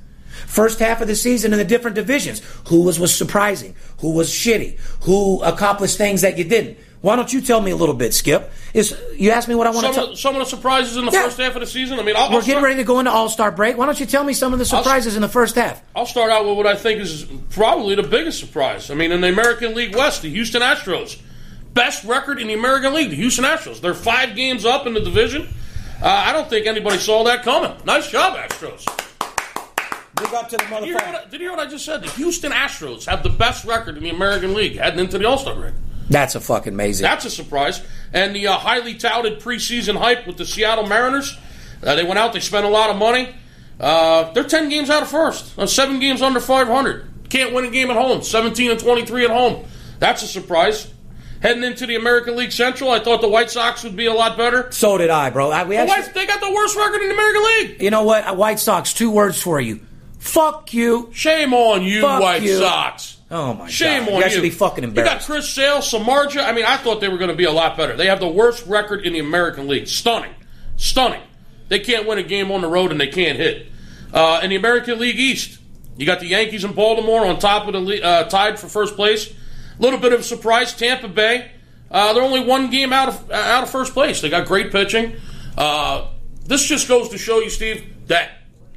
First 0.48 0.80
half 0.80 1.02
of 1.02 1.08
the 1.08 1.16
season 1.16 1.54
in 1.54 1.60
the 1.60 1.66
different 1.66 1.96
divisions. 1.96 2.42
Who 2.68 2.84
was, 2.84 3.00
was 3.00 3.16
surprising? 3.16 3.76
Who 4.00 4.14
was 4.14 4.30
shitty? 4.30 4.80
Who 5.04 5.42
accomplished 5.44 5.98
things 5.98 6.22
that 6.22 6.38
you 6.38 6.44
didn't? 6.44 6.78
Why 7.02 7.16
don't 7.16 7.34
you 7.34 7.42
tell 7.42 7.60
me 7.62 7.72
a 7.72 7.76
little 7.76 7.96
bit, 7.96 8.14
Skip? 8.14 8.52
Is 8.76 8.96
you 9.16 9.32
asked 9.32 9.48
me 9.48 9.56
what 9.56 9.66
I 9.66 9.72
want 9.72 9.86
Some, 9.86 9.94
to 9.96 10.00
of, 10.02 10.06
talk. 10.06 10.16
the- 10.16 10.18
some 10.22 10.36
of 10.36 10.40
the 10.40 10.46
surprises 10.46 10.98
in 10.98 11.06
the 11.06 11.12
Yeah. 11.12 11.24
first 11.24 11.38
half 11.40 11.56
of 11.56 11.62
the 11.62 11.66
season. 11.68 12.00
I 12.00 12.04
mean, 12.04 12.16
I'll, 12.16 12.30
We're 12.30 12.36
I'll 12.36 12.42
getting 12.42 12.52
start, 12.54 12.64
ready 12.64 12.76
to 12.78 12.84
go 12.84 13.00
into 13.00 13.10
All 13.12 13.28
Star 13.28 13.52
break. 13.52 13.76
Why 13.76 13.88
don't 13.88 14.00
you 14.00 14.06
tell 14.06 14.24
me 14.24 14.34
some 14.34 14.54
of 14.54 14.60
the 14.60 14.66
surprises 14.66 15.16
in 15.16 15.24
the 15.24 15.28
first 15.28 15.56
half? 15.56 15.82
I'll 15.96 16.06
start 16.06 16.30
out 16.30 16.46
with 16.46 16.56
what 16.58 16.68
I 16.68 16.76
think 16.76 17.02
is 17.02 17.26
probably 17.50 17.96
the 17.96 18.04
biggest 18.04 18.40
surprise. 18.40 18.92
I 18.92 18.94
mean, 18.94 19.12
in 19.12 19.22
the 19.22 19.30
American 19.30 19.74
League 19.74 19.96
West, 19.96 20.22
the 20.22 20.30
Houston 20.30 20.62
Astros, 20.62 21.20
best 21.74 22.04
record 22.04 22.40
in 22.40 22.48
the 22.48 22.54
American 22.54 22.94
League, 22.94 23.10
the 23.10 23.16
Houston 23.16 23.46
Astros. 23.46 23.82
They're 23.82 23.96
five 23.96 24.36
games 24.36 24.64
up 24.64 24.86
in 24.86 24.94
the 24.94 25.02
division. 25.02 25.48
Uh, 26.04 26.06
I 26.08 26.34
don't 26.34 26.50
think 26.50 26.68
anybody 26.68 26.98
saw 27.00 27.24
that 27.24 27.42
coming. 27.44 27.76
Nice 27.84 28.10
job, 28.12 28.36
Astros. 28.38 28.86
Big 30.18 30.34
up 30.36 30.50
to 30.50 30.58
the 30.58 30.64
Did 30.66 30.80
you, 30.82 30.86
hear 30.86 30.96
what 30.96 31.16
I, 31.16 31.24
did 31.30 31.34
you 31.34 31.40
hear 31.48 31.52
what 31.52 31.60
I 31.68 31.70
just 31.70 31.84
said? 31.84 32.04
The 32.04 32.10
Houston 32.12 32.52
Astros 32.52 33.06
have 33.06 33.24
the 33.24 33.30
best 33.30 33.66
record 33.66 33.98
in 33.98 34.04
the 34.04 34.10
American 34.12 34.54
League 34.54 34.78
heading 34.78 35.00
into 35.00 35.18
the 35.18 35.26
All 35.28 35.38
Star 35.40 35.56
break. 35.56 35.74
That's 36.10 36.36
a 36.36 36.42
fucking 36.42 36.74
amazing. 36.74 37.04
That's 37.04 37.26
a 37.26 37.30
surprise. 37.30 37.82
And 38.14 38.36
the 38.36 38.48
uh, 38.48 38.58
highly 38.58 38.96
touted 38.96 39.40
preseason 39.40 39.96
hype 39.98 40.28
with 40.28 40.38
the 40.38 40.46
Seattle 40.46 40.86
Mariners. 40.88 41.38
Uh, 41.84 41.96
they 41.96 42.04
went 42.04 42.20
out, 42.20 42.34
they 42.34 42.40
spent 42.40 42.66
a 42.66 42.70
lot 42.70 42.90
of 42.90 42.98
money. 42.98 43.34
Uh, 43.80 44.32
they're 44.34 44.44
10 44.44 44.70
games 44.70 44.90
out 44.90 45.02
of 45.02 45.10
first, 45.10 45.58
uh, 45.58 45.66
seven 45.66 46.00
games 46.00 46.22
under 46.22 46.40
500. 46.40 47.08
Can't 47.30 47.54
win 47.54 47.66
a 47.66 47.72
game 47.72 47.90
at 47.90 47.96
home, 47.98 48.22
17 48.22 48.72
and 48.72 48.80
23 48.80 49.24
at 49.26 49.32
home. 49.32 49.66
That's 50.00 50.22
a 50.22 50.28
surprise. 50.28 50.92
Heading 51.42 51.64
into 51.64 51.88
the 51.88 51.96
American 51.96 52.36
League 52.36 52.52
Central, 52.52 52.92
I 52.92 53.00
thought 53.00 53.22
the 53.22 53.28
White 53.28 53.50
Sox 53.50 53.84
would 53.84 53.96
be 53.96 54.06
a 54.06 54.14
lot 54.14 54.38
better. 54.38 54.72
so 54.72 55.00
did 55.00 55.10
I, 55.10 55.32
bro. 55.32 55.50
I, 55.50 55.64
we 55.64 55.76
The 55.76 55.82
actually, 55.82 56.02
White, 56.04 56.14
they 56.14 56.28
got 56.28 56.40
the 56.40 56.52
worst 56.54 56.76
record 56.76 57.02
in 57.02 57.08
the 57.08 57.14
American 57.16 57.44
League. 57.44 57.82
you 57.82 57.90
know 57.90 58.04
what? 58.04 58.38
White 58.38 58.60
Sox. 58.60 58.94
Two 58.94 59.10
words 59.10 59.42
for 59.42 59.60
you. 59.60 59.80
Fuck 60.20 60.72
you. 60.76 61.10
Shame 61.14 61.52
on 61.56 61.82
you, 61.84 62.02
Fuck 62.02 62.22
White 62.22 62.42
you. 62.44 62.58
Sox. 62.60 63.18
Oh 63.32 63.54
my 63.54 63.70
Shame 63.70 64.06
god. 64.06 64.14
on 64.14 64.20
you 64.20 64.26
you. 64.26 64.30
should 64.32 64.42
be 64.42 64.50
fucking 64.50 64.84
You 64.84 64.90
embarrassed. 64.90 65.28
got 65.28 65.34
Chris 65.34 65.50
Sale, 65.50 65.78
Samardzija. 65.78 66.44
I 66.46 66.52
mean, 66.52 66.66
I 66.66 66.76
thought 66.78 67.00
they 67.00 67.08
were 67.08 67.18
going 67.18 67.30
to 67.32 67.36
be 67.36 67.46
a 67.46 67.52
lot 67.52 67.78
better. 67.78 67.96
They 67.96 68.08
have 68.08 68.20
the 68.20 68.28
worst 68.28 68.66
record 68.68 69.06
in 69.06 69.14
the 69.14 69.20
American 69.20 69.68
League. 69.70 69.88
Stunning. 69.88 70.34
Stunning. 70.76 71.22
They 71.70 71.80
can't 71.80 72.06
win 72.06 72.18
a 72.18 72.24
game 72.24 72.52
on 72.52 72.60
the 72.62 72.68
road 72.68 72.92
and 72.92 73.00
they 73.00 73.08
can't 73.08 73.38
hit. 73.38 73.68
Uh, 74.14 74.42
in 74.44 74.50
the 74.50 74.58
American 74.58 75.00
League 75.00 75.18
East, 75.18 75.60
you 75.96 76.06
got 76.06 76.20
the 76.20 76.28
Yankees 76.28 76.66
and 76.66 76.76
Baltimore 76.76 77.26
on 77.26 77.40
top 77.40 77.68
of 77.68 77.74
the 77.74 77.80
le- 77.80 78.02
uh, 78.02 78.24
tied 78.26 78.60
for 78.60 78.68
first 78.68 78.98
place. 78.98 79.30
A 79.30 79.82
little 79.82 80.00
bit 80.00 80.12
of 80.12 80.20
a 80.20 80.24
surprise, 80.24 80.74
Tampa 80.76 81.08
Bay. 81.08 81.52
Uh, 81.90 82.12
they're 82.12 82.24
only 82.24 82.44
one 82.44 82.70
game 82.70 82.92
out 82.92 83.08
of 83.10 83.32
uh, 83.32 83.36
out 83.36 83.64
of 83.64 83.70
first 83.70 83.94
place. 83.94 84.20
They 84.22 84.30
got 84.30 84.48
great 84.48 84.72
pitching. 84.72 85.16
Uh, 85.58 86.08
this 86.46 86.66
just 86.68 86.88
goes 86.90 87.10
to 87.10 87.18
show 87.18 87.40
you, 87.40 87.50
Steve, 87.50 88.08
that 88.08 88.32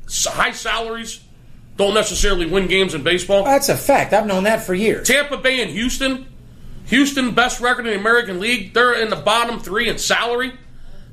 s- 0.07 0.27
high 0.27 0.53
salaries 0.53 1.21
don't 1.77 1.95
necessarily 1.95 2.47
win 2.47 2.67
games 2.69 2.95
in 2.95 3.03
baseball. 3.03 3.45
That's 3.45 3.69
a 3.69 3.77
fact. 3.77 4.13
I've 4.13 4.27
known 4.27 4.45
that 4.45 4.65
for 4.65 4.75
years. 4.75 5.07
Tampa 5.09 5.37
Bay 5.37 5.61
and 5.63 5.71
Houston. 5.71 6.27
Houston, 6.87 7.35
best 7.35 7.61
record 7.61 7.87
in 7.87 7.93
the 7.95 7.99
American 7.99 8.41
League. 8.41 8.75
They're 8.75 8.95
in 8.95 9.11
the 9.11 9.17
bottom 9.17 9.59
three 9.59 9.89
in 9.89 9.99
salary. 9.99 10.53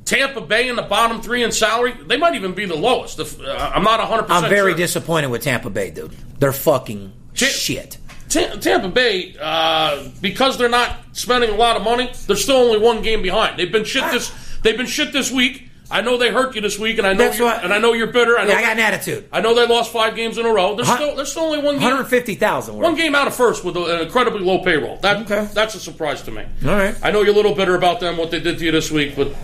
Tampa 0.03 0.41
Bay 0.41 0.67
in 0.67 0.75
the 0.75 0.81
bottom 0.81 1.21
three 1.21 1.43
in 1.43 1.51
salary. 1.51 1.93
They 1.93 2.17
might 2.17 2.35
even 2.35 2.53
be 2.53 2.65
the 2.65 2.75
lowest. 2.75 3.19
If, 3.19 3.39
uh, 3.39 3.71
I'm 3.73 3.83
not 3.83 3.99
100% 3.99 4.25
I'm 4.29 4.49
very 4.49 4.71
sure. 4.71 4.77
disappointed 4.77 5.27
with 5.27 5.43
Tampa 5.43 5.69
Bay, 5.69 5.91
dude. 5.91 6.11
They're 6.39 6.51
fucking 6.51 7.13
Ta- 7.35 7.45
shit. 7.45 7.97
Ta- 8.27 8.55
Tampa 8.59 8.89
Bay, 8.89 9.35
uh, 9.39 10.09
because 10.21 10.57
they're 10.57 10.69
not 10.69 10.97
spending 11.13 11.49
a 11.51 11.55
lot 11.55 11.77
of 11.77 11.83
money, 11.83 12.11
they're 12.27 12.35
still 12.35 12.57
only 12.57 12.79
one 12.79 13.01
game 13.01 13.21
behind. 13.21 13.57
They've 13.57 13.71
been 13.71 13.85
shit 13.85 14.03
this. 14.11 14.31
They've 14.63 14.77
been 14.77 14.85
shit 14.87 15.13
this 15.13 15.31
week. 15.31 15.69
I 15.91 16.01
know 16.01 16.17
they 16.17 16.31
hurt 16.31 16.55
you 16.55 16.61
this 16.61 16.79
week, 16.79 16.97
and 16.99 17.05
I 17.05 17.11
know 17.13 17.25
That's 17.25 17.37
you're, 17.37 17.47
what- 17.47 17.63
and 17.63 17.73
I 17.73 17.77
know 17.77 17.91
you're 17.93 18.07
bitter. 18.07 18.37
I 18.39 18.45
know, 18.45 18.51
Yeah, 18.51 18.57
I 18.59 18.61
got 18.61 18.71
an 18.73 18.79
attitude. 18.79 19.27
I 19.31 19.41
know 19.41 19.53
they 19.53 19.67
lost 19.67 19.91
five 19.91 20.15
games 20.15 20.37
in 20.37 20.45
a 20.45 20.49
row. 20.53 20.75
They're 20.75 20.85
still 20.85 21.15
they're 21.15 21.25
still 21.25 21.43
only 21.43 21.57
one 21.59 21.75
game. 21.75 21.83
150,000. 21.83 22.75
One 22.77 22.95
game 22.95 23.13
out 23.13 23.27
of 23.27 23.35
first 23.35 23.63
with 23.65 23.75
an 23.75 23.99
incredibly 24.01 24.39
low 24.39 24.59
payroll. 24.63 24.97
That 25.01 25.29
Okay. 25.29 25.47
that's 25.53 25.75
a 25.75 25.79
surprise 25.79 26.21
to 26.23 26.31
me. 26.31 26.43
All 26.65 26.75
right. 26.75 26.95
I 27.03 27.11
know 27.11 27.21
you're 27.21 27.33
a 27.33 27.35
little 27.35 27.53
bitter 27.55 27.75
about 27.75 27.99
them, 27.99 28.15
what 28.17 28.31
they 28.31 28.39
did 28.39 28.57
to 28.59 28.65
you 28.65 28.71
this 28.71 28.89
week, 28.89 29.15
but 29.15 29.35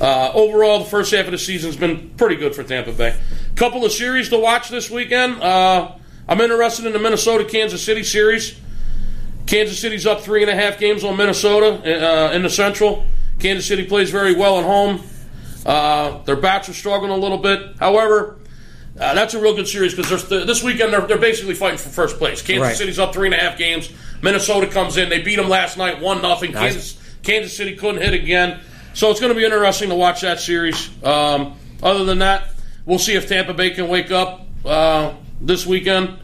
uh, 0.00 0.32
overall, 0.34 0.80
the 0.80 0.84
first 0.90 1.12
half 1.14 1.24
of 1.24 1.32
the 1.32 1.38
season's 1.38 1.76
been 1.76 2.10
pretty 2.18 2.36
good 2.36 2.54
for 2.54 2.62
Tampa 2.62 2.92
Bay. 2.92 3.16
Couple 3.54 3.82
of 3.84 3.90
series 3.92 4.28
to 4.28 4.38
watch 4.38 4.68
this 4.68 4.90
weekend. 4.90 5.42
Uh, 5.42 5.92
I'm 6.28 6.40
interested 6.42 6.84
in 6.84 6.92
the 6.92 6.98
Minnesota 6.98 7.44
Kansas 7.46 7.82
City 7.82 8.02
series. 8.02 8.54
Kansas 9.46 9.78
City's 9.78 10.06
up 10.06 10.20
three 10.20 10.42
and 10.42 10.50
a 10.50 10.54
half 10.54 10.78
games 10.78 11.04
on 11.04 11.16
Minnesota 11.16 11.68
uh, 12.28 12.32
in 12.32 12.42
the 12.42 12.50
Central. 12.50 13.06
Kansas 13.38 13.64
City 13.66 13.86
plays 13.86 14.10
very 14.10 14.34
well 14.34 14.58
at 14.58 14.64
home. 14.64 15.00
Uh, 15.66 16.22
their 16.22 16.36
bats 16.36 16.68
are 16.68 16.74
struggling 16.74 17.10
a 17.10 17.16
little 17.16 17.38
bit. 17.38 17.76
However, 17.80 18.38
uh, 18.98 19.14
that's 19.14 19.34
a 19.34 19.40
real 19.40 19.54
good 19.54 19.66
series 19.66 19.94
because 19.94 20.28
this 20.28 20.62
weekend 20.62 20.92
they're, 20.92 21.00
they're 21.02 21.18
basically 21.18 21.54
fighting 21.54 21.76
for 21.76 21.88
first 21.88 22.18
place. 22.18 22.40
Kansas 22.40 22.62
Right. 22.68 22.76
City's 22.76 22.98
up 23.00 23.12
three 23.12 23.26
and 23.26 23.34
a 23.34 23.38
half 23.38 23.58
games. 23.58 23.90
Minnesota 24.22 24.68
comes 24.68 24.96
in. 24.96 25.08
They 25.08 25.20
beat 25.20 25.36
them 25.36 25.48
last 25.48 25.76
night, 25.76 26.00
one 26.00 26.22
nothing. 26.22 26.52
Nice. 26.52 26.72
Kansas 26.72 27.18
Kansas 27.22 27.56
City 27.56 27.74
couldn't 27.74 28.00
hit 28.00 28.14
again. 28.14 28.60
So 28.94 29.10
it's 29.10 29.20
going 29.20 29.32
to 29.32 29.38
be 29.38 29.44
interesting 29.44 29.88
to 29.90 29.96
watch 29.96 30.20
that 30.22 30.40
series. 30.40 30.88
Um, 31.04 31.58
other 31.82 32.04
than 32.04 32.20
that, 32.20 32.44
we'll 32.86 33.00
see 33.00 33.14
if 33.14 33.28
Tampa 33.28 33.52
Bay 33.52 33.70
can 33.70 33.88
wake 33.88 34.10
up 34.12 34.46
uh, 34.64 35.12
this 35.40 35.66
weekend. 35.66 36.16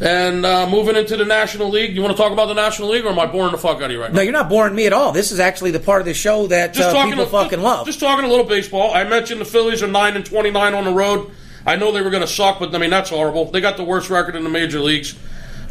And 0.00 0.46
uh, 0.46 0.68
moving 0.68 0.94
into 0.94 1.16
the 1.16 1.24
National 1.24 1.68
League, 1.70 1.94
you 1.94 2.02
want 2.02 2.16
to 2.16 2.22
talk 2.22 2.32
about 2.32 2.46
the 2.46 2.54
National 2.54 2.88
League, 2.90 3.04
or 3.04 3.08
am 3.08 3.18
I 3.18 3.26
boring 3.26 3.50
the 3.50 3.58
fuck 3.58 3.78
out 3.78 3.84
of 3.84 3.90
you 3.90 4.00
right 4.00 4.12
now? 4.12 4.18
No, 4.18 4.22
you're 4.22 4.32
not 4.32 4.48
boring 4.48 4.74
me 4.74 4.86
at 4.86 4.92
all. 4.92 5.10
This 5.10 5.32
is 5.32 5.40
actually 5.40 5.72
the 5.72 5.80
part 5.80 6.00
of 6.00 6.06
the 6.06 6.14
show 6.14 6.46
that 6.46 6.78
uh, 6.78 7.04
people 7.04 7.24
a- 7.24 7.26
fucking 7.26 7.60
love. 7.60 7.84
Just 7.86 7.98
talking 7.98 8.24
a 8.24 8.28
little 8.28 8.44
baseball. 8.44 8.94
I 8.94 9.02
mentioned 9.04 9.40
the 9.40 9.44
Phillies 9.44 9.82
are 9.82 9.88
nine 9.88 10.14
and 10.14 10.24
twenty 10.24 10.52
nine 10.52 10.74
on 10.74 10.84
the 10.84 10.92
road. 10.92 11.32
I 11.66 11.76
know 11.76 11.90
they 11.90 12.00
were 12.00 12.10
going 12.10 12.22
to 12.22 12.28
suck, 12.28 12.60
but 12.60 12.72
I 12.74 12.78
mean 12.78 12.90
that's 12.90 13.10
horrible. 13.10 13.46
They 13.46 13.60
got 13.60 13.76
the 13.76 13.84
worst 13.84 14.08
record 14.08 14.36
in 14.36 14.44
the 14.44 14.50
major 14.50 14.78
leagues. 14.78 15.16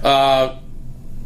Uh, 0.03 0.59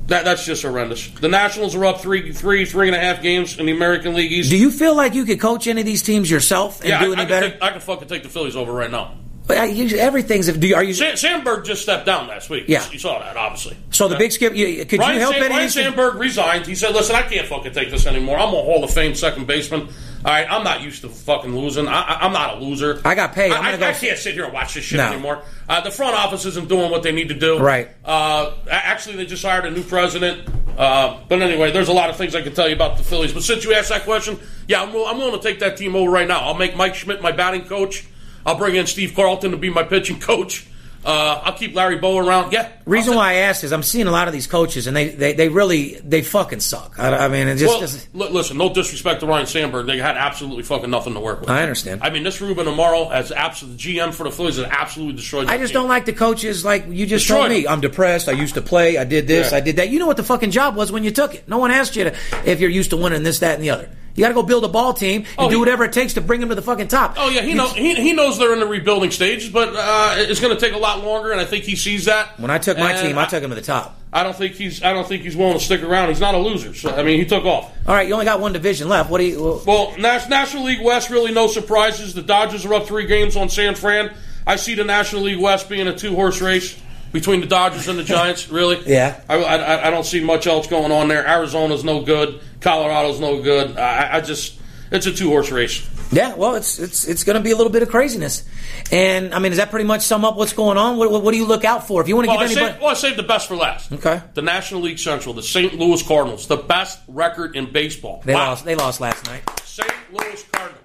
that 0.08 0.24
that's 0.24 0.46
just 0.46 0.62
horrendous. 0.62 1.08
The 1.08 1.28
Nationals 1.28 1.74
are 1.76 1.86
up 1.86 2.02
three, 2.02 2.32
three, 2.34 2.66
three 2.66 2.88
and 2.88 2.96
a 2.96 3.00
half 3.00 3.22
games 3.24 3.58
in 3.58 3.66
the 3.66 3.72
American 3.72 4.14
League 4.14 4.32
East. 4.32 4.50
do 4.50 4.58
you 4.58 4.70
feel 4.70 4.96
like 4.96 5.16
you 5.16 5.26
could 5.26 5.40
coach 5.40 5.68
any 5.68 5.82
of 5.82 5.86
these 5.86 6.04
teams 6.04 6.30
yourself 6.30 6.82
and 6.82 6.90
yeah, 6.90 7.00
do 7.00 7.12
I, 7.12 7.14
any 7.14 7.22
I, 7.24 7.26
better? 7.26 7.50
Take, 7.52 7.64
I 7.64 7.72
can 7.72 7.82
fucking 7.82 8.08
take 8.08 8.24
the 8.24 8.30
Phillies 8.30 8.56
over 8.56 8.72
right 8.72 8.92
now. 8.92 9.16
But 9.52 9.58
I- 9.60 9.66
you- 9.66 9.98
everything's. 9.98 10.48
Do 10.52 10.66
you, 10.68 10.76
are 10.76 10.84
you? 10.84 10.94
Sa- 10.94 11.16
Sandberg 11.16 11.66
just 11.66 11.82
stepped 11.82 12.06
down 12.06 12.28
last 12.28 12.50
week. 12.50 12.66
Yeah. 12.68 12.84
you 12.90 13.00
saw 13.00 13.20
that 13.20 13.36
obviously. 13.36 13.76
So 13.90 14.08
the 14.08 14.16
big 14.16 14.32
skip. 14.32 14.56
You, 14.56 14.86
could 14.86 15.00
Ryan, 15.00 15.14
you 15.16 15.20
help 15.20 15.34
San- 15.34 15.44
any? 15.44 15.56
Ryne 15.56 15.70
Sandberg 15.70 16.16
resigned. 16.16 16.66
He 16.66 16.76
said, 16.76 16.94
"Listen, 16.94 17.16
I 17.18 17.24
can't 17.24 17.48
fucking 17.48 17.74
take 17.74 17.92
this 17.92 18.06
anymore. 18.08 18.38
I'm 18.40 18.48
a 18.48 18.52
Hall 18.62 18.84
of 18.84 18.92
Fame 18.92 19.14
second 19.14 19.48
baseman. 19.48 19.82
All 20.24 20.32
right, 20.32 20.46
I'm 20.50 20.64
not 20.64 20.82
used 20.82 21.02
to 21.02 21.10
fucking 21.10 21.54
losing. 21.56 21.88
I, 21.88 22.20
I'm 22.22 22.32
not 22.32 22.58
a 22.58 22.60
loser. 22.64 23.02
I 23.04 23.16
got 23.16 23.34
paid. 23.34 23.52
I'm 23.52 23.64
I, 23.66 23.72
I, 23.74 23.78
go- 23.78 23.88
I 23.88 23.94
can't 23.94 24.18
sit 24.20 24.36
here 24.36 24.46
and 24.46 24.54
watch 24.54 24.76
this 24.76 24.84
shit 24.86 24.98
No. 24.98 25.08
anymore. 25.12 25.44
Uh, 25.68 25.82
the 25.82 25.92
front 25.92 26.16
office 26.16 26.46
isn't 26.46 26.70
doing 26.70 26.92
what 26.92 27.02
they 27.04 27.12
need 27.12 27.30
to 27.30 27.34
do. 27.36 27.58
Right. 27.60 27.90
Uh, 28.06 28.54
actually, 28.70 29.16
they 29.18 29.26
just 29.26 29.44
hired 29.44 29.66
a 29.66 29.72
new 29.72 29.84
president. 29.84 30.48
Uh, 30.78 31.20
but 31.28 31.42
anyway, 31.42 31.72
there's 31.72 31.90
a 31.90 31.94
lot 31.94 32.10
of 32.10 32.16
things 32.16 32.34
I 32.36 32.42
can 32.42 32.54
tell 32.54 32.70
you 32.70 32.76
about 32.76 32.98
the 32.98 33.04
Phillies. 33.04 33.34
But 33.34 33.44
since 33.44 33.66
you 33.66 33.74
asked 33.74 33.90
that 33.90 34.04
question, 34.04 34.40
yeah, 34.68 34.82
I'm, 34.82 34.90
I'm 34.90 35.18
willing 35.18 35.40
to 35.40 35.46
take 35.46 35.60
that 35.60 35.76
team 35.76 35.96
over 35.96 36.10
right 36.10 36.28
now. 36.28 36.40
I'll 36.42 36.54
make 36.54 36.76
Mike 36.78 36.96
Schmidt 36.96 37.22
my 37.22 37.32
batting 37.34 37.66
coach. 37.66 38.06
I'll 38.46 38.58
bring 38.58 38.76
in 38.76 38.88
Steve 38.88 39.14
Carlton 39.16 39.52
to 39.52 39.58
be 39.58 39.70
my 39.70 39.84
pitching 39.84 40.20
coach. 40.20 40.68
Uh, 41.04 41.42
I'll 41.46 41.54
keep 41.54 41.74
Larry 41.74 41.98
Bowa 41.98 42.24
around. 42.24 42.54
Yeah. 42.54 42.70
Reason 42.86 43.16
why 43.16 43.32
I 43.32 43.34
asked 43.38 43.64
is 43.64 43.74
I'm 43.74 43.82
seeing 43.82 44.06
a 44.06 44.12
lot 44.12 44.28
of 44.28 44.34
these 44.36 44.46
coaches, 44.46 44.86
and 44.86 44.96
they, 44.96 45.08
they, 45.10 45.34
they 45.34 45.50
really 45.50 45.96
they 45.96 46.22
fucking 46.22 46.60
suck. 46.60 47.00
I, 47.00 47.26
I 47.26 47.28
mean, 47.28 47.48
it 47.48 47.56
just 47.56 47.72
Well, 47.72 47.80
doesn't- 47.80 48.16
li- 48.16 48.30
listen, 48.30 48.60
no 48.60 48.72
disrespect 48.72 49.22
to 49.22 49.26
Ryne 49.26 49.48
Sandberg. 49.48 49.88
They 49.88 49.98
had 49.98 50.16
absolutely 50.16 50.62
fucking 50.62 50.92
nothing 50.92 51.16
to 51.16 51.20
work 51.20 51.42
with. 51.42 51.50
I 51.50 51.64
understand. 51.64 52.02
I 52.04 52.12
mean, 52.12 52.22
this 52.22 52.40
Ruben 52.40 52.68
Amaro, 52.68 53.10
as 53.12 53.32
absolute 53.32 53.78
GM 53.78 54.14
for 54.14 54.26
the 54.26 54.32
Phillies, 54.32 54.58
has 54.58 54.66
absolutely 54.68 55.16
destroyed. 55.16 55.48
I 55.48 55.58
just 55.58 55.74
team. 55.74 55.82
don't 55.82 55.90
like 55.90 56.06
the 56.06 56.14
coaches 56.14 56.64
like 56.64 56.86
you 56.88 57.08
just 57.08 57.24
Destroyed 57.26 57.40
told 57.40 57.50
me. 57.50 57.64
them. 57.64 57.72
I'm 57.74 57.82
depressed. 57.82 58.30
I 58.30 58.34
used 58.34 58.54
to 58.54 58.62
play. 58.62 59.00
I 59.00 59.04
did 59.04 59.26
this. 59.28 59.50
Yeah. 59.54 59.58
I 59.58 59.62
did 59.62 59.78
that. 59.78 59.90
You 59.90 59.98
know 59.98 60.06
what 60.06 60.18
the 60.18 60.24
fucking 60.24 60.52
job 60.52 60.76
was 60.76 60.92
when 60.92 61.04
you 61.04 61.10
took 61.10 61.34
it. 61.34 61.48
No 61.48 61.58
one 61.58 61.72
asked 61.72 61.96
you 61.96 62.04
to 62.04 62.16
if 62.46 62.60
you're 62.60 62.70
used 62.70 62.92
to 62.92 62.98
winning 62.98 63.24
this, 63.24 63.40
that, 63.40 63.56
and 63.56 63.64
the 63.64 63.72
other. 63.72 63.90
You 64.16 64.24
got 64.24 64.30
to 64.30 64.34
go 64.34 64.44
build 64.44 64.64
a 64.66 64.68
ball 64.68 64.94
team 64.94 65.22
and 65.22 65.28
Oh, 65.38 65.50
do 65.50 65.60
whatever 65.60 65.84
it 65.86 65.94
takes 65.94 66.16
to 66.16 66.22
bring 66.22 66.40
them 66.42 66.50
to 66.50 66.56
the 66.56 66.62
fucking 66.62 66.90
top. 66.90 67.16
Oh 67.18 67.30
yeah, 67.30 67.42
he 67.42 67.54
knows. 67.54 67.74
He, 67.74 67.96
he 67.96 68.14
knows 68.14 68.38
they're 68.38 68.54
in 68.54 68.60
the 68.60 68.66
rebuilding 68.68 69.12
stages, 69.12 69.50
but 69.50 69.70
uh, 69.74 70.16
it's 70.18 70.40
going 70.42 70.54
to 70.54 70.60
take 70.60 70.74
a 70.74 70.78
lot 70.78 71.04
longer, 71.04 71.32
and 71.32 71.40
I 71.40 71.46
think 71.46 71.64
he 71.64 71.76
sees 71.76 72.06
that. 72.06 72.40
When 72.40 72.52
I 72.52 72.58
took 72.58 72.78
my 72.78 72.92
And 72.92 73.08
team, 73.08 73.18
I 73.18 73.26
took 73.26 73.42
them 73.42 73.52
to 73.52 73.56
the 73.56 73.62
top. 73.62 73.98
I 74.14 74.24
don't 74.24 74.36
think 74.36 74.56
he's. 74.56 74.84
I 74.84 74.92
don't 74.92 75.08
think 75.08 75.24
he's 75.24 75.38
willing 75.38 75.58
to 75.58 75.64
stick 75.64 75.82
around. 75.84 76.10
He's 76.10 76.20
not 76.20 76.36
a 76.36 76.38
loser. 76.38 76.74
So 76.74 76.90
I 76.94 77.04
mean, 77.04 77.18
he 77.20 77.26
took 77.26 77.46
off. 77.46 77.72
All 77.88 77.96
right, 77.96 78.06
you 78.08 78.14
only 78.14 78.26
got 78.26 78.42
one 78.42 78.52
division 78.52 78.90
left. 78.90 79.10
What 79.10 79.20
do 79.20 79.24
you? 79.24 79.42
Well, 79.42 79.64
Well, 79.66 79.98
National 79.98 80.64
League 80.66 80.82
West 80.84 81.10
really 81.10 81.32
no 81.34 81.48
surprises. 81.48 82.14
The 82.14 82.22
Dodgers 82.22 82.66
are 82.66 82.74
up 82.74 82.88
three 82.88 83.06
games 83.06 83.38
on 83.38 83.48
San 83.48 83.76
Fran. 83.76 84.12
I 84.46 84.58
see 84.58 84.76
the 84.76 84.84
National 84.84 85.22
League 85.22 85.40
West 85.40 85.70
being 85.70 85.88
a 85.88 85.96
two 85.96 86.14
horse 86.16 86.42
race 86.42 86.78
between 87.14 87.40
the 87.40 87.48
Dodgers 87.48 87.88
and 87.88 87.98
the 87.98 88.04
Giants. 88.04 88.50
Really? 88.50 88.82
Yeah. 88.86 89.20
I, 89.30 89.36
I, 89.36 89.88
I 89.88 89.90
don't 89.92 90.06
see 90.06 90.22
much 90.24 90.46
else 90.48 90.68
going 90.68 90.92
on 90.92 91.08
there. 91.08 91.26
Arizona's 91.26 91.84
no 91.86 92.02
good. 92.02 92.42
Colorado's 92.62 93.20
no 93.20 93.42
good. 93.42 93.78
I, 93.78 94.18
I 94.18 94.22
just 94.22 94.60
it's 94.92 95.06
a 95.06 95.14
two 95.14 95.30
horse 95.30 95.52
race. 95.52 95.88
yeah. 96.12 96.36
Well, 96.36 96.56
it's 96.56 96.80
it's 96.80 97.08
it's 97.08 97.24
going 97.24 97.36
to 97.38 97.42
be 97.42 97.52
a 97.52 97.56
little 97.56 97.72
bit 97.72 97.82
of 97.84 97.90
craziness. 97.90 98.44
And 98.92 99.34
I 99.34 99.40
mean, 99.40 99.52
does 99.52 99.58
that 99.58 99.70
pretty 99.70 99.86
much 99.86 100.02
sum 100.02 100.24
up 100.26 100.36
what's 100.36 100.54
going 100.54 100.78
on? 100.78 100.98
What, 100.98 101.12
what, 101.12 101.24
what 101.24 101.32
do 101.32 101.38
you 101.38 101.46
look 101.46 101.64
out 101.66 101.88
for 101.88 102.02
if 102.02 102.08
you 102.08 102.16
want 102.16 102.26
to 102.26 102.30
Well 102.32 102.40
I, 102.40 102.48
give 102.48 102.58
anybody? 102.58 102.72
saved, 102.74 102.82
well, 102.82 102.92
I 102.92 102.96
saved 102.96 103.18
the 103.18 103.24
best 103.24 103.48
for 103.48 103.56
last. 103.56 103.92
Okay. 103.92 104.22
The 104.34 104.42
National 104.42 104.82
League 104.82 105.00
Central, 105.00 105.34
the 105.34 105.44
St. 105.44 105.74
Louis 105.78 106.02
Cardinals, 106.04 106.48
the 106.48 106.58
best 106.58 107.00
record 107.08 107.56
in 107.56 107.72
baseball. 107.72 108.22
They 108.26 108.34
Wow. 108.34 108.50
lost. 108.50 108.66
They 108.66 108.76
lost 108.76 109.00
last 109.02 109.26
night. 109.28 109.44
St. 109.64 109.90
Louis 110.12 110.44
Cardinals. 110.52 110.78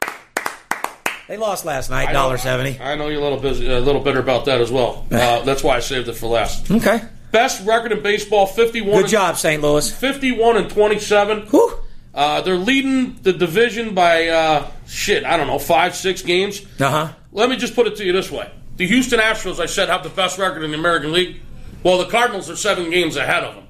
They 1.29 1.37
lost 1.37 1.65
last 1.65 1.91
night. 1.91 2.09
I 2.09 2.13
Dollar 2.13 2.39
seventy. 2.39 2.79
I 2.81 2.95
know 2.95 3.09
you're 3.09 3.21
a 3.21 3.25
little 3.25 3.41
busy, 3.41 3.69
a 3.69 3.81
little 3.81 4.01
bitter 4.01 4.21
about 4.21 4.45
that 4.45 4.61
as 4.61 4.71
well. 4.71 5.05
Uh, 5.17 5.43
that's 5.43 5.65
why 5.65 5.77
I 5.77 5.81
saved 5.81 6.07
it 6.09 6.13
for 6.13 6.29
last. 6.29 6.71
Okay. 6.71 7.01
Best 7.37 7.67
record 7.67 7.93
in 7.93 8.03
baseball, 8.03 8.47
51. 8.47 9.03
Good 9.03 9.11
job, 9.11 9.37
St. 9.37 9.61
Louis. 9.61 9.91
51 9.91 10.57
and 10.57 10.71
27. 10.71 11.43
Whew. 11.49 11.79
Uh, 12.15 12.41
they're 12.41 12.57
leading 12.57 13.17
the 13.21 13.35
division 13.35 13.95
by 13.95 14.29
uh, 14.29 14.71
shit. 14.87 15.23
I 15.23 15.37
don't 15.37 15.47
know, 15.47 15.59
five, 15.59 15.95
six 15.95 16.23
games. 16.23 16.63
Uh 16.81 16.91
huh. 16.91 17.13
Let 17.33 17.51
me 17.51 17.57
just 17.57 17.75
put 17.75 17.87
it 17.89 17.97
to 17.97 18.07
you 18.07 18.15
this 18.15 18.31
way: 18.31 18.51
the 18.77 18.87
Houston 18.87 19.21
Astros, 19.21 19.61
I 19.61 19.67
said, 19.67 19.91
have 19.91 20.03
the 20.03 20.09
best 20.09 20.39
record 20.39 20.65
in 20.65 20.71
the 20.71 20.79
American 20.79 21.13
League. 21.13 21.43
Well, 21.83 21.99
the 21.99 22.07
Cardinals 22.07 22.49
are 22.49 22.57
seven 22.57 22.89
games 22.89 23.17
ahead 23.17 23.45
of 23.45 23.55
them, 23.55 23.67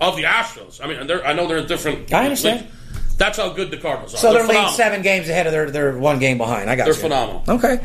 of 0.00 0.14
the 0.14 0.22
Astros. 0.22 0.80
I 0.80 0.86
mean, 0.86 1.08
they're, 1.08 1.26
I 1.26 1.32
know 1.32 1.48
they're 1.48 1.58
in 1.58 1.66
different. 1.66 2.12
I 2.12 2.26
understand. 2.26 2.60
leagues. 2.60 3.16
That's 3.16 3.38
how 3.38 3.52
good 3.52 3.72
the 3.72 3.76
Cardinals 3.76 4.14
are. 4.14 4.18
So 4.18 4.32
they're, 4.32 4.46
leading 4.46 4.68
seven 4.68 5.02
games 5.02 5.28
ahead 5.28 5.48
of 5.48 5.52
their, 5.52 5.70
their 5.70 5.98
one 5.98 6.20
game 6.20 6.38
behind. 6.38 6.70
I 6.70 6.76
got 6.76 6.84
They're 6.84 6.94
you. 6.94 7.00
phenomenal. 7.00 7.42
Okay. 7.48 7.80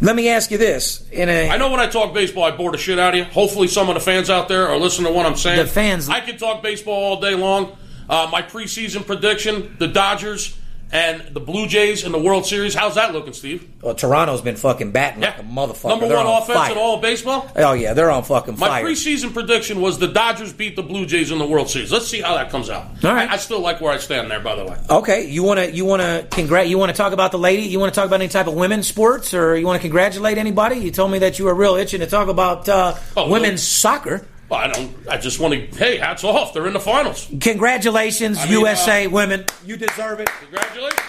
Let 0.00 0.14
me 0.14 0.28
ask 0.28 0.50
you 0.50 0.58
this: 0.58 1.08
in 1.10 1.28
a 1.28 1.48
I 1.48 1.56
know 1.56 1.70
when 1.70 1.80
I 1.80 1.88
talk 1.88 2.14
baseball, 2.14 2.44
I 2.44 2.52
bore 2.52 2.70
the 2.70 2.78
shit 2.78 2.98
out 2.98 3.14
of 3.14 3.18
you. 3.18 3.24
Hopefully, 3.24 3.68
some 3.68 3.88
of 3.88 3.94
the 3.94 4.00
fans 4.00 4.30
out 4.30 4.48
there 4.48 4.68
are 4.68 4.76
listening 4.78 5.08
to 5.08 5.12
what 5.12 5.26
I'm 5.26 5.36
saying. 5.36 5.58
The 5.58 5.66
fans- 5.66 6.08
I 6.08 6.20
can 6.20 6.36
talk 6.38 6.62
baseball 6.62 6.94
all 6.94 7.20
day 7.20 7.34
long. 7.34 7.76
Uh, 8.08 8.28
my 8.30 8.42
preseason 8.42 9.04
prediction: 9.04 9.76
the 9.78 9.88
Dodgers 9.88 10.56
and 10.90 11.34
the 11.34 11.40
Blue 11.40 11.66
Jays 11.66 12.04
in 12.04 12.12
the 12.12 12.18
World 12.18 12.46
Series. 12.46 12.74
How's 12.74 12.94
that 12.94 13.12
looking, 13.12 13.32
Steve? 13.32 13.68
well, 13.82 13.94
Toronto's 13.94 14.40
been 14.40 14.56
fucking 14.56 14.90
batting 14.92 15.22
Yeah, 15.22 15.30
like 15.30 15.38
a 15.40 15.42
motherfucker. 15.42 15.88
Number 15.90 16.08
They're 16.08 16.16
one 16.16 16.26
on 16.26 16.42
offense 16.42 16.58
fire. 16.58 16.72
in 16.72 16.78
all 16.78 16.96
of 16.96 17.02
baseball. 17.02 17.50
Oh 17.56 17.72
yeah, 17.74 17.92
they're 17.94 18.10
on 18.10 18.22
fucking 18.24 18.58
My 18.58 18.68
fire. 18.68 18.84
preseason 18.84 19.32
prediction 19.32 19.80
was 19.80 19.98
the 19.98 20.08
Dodgers 20.08 20.52
beat 20.52 20.76
the 20.76 20.82
Blue 20.82 21.06
Jays 21.06 21.30
in 21.30 21.38
the 21.38 21.46
World 21.46 21.68
Series. 21.70 21.92
Let's 21.92 22.08
see 22.08 22.20
how 22.20 22.34
that 22.34 22.50
comes 22.50 22.70
out. 22.70 22.86
All 23.04 23.12
right. 23.14 23.28
I, 23.28 23.34
I 23.34 23.36
still 23.36 23.60
like 23.60 23.80
where 23.80 23.92
I 23.92 23.98
stand 23.98 24.30
there, 24.30 24.40
by 24.40 24.54
the 24.56 24.64
way. 24.64 24.76
okay, 24.90 25.28
you 25.28 25.42
want 25.42 25.60
to 25.60 25.70
you 25.70 25.84
want 25.84 26.02
to 26.02 26.26
congrat 26.30 26.68
you 26.68 26.78
want 26.78 26.90
to 26.90 26.96
talk 26.96 27.12
about 27.12 27.32
the 27.32 27.38
lady? 27.38 27.62
You 27.62 27.78
want 27.80 27.92
to 27.92 27.98
talk 28.00 28.06
about 28.06 28.20
any 28.20 28.28
type 28.28 28.46
of 28.46 28.54
women's 28.54 28.86
sports, 28.86 29.34
or 29.34 29.56
you 29.56 29.66
want 29.66 29.76
to 29.76 29.82
congratulate 29.82 30.38
anybody? 30.38 30.76
You 30.76 30.90
told 30.90 31.10
me 31.10 31.18
that 31.20 31.38
you 31.38 31.44
were 31.44 31.54
real 31.54 31.74
itching 31.76 32.00
to 32.00 32.06
talk 32.06 32.28
about 32.28 32.68
uh, 32.68 32.94
Oh, 33.16 33.28
women's 33.30 33.62
soccer. 33.62 34.26
Well, 34.48 34.60
I 34.60 34.68
don't. 34.72 34.94
I 35.08 35.18
just 35.18 35.40
want 35.40 35.54
to. 35.54 35.60
Hey, 35.78 35.98
hats 35.98 36.24
off! 36.24 36.54
They're 36.54 36.66
in 36.66 36.72
the 36.72 36.80
finals. 36.80 37.28
Congratulations, 37.40 38.38
I 38.38 38.44
mean, 38.44 38.52
USA 38.60 39.06
uh, 39.06 39.10
women. 39.10 39.44
You 39.64 39.76
deserve 39.76 40.20
it. 40.20 40.28
Congratulations! 40.40 41.00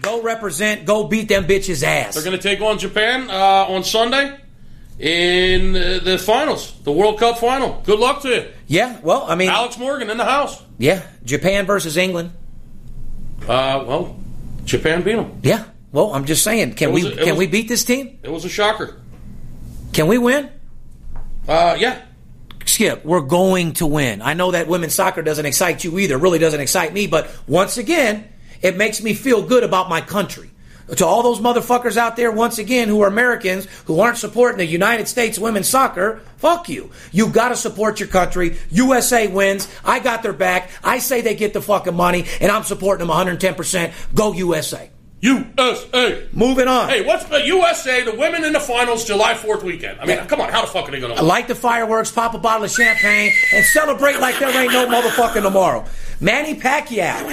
Go 0.00 0.22
represent. 0.22 0.86
Go 0.86 1.06
beat 1.08 1.28
them 1.28 1.44
bitches 1.46 1.82
ass. 1.82 2.14
They're 2.14 2.24
going 2.24 2.36
to 2.36 2.42
take 2.42 2.60
on 2.62 2.78
Japan 2.78 3.28
uh, 3.30 3.66
on 3.74 3.84
Sunday 3.84 4.38
in 4.98 5.76
uh, 5.76 6.00
the 6.02 6.18
finals, 6.18 6.72
the 6.84 6.92
World 6.92 7.18
Cup 7.18 7.38
final. 7.38 7.82
Good 7.84 7.98
luck 7.98 8.22
to 8.22 8.28
you, 8.28 8.48
yeah. 8.66 9.00
Well, 9.02 9.24
I 9.28 9.34
mean, 9.34 9.50
Alex 9.50 9.78
Morgan 9.78 10.08
in 10.08 10.16
the 10.16 10.24
house. 10.24 10.62
yeah. 10.78 11.02
Japan 11.24 11.66
versus 11.66 11.96
England. 11.98 12.32
Uh, 13.42 13.84
well, 13.86 14.16
Japan 14.64 15.02
beat 15.02 15.16
them. 15.16 15.40
Yeah. 15.42 15.64
Well, 15.92 16.14
I'm 16.14 16.24
just 16.24 16.42
saying. 16.42 16.74
Can 16.74 16.92
we 16.92 17.06
a- 17.06 17.16
can 17.16 17.28
was- 17.30 17.38
we 17.38 17.46
beat 17.48 17.68
this 17.68 17.84
team? 17.84 18.18
It 18.22 18.30
was 18.30 18.44
a 18.46 18.48
shocker. 18.48 18.96
Can 19.92 20.06
we 20.08 20.16
win? 20.18 20.50
Uh, 21.46 21.76
yeah. 21.78 22.02
Skip, 22.66 23.04
we're 23.04 23.20
going 23.20 23.72
to 23.74 23.86
win. 23.86 24.20
I 24.20 24.34
know 24.34 24.50
that 24.50 24.68
women's 24.68 24.94
soccer 24.94 25.22
doesn't 25.22 25.46
excite 25.46 25.84
you 25.84 25.98
either. 25.98 26.18
Really 26.18 26.38
doesn't 26.38 26.60
excite 26.60 26.92
me. 26.92 27.06
But 27.06 27.30
once 27.46 27.78
again, 27.78 28.28
it 28.60 28.76
makes 28.76 29.02
me 29.02 29.14
feel 29.14 29.42
good 29.42 29.64
about 29.64 29.88
my 29.88 30.00
country. 30.00 30.50
To 30.96 31.04
all 31.04 31.24
those 31.24 31.40
motherfuckers 31.40 31.96
out 31.96 32.14
there, 32.14 32.30
once 32.30 32.58
again, 32.58 32.88
who 32.88 33.00
are 33.02 33.08
Americans, 33.08 33.66
who 33.86 33.98
aren't 33.98 34.18
supporting 34.18 34.58
the 34.58 34.66
United 34.66 35.08
States 35.08 35.36
women's 35.36 35.68
soccer, 35.68 36.20
fuck 36.36 36.68
you. 36.68 36.90
You 37.10 37.28
gotta 37.28 37.56
support 37.56 37.98
your 37.98 38.08
country. 38.08 38.56
USA 38.70 39.26
wins. 39.26 39.68
I 39.84 39.98
got 39.98 40.22
their 40.22 40.32
back. 40.32 40.70
I 40.84 40.98
say 41.00 41.22
they 41.22 41.34
get 41.34 41.54
the 41.54 41.62
fucking 41.62 41.96
money, 41.96 42.26
and 42.40 42.52
I'm 42.52 42.62
supporting 42.62 43.04
them 43.04 43.16
110%. 43.16 43.92
Go 44.14 44.32
USA. 44.34 44.90
USA. 45.20 46.28
Moving 46.32 46.68
on. 46.68 46.88
Hey, 46.88 47.04
what's 47.04 47.24
the 47.24 47.44
USA? 47.46 48.04
The 48.04 48.14
women 48.14 48.44
in 48.44 48.52
the 48.52 48.60
finals, 48.60 49.04
July 49.04 49.34
Fourth 49.34 49.62
weekend. 49.62 49.98
I 49.98 50.04
mean, 50.04 50.18
come 50.26 50.40
on, 50.40 50.50
how 50.50 50.60
the 50.60 50.66
fuck 50.66 50.88
are 50.88 50.92
they 50.92 51.00
going 51.00 51.16
to? 51.16 51.22
light 51.22 51.48
the 51.48 51.54
fireworks, 51.54 52.10
pop 52.12 52.34
a 52.34 52.38
bottle 52.38 52.64
of 52.64 52.70
champagne, 52.70 53.32
and 53.54 53.64
celebrate 53.64 54.20
like 54.20 54.38
there 54.38 54.50
ain't 54.50 54.72
no 54.72 54.86
motherfucking 54.86 55.42
tomorrow. 55.42 55.84
Manny 56.20 56.54
Pacquiao, 56.54 57.26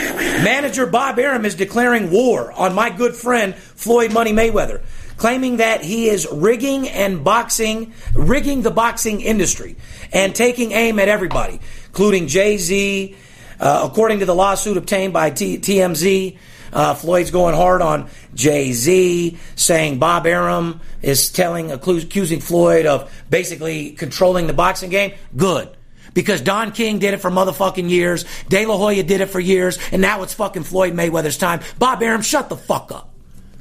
manager 0.43 0.85
Bob 0.85 1.19
Arum 1.19 1.45
is 1.45 1.55
declaring 1.55 2.09
war 2.09 2.51
on 2.53 2.73
my 2.73 2.89
good 2.89 3.15
friend 3.15 3.53
Floyd 3.55 4.13
Money 4.13 4.31
Mayweather, 4.31 4.81
claiming 5.17 5.57
that 5.57 5.83
he 5.83 6.07
is 6.07 6.27
rigging 6.31 6.87
and 6.89 7.23
boxing, 7.23 7.93
rigging 8.13 8.61
the 8.61 8.71
boxing 8.71 9.21
industry 9.21 9.75
and 10.11 10.33
taking 10.33 10.71
aim 10.71 10.99
at 10.99 11.09
everybody, 11.09 11.59
including 11.87 12.27
Jay 12.27 12.57
Z. 12.57 13.15
Uh, 13.59 13.87
according 13.89 14.19
to 14.19 14.25
the 14.25 14.35
lawsuit 14.35 14.75
obtained 14.75 15.13
by 15.13 15.29
T- 15.29 15.57
TMZ, 15.57 16.37
uh, 16.73 16.93
Floyd's 16.95 17.31
going 17.31 17.55
hard 17.55 17.81
on 17.81 18.09
Jay 18.33 18.73
Z, 18.73 19.37
saying 19.55 19.99
Bob 19.99 20.25
Arum 20.25 20.81
is 21.01 21.31
telling, 21.31 21.71
accusing 21.71 22.39
Floyd 22.39 22.85
of 22.85 23.11
basically 23.29 23.91
controlling 23.91 24.47
the 24.47 24.53
boxing 24.53 24.89
game. 24.89 25.13
Good. 25.35 25.69
Because 26.13 26.41
Don 26.41 26.71
King 26.71 26.99
did 26.99 27.13
it 27.13 27.17
for 27.21 27.31
motherfucking 27.31 27.89
years, 27.89 28.25
De 28.47 28.65
La 28.65 28.77
Hoya 28.77 29.03
did 29.03 29.21
it 29.21 29.27
for 29.27 29.39
years, 29.39 29.79
and 29.91 30.01
now 30.01 30.21
it's 30.21 30.33
fucking 30.33 30.63
Floyd 30.63 30.93
Mayweather's 30.93 31.37
time. 31.37 31.61
Bob 31.79 32.03
Arum, 32.03 32.21
shut 32.21 32.49
the 32.49 32.57
fuck 32.57 32.91
up. 32.91 33.09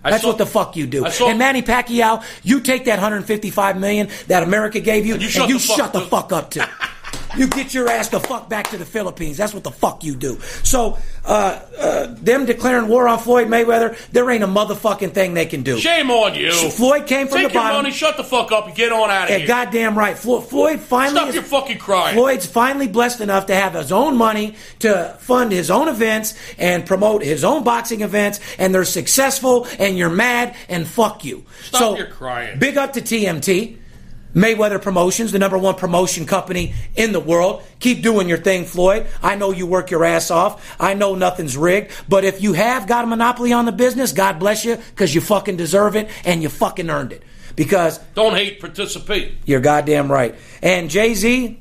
That's 0.02 0.22
saw- 0.22 0.28
what 0.28 0.38
the 0.38 0.46
fuck 0.46 0.76
you 0.76 0.86
do. 0.86 1.08
Saw- 1.10 1.28
and 1.28 1.38
Manny 1.38 1.62
Pacquiao, 1.62 2.24
you 2.42 2.60
take 2.60 2.86
that 2.86 2.94
155 2.96 3.78
million 3.78 4.08
that 4.26 4.42
America 4.42 4.80
gave 4.80 5.06
you, 5.06 5.14
And 5.14 5.22
you 5.22 5.28
and 5.28 5.34
shut 5.34 5.48
you 5.48 5.58
the 5.58 5.66
fuck 5.66 5.76
shut 5.76 5.92
the 5.92 6.00
fuck 6.00 6.32
up 6.32 6.50
too. 6.50 6.62
you 7.36 7.46
get 7.46 7.72
your 7.74 7.88
ass 7.88 8.08
the 8.08 8.20
fuck 8.20 8.48
back 8.48 8.68
to 8.70 8.76
the 8.76 8.84
Philippines. 8.84 9.36
That's 9.36 9.54
what 9.54 9.64
the 9.64 9.70
fuck 9.70 10.04
you 10.04 10.14
do. 10.14 10.38
So, 10.62 10.98
uh, 11.24 11.60
uh, 11.78 12.06
them 12.20 12.46
declaring 12.46 12.88
war 12.88 13.08
on 13.08 13.18
Floyd 13.18 13.48
Mayweather, 13.48 13.96
there 14.10 14.30
ain't 14.30 14.44
a 14.44 14.46
motherfucking 14.46 15.12
thing 15.12 15.34
they 15.34 15.46
can 15.46 15.62
do. 15.62 15.78
Shame 15.78 16.10
on 16.10 16.34
you. 16.34 16.52
Floyd 16.52 17.06
came 17.06 17.28
from 17.28 17.38
Take 17.38 17.48
the 17.48 17.54
your 17.54 17.62
bottom. 17.62 17.82
money, 17.82 17.90
shut 17.92 18.16
the 18.16 18.24
fuck 18.24 18.52
up, 18.52 18.66
and 18.66 18.74
get 18.74 18.92
on 18.92 19.10
out 19.10 19.24
of 19.24 19.30
Yeah, 19.30 19.38
here. 19.38 19.46
goddamn 19.46 19.96
right. 19.98 20.18
Flo- 20.18 20.40
Floyd 20.40 20.80
finally 20.80 21.16
Stop 21.16 21.28
is- 21.28 21.34
your 21.34 21.44
fucking 21.44 21.78
crying. 21.78 22.14
Floyd's 22.16 22.46
finally 22.46 22.88
blessed 22.88 23.20
enough 23.20 23.46
to 23.46 23.54
have 23.54 23.74
his 23.74 23.92
own 23.92 24.16
money 24.16 24.54
to 24.80 25.16
fund 25.20 25.52
his 25.52 25.70
own 25.70 25.88
events 25.88 26.34
and 26.58 26.84
promote 26.84 27.22
his 27.22 27.44
own 27.44 27.62
boxing 27.64 28.00
events, 28.02 28.40
and 28.58 28.74
they're 28.74 28.84
successful, 28.84 29.66
and 29.78 29.96
you're 29.96 30.10
mad, 30.10 30.54
and 30.68 30.86
fuck 30.86 31.24
you. 31.24 31.44
Stop 31.64 31.80
so, 31.80 31.96
your 31.96 32.06
crying. 32.06 32.58
Big 32.58 32.76
up 32.76 32.92
to 32.94 33.00
TMT. 33.00 33.76
Mayweather 34.34 34.80
Promotions, 34.80 35.32
the 35.32 35.38
number 35.38 35.58
one 35.58 35.74
promotion 35.74 36.26
company 36.26 36.74
in 36.96 37.12
the 37.12 37.20
world. 37.20 37.62
Keep 37.80 38.02
doing 38.02 38.28
your 38.28 38.38
thing, 38.38 38.64
Floyd. 38.64 39.06
I 39.22 39.36
know 39.36 39.50
you 39.50 39.66
work 39.66 39.90
your 39.90 40.04
ass 40.04 40.30
off. 40.30 40.76
I 40.80 40.94
know 40.94 41.14
nothing's 41.14 41.56
rigged. 41.56 41.90
But 42.08 42.24
if 42.24 42.42
you 42.42 42.52
have 42.54 42.86
got 42.86 43.04
a 43.04 43.06
monopoly 43.06 43.52
on 43.52 43.66
the 43.66 43.72
business, 43.72 44.12
God 44.12 44.38
bless 44.38 44.64
you, 44.64 44.76
because 44.76 45.14
you 45.14 45.20
fucking 45.20 45.56
deserve 45.56 45.96
it 45.96 46.08
and 46.24 46.42
you 46.42 46.48
fucking 46.48 46.88
earned 46.88 47.12
it. 47.12 47.22
Because 47.54 47.98
Don't 48.14 48.34
hate, 48.34 48.60
participate. 48.60 49.34
you're 49.44 49.60
goddamn 49.60 50.10
right. 50.10 50.34
And 50.62 50.88
Jay 50.88 51.12
Z, 51.14 51.58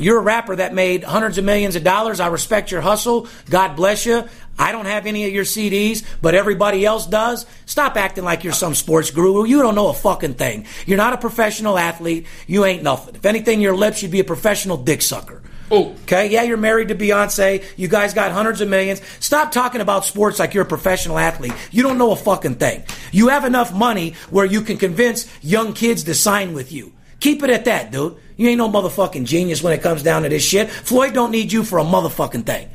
You're 0.00 0.18
a 0.18 0.22
rapper 0.22 0.56
that 0.56 0.74
made 0.74 1.04
hundreds 1.04 1.38
of 1.38 1.44
millions 1.44 1.76
of 1.76 1.84
dollars. 1.84 2.20
I 2.20 2.28
respect 2.28 2.70
your 2.70 2.80
hustle. 2.80 3.28
God 3.48 3.76
bless 3.76 4.06
you. 4.06 4.24
I 4.58 4.72
don't 4.72 4.86
have 4.86 5.06
any 5.06 5.24
of 5.26 5.32
your 5.32 5.44
CDs, 5.44 6.04
but 6.20 6.34
everybody 6.34 6.84
else 6.84 7.06
does. 7.06 7.46
Stop 7.66 7.96
acting 7.96 8.24
like 8.24 8.44
you're 8.44 8.52
some 8.52 8.74
sports 8.74 9.10
guru. 9.10 9.44
You 9.44 9.62
don't 9.62 9.74
know 9.74 9.88
a 9.88 9.94
fucking 9.94 10.34
thing. 10.34 10.66
You're 10.86 10.98
not 10.98 11.14
a 11.14 11.18
professional 11.18 11.78
athlete. 11.78 12.26
You 12.46 12.64
ain't 12.64 12.82
nothing. 12.82 13.14
If 13.14 13.24
anything, 13.24 13.60
your 13.60 13.76
lips, 13.76 14.02
you'd 14.02 14.12
be 14.12 14.20
a 14.20 14.24
professional 14.24 14.76
dick 14.76 15.02
sucker. 15.02 15.42
Oh. 15.70 15.94
Okay, 16.02 16.28
yeah, 16.28 16.42
you're 16.42 16.56
married 16.56 16.88
to 16.88 16.94
Beyonce. 16.94 17.64
You 17.76 17.86
guys 17.86 18.12
got 18.12 18.32
hundreds 18.32 18.60
of 18.60 18.68
millions. 18.68 19.00
Stop 19.20 19.52
talking 19.52 19.80
about 19.80 20.04
sports 20.04 20.38
like 20.38 20.52
you're 20.52 20.64
a 20.64 20.68
professional 20.68 21.16
athlete. 21.16 21.54
You 21.70 21.82
don't 21.82 21.96
know 21.96 22.10
a 22.10 22.16
fucking 22.16 22.56
thing. 22.56 22.82
You 23.12 23.28
have 23.28 23.44
enough 23.44 23.72
money 23.72 24.14
where 24.30 24.44
you 24.44 24.62
can 24.62 24.78
convince 24.78 25.28
young 25.42 25.72
kids 25.72 26.04
to 26.04 26.14
sign 26.14 26.54
with 26.54 26.72
you. 26.72 26.92
Keep 27.20 27.42
it 27.44 27.50
at 27.50 27.66
that, 27.66 27.92
dude. 27.92 28.16
You 28.40 28.48
ain't 28.48 28.56
no 28.56 28.70
motherfucking 28.70 29.26
genius 29.26 29.62
when 29.62 29.74
it 29.74 29.82
comes 29.82 30.02
down 30.02 30.22
to 30.22 30.30
this 30.30 30.42
shit. 30.42 30.70
Floyd 30.70 31.12
don't 31.12 31.30
need 31.30 31.52
you 31.52 31.62
for 31.62 31.78
a 31.78 31.84
motherfucking 31.84 32.46
thing. 32.46 32.70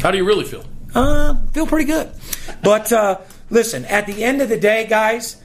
How 0.00 0.10
do 0.10 0.18
you 0.18 0.24
really 0.24 0.44
feel? 0.44 0.64
Uh, 0.92 1.36
feel 1.52 1.68
pretty 1.68 1.84
good. 1.84 2.10
But 2.60 2.92
uh, 2.92 3.20
listen, 3.48 3.84
at 3.84 4.08
the 4.08 4.24
end 4.24 4.42
of 4.42 4.48
the 4.48 4.58
day, 4.58 4.88
guys, 4.88 5.39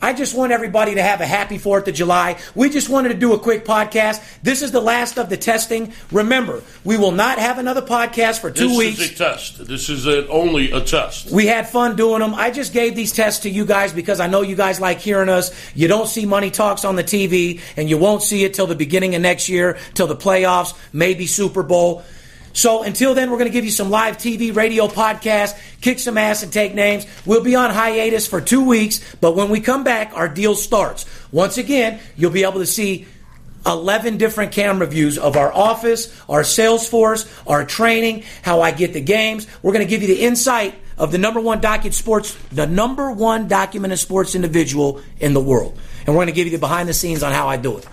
I 0.00 0.12
just 0.12 0.36
want 0.36 0.52
everybody 0.52 0.94
to 0.94 1.02
have 1.02 1.20
a 1.20 1.26
happy 1.26 1.58
4th 1.58 1.88
of 1.88 1.94
July. 1.94 2.38
We 2.54 2.70
just 2.70 2.88
wanted 2.88 3.08
to 3.08 3.14
do 3.14 3.32
a 3.32 3.38
quick 3.38 3.64
podcast. 3.64 4.22
This 4.42 4.62
is 4.62 4.70
the 4.70 4.80
last 4.80 5.18
of 5.18 5.28
the 5.28 5.36
testing. 5.36 5.92
Remember, 6.12 6.62
we 6.84 6.96
will 6.96 7.10
not 7.10 7.38
have 7.38 7.58
another 7.58 7.82
podcast 7.82 8.40
for 8.40 8.50
two 8.50 8.68
this 8.68 8.78
weeks. 8.78 8.98
This 8.98 9.10
is 9.10 9.14
a 9.14 9.18
test. 9.18 9.66
This 9.66 9.88
is 9.88 10.06
a, 10.06 10.28
only 10.28 10.70
a 10.70 10.80
test. 10.80 11.32
We 11.32 11.46
had 11.46 11.68
fun 11.68 11.96
doing 11.96 12.20
them. 12.20 12.34
I 12.34 12.52
just 12.52 12.72
gave 12.72 12.94
these 12.94 13.10
tests 13.12 13.42
to 13.42 13.50
you 13.50 13.64
guys 13.64 13.92
because 13.92 14.20
I 14.20 14.28
know 14.28 14.42
you 14.42 14.54
guys 14.54 14.80
like 14.80 15.00
hearing 15.00 15.28
us. 15.28 15.52
You 15.74 15.88
don't 15.88 16.06
see 16.06 16.26
Money 16.26 16.50
Talks 16.50 16.84
on 16.84 16.94
the 16.94 17.04
TV, 17.04 17.60
and 17.76 17.90
you 17.90 17.98
won't 17.98 18.22
see 18.22 18.44
it 18.44 18.54
till 18.54 18.68
the 18.68 18.76
beginning 18.76 19.16
of 19.16 19.22
next 19.22 19.48
year, 19.48 19.78
till 19.94 20.06
the 20.06 20.16
playoffs, 20.16 20.78
maybe 20.92 21.26
Super 21.26 21.64
Bowl. 21.64 22.04
So 22.58 22.82
until 22.82 23.14
then, 23.14 23.30
we're 23.30 23.38
going 23.38 23.48
to 23.48 23.52
give 23.52 23.64
you 23.64 23.70
some 23.70 23.88
live 23.88 24.18
TV, 24.18 24.52
radio, 24.52 24.88
podcast, 24.88 25.56
kick 25.80 26.00
some 26.00 26.18
ass 26.18 26.42
and 26.42 26.52
take 26.52 26.74
names. 26.74 27.06
We'll 27.24 27.44
be 27.44 27.54
on 27.54 27.70
hiatus 27.70 28.26
for 28.26 28.40
two 28.40 28.64
weeks, 28.64 29.00
but 29.20 29.36
when 29.36 29.48
we 29.48 29.60
come 29.60 29.84
back, 29.84 30.10
our 30.12 30.28
deal 30.28 30.56
starts. 30.56 31.06
Once 31.30 31.56
again, 31.56 32.00
you'll 32.16 32.32
be 32.32 32.42
able 32.42 32.58
to 32.58 32.66
see 32.66 33.06
11 33.64 34.16
different 34.16 34.50
camera 34.50 34.88
views 34.88 35.18
of 35.18 35.36
our 35.36 35.52
office, 35.52 36.12
our 36.28 36.42
sales 36.42 36.88
force, 36.88 37.32
our 37.46 37.64
training, 37.64 38.24
how 38.42 38.60
I 38.60 38.72
get 38.72 38.92
the 38.92 39.00
games. 39.00 39.46
We're 39.62 39.72
going 39.72 39.86
to 39.86 39.88
give 39.88 40.02
you 40.02 40.08
the 40.08 40.22
insight 40.22 40.74
of 40.96 41.12
the 41.12 41.18
number 41.18 41.40
one 41.40 41.60
document 41.60 41.94
sports, 41.94 42.36
the 42.50 42.66
number 42.66 43.12
one 43.12 43.46
documented 43.46 44.00
sports 44.00 44.34
individual 44.34 45.00
in 45.20 45.32
the 45.32 45.40
world. 45.40 45.78
And 46.06 46.08
we're 46.08 46.24
going 46.24 46.26
to 46.26 46.32
give 46.32 46.48
you 46.48 46.54
the 46.54 46.58
behind 46.58 46.88
the 46.88 46.94
scenes 46.94 47.22
on 47.22 47.30
how 47.30 47.46
I 47.46 47.56
do 47.56 47.78
it. 47.78 47.86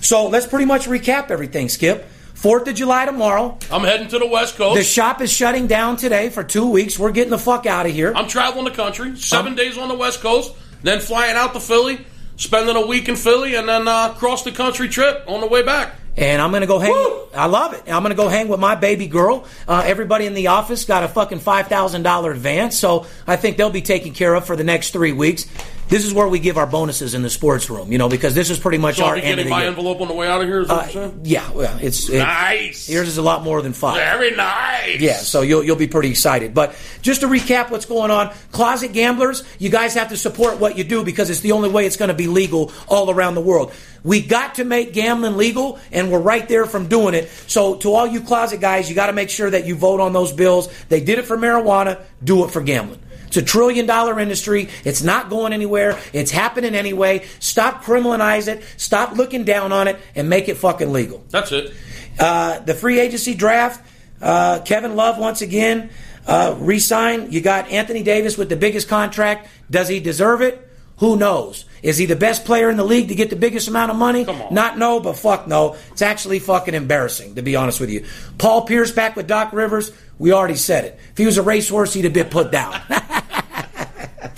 So 0.00 0.26
let's 0.26 0.48
pretty 0.48 0.64
much 0.64 0.88
recap 0.88 1.30
everything, 1.30 1.68
Skip. 1.68 2.10
Fourth 2.38 2.68
of 2.68 2.74
July 2.76 3.04
tomorrow. 3.04 3.58
I'm 3.68 3.82
heading 3.82 4.06
to 4.08 4.18
the 4.20 4.26
West 4.28 4.54
Coast. 4.56 4.76
The 4.76 4.84
shop 4.84 5.20
is 5.20 5.32
shutting 5.32 5.66
down 5.66 5.96
today 5.96 6.28
for 6.30 6.44
two 6.44 6.70
weeks. 6.70 6.96
We're 6.96 7.10
getting 7.10 7.32
the 7.32 7.38
fuck 7.38 7.66
out 7.66 7.84
of 7.86 7.92
here. 7.92 8.12
I'm 8.14 8.28
traveling 8.28 8.64
the 8.64 8.70
country, 8.70 9.16
7 9.16 9.56
days 9.56 9.76
on 9.76 9.88
the 9.88 9.96
West 9.96 10.20
Coast, 10.20 10.54
then 10.84 11.00
flying 11.00 11.34
out 11.34 11.52
to 11.54 11.60
Philly, 11.60 11.98
spending 12.36 12.76
a 12.76 12.86
week 12.86 13.08
in 13.08 13.16
Philly, 13.16 13.56
and 13.56 13.68
then 13.68 13.88
uh, 13.88 14.10
cross 14.14 14.44
the 14.44 14.52
country 14.52 14.88
trip 14.88 15.24
on 15.26 15.40
the 15.40 15.48
way 15.48 15.62
back. 15.64 15.94
and 16.16 16.40
I'm 16.40 16.52
gonna 16.52 16.68
go 16.68 16.78
hang. 16.78 16.92
Woo! 16.92 17.26
I 17.34 17.46
love 17.46 17.72
it. 17.74 17.82
I'm 17.88 18.02
gonna 18.04 18.14
go 18.14 18.28
hang 18.28 18.46
with 18.46 18.60
my 18.60 18.76
baby 18.76 19.08
girl. 19.08 19.44
Uh, 19.66 19.82
everybody 19.84 20.24
in 20.26 20.34
the 20.34 20.46
office 20.46 20.84
got 20.84 21.02
a 21.02 21.08
fucking 21.08 21.40
five 21.40 21.66
thousand 21.66 22.04
dollar 22.04 22.30
advance, 22.30 22.76
so 22.78 23.06
I 23.26 23.34
think 23.34 23.56
they'll 23.56 23.68
be 23.70 23.82
taken 23.82 24.12
care 24.14 24.34
of 24.34 24.46
for 24.46 24.54
the 24.54 24.64
next 24.64 24.92
three 24.92 25.12
weeks. 25.12 25.46
This 25.88 26.04
is 26.04 26.12
where 26.12 26.28
we 26.28 26.38
give 26.38 26.58
our 26.58 26.66
bonuses 26.66 27.14
in 27.14 27.22
the 27.22 27.30
sports 27.30 27.70
room, 27.70 27.90
you 27.90 27.96
know, 27.98 28.08
because 28.10 28.34
this 28.34 28.50
is 28.50 28.58
pretty 28.58 28.76
much 28.78 28.96
So 28.96 29.04
our 29.04 29.14
I'll 29.14 29.20
be 29.20 29.26
end 29.26 29.40
of 29.40 29.44
the 29.46 29.50
my 29.50 29.60
year. 29.60 29.68
envelope 29.70 30.00
on 30.02 30.08
the 30.08 30.14
way 30.14 30.28
out 30.28 30.40
of 30.42 30.46
here. 30.46 30.60
Is 30.60 30.68
that 30.68 30.94
Uh, 30.94 31.10
yeah, 31.24 31.50
well, 31.52 31.78
it's 31.80 32.08
it, 32.10 32.18
Nice. 32.18 32.88
Yours 32.90 33.08
is 33.08 33.16
a 33.16 33.22
lot 33.22 33.42
more 33.42 33.62
than 33.62 33.72
five. 33.72 33.96
Very 33.96 34.32
nice. 34.36 35.00
Yeah, 35.00 35.16
so 35.16 35.40
you'll 35.42 35.64
you'll 35.64 35.76
be 35.76 35.86
pretty 35.86 36.10
excited. 36.10 36.52
But 36.52 36.74
just 37.00 37.22
to 37.22 37.26
recap 37.26 37.70
what's 37.70 37.86
going 37.86 38.10
on, 38.10 38.32
closet 38.52 38.92
gamblers, 38.92 39.44
you 39.58 39.70
guys 39.70 39.94
have 39.94 40.10
to 40.10 40.16
support 40.16 40.58
what 40.60 40.76
you 40.76 40.84
do 40.84 41.04
because 41.04 41.30
it's 41.30 41.40
the 41.40 41.52
only 41.52 41.70
way 41.70 41.86
it's 41.86 41.96
going 41.96 42.08
to 42.10 42.14
be 42.14 42.26
legal 42.26 42.70
all 42.86 43.10
around 43.10 43.34
the 43.34 43.40
world. 43.40 43.72
We 44.04 44.20
got 44.20 44.56
to 44.56 44.64
make 44.64 44.92
gambling 44.92 45.36
legal, 45.36 45.78
and 45.90 46.12
we're 46.12 46.20
right 46.20 46.46
there 46.48 46.66
from 46.66 46.86
doing 46.88 47.14
it. 47.14 47.28
So 47.48 47.74
to 47.76 47.92
all 47.94 48.06
you 48.06 48.20
closet 48.20 48.60
guys, 48.60 48.88
you 48.88 48.94
got 48.94 49.06
to 49.06 49.12
make 49.12 49.28
sure 49.30 49.50
that 49.50 49.66
you 49.66 49.74
vote 49.74 50.00
on 50.00 50.12
those 50.12 50.32
bills. 50.32 50.68
They 50.88 51.00
did 51.00 51.18
it 51.18 51.24
for 51.24 51.36
marijuana, 51.36 52.00
do 52.22 52.44
it 52.44 52.50
for 52.50 52.60
gambling. 52.62 53.00
It's 53.28 53.36
a 53.36 53.42
trillion 53.42 53.86
dollar 53.86 54.18
industry. 54.18 54.68
It's 54.84 55.02
not 55.02 55.30
going 55.30 55.52
anywhere. 55.52 55.98
It's 56.12 56.30
happening 56.30 56.74
anyway. 56.74 57.26
Stop 57.40 57.84
criminalize 57.84 58.48
it. 58.48 58.64
Stop 58.76 59.16
looking 59.16 59.44
down 59.44 59.70
on 59.70 59.86
it 59.86 59.98
and 60.14 60.28
make 60.28 60.48
it 60.48 60.56
fucking 60.56 60.92
legal. 60.92 61.22
That's 61.30 61.52
it. 61.52 61.72
Uh, 62.18 62.58
the 62.60 62.74
free 62.74 62.98
agency 62.98 63.34
draft, 63.34 63.86
uh, 64.20 64.60
Kevin 64.60 64.96
Love 64.96 65.18
once 65.18 65.42
again 65.42 65.90
uh, 66.26 66.56
re-signed. 66.58 67.32
You 67.32 67.40
got 67.40 67.68
Anthony 67.70 68.02
Davis 68.02 68.36
with 68.36 68.48
the 68.48 68.56
biggest 68.56 68.88
contract. 68.88 69.48
Does 69.70 69.88
he 69.88 70.00
deserve 70.00 70.42
it? 70.42 70.67
Who 70.98 71.16
knows? 71.16 71.64
Is 71.82 71.96
he 71.96 72.06
the 72.06 72.16
best 72.16 72.44
player 72.44 72.68
in 72.70 72.76
the 72.76 72.84
league 72.84 73.08
to 73.08 73.14
get 73.14 73.30
the 73.30 73.36
biggest 73.36 73.68
amount 73.68 73.92
of 73.92 73.96
money? 73.96 74.24
Come 74.24 74.42
on. 74.42 74.52
Not 74.52 74.78
no, 74.78 74.98
but 75.00 75.16
fuck 75.16 75.46
no. 75.46 75.76
It's 75.92 76.02
actually 76.02 76.40
fucking 76.40 76.74
embarrassing, 76.74 77.36
to 77.36 77.42
be 77.42 77.54
honest 77.54 77.80
with 77.80 77.90
you. 77.90 78.04
Paul 78.36 78.66
Pierce 78.66 78.90
back 78.90 79.14
with 79.14 79.28
Doc 79.28 79.52
Rivers. 79.52 79.92
We 80.18 80.32
already 80.32 80.56
said 80.56 80.84
it. 80.84 80.98
If 81.12 81.18
he 81.18 81.26
was 81.26 81.38
a 81.38 81.42
racehorse, 81.42 81.94
he'd 81.94 82.04
have 82.04 82.12
been 82.12 82.28
put 82.28 82.50
down. 82.50 82.80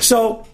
so 0.00 0.46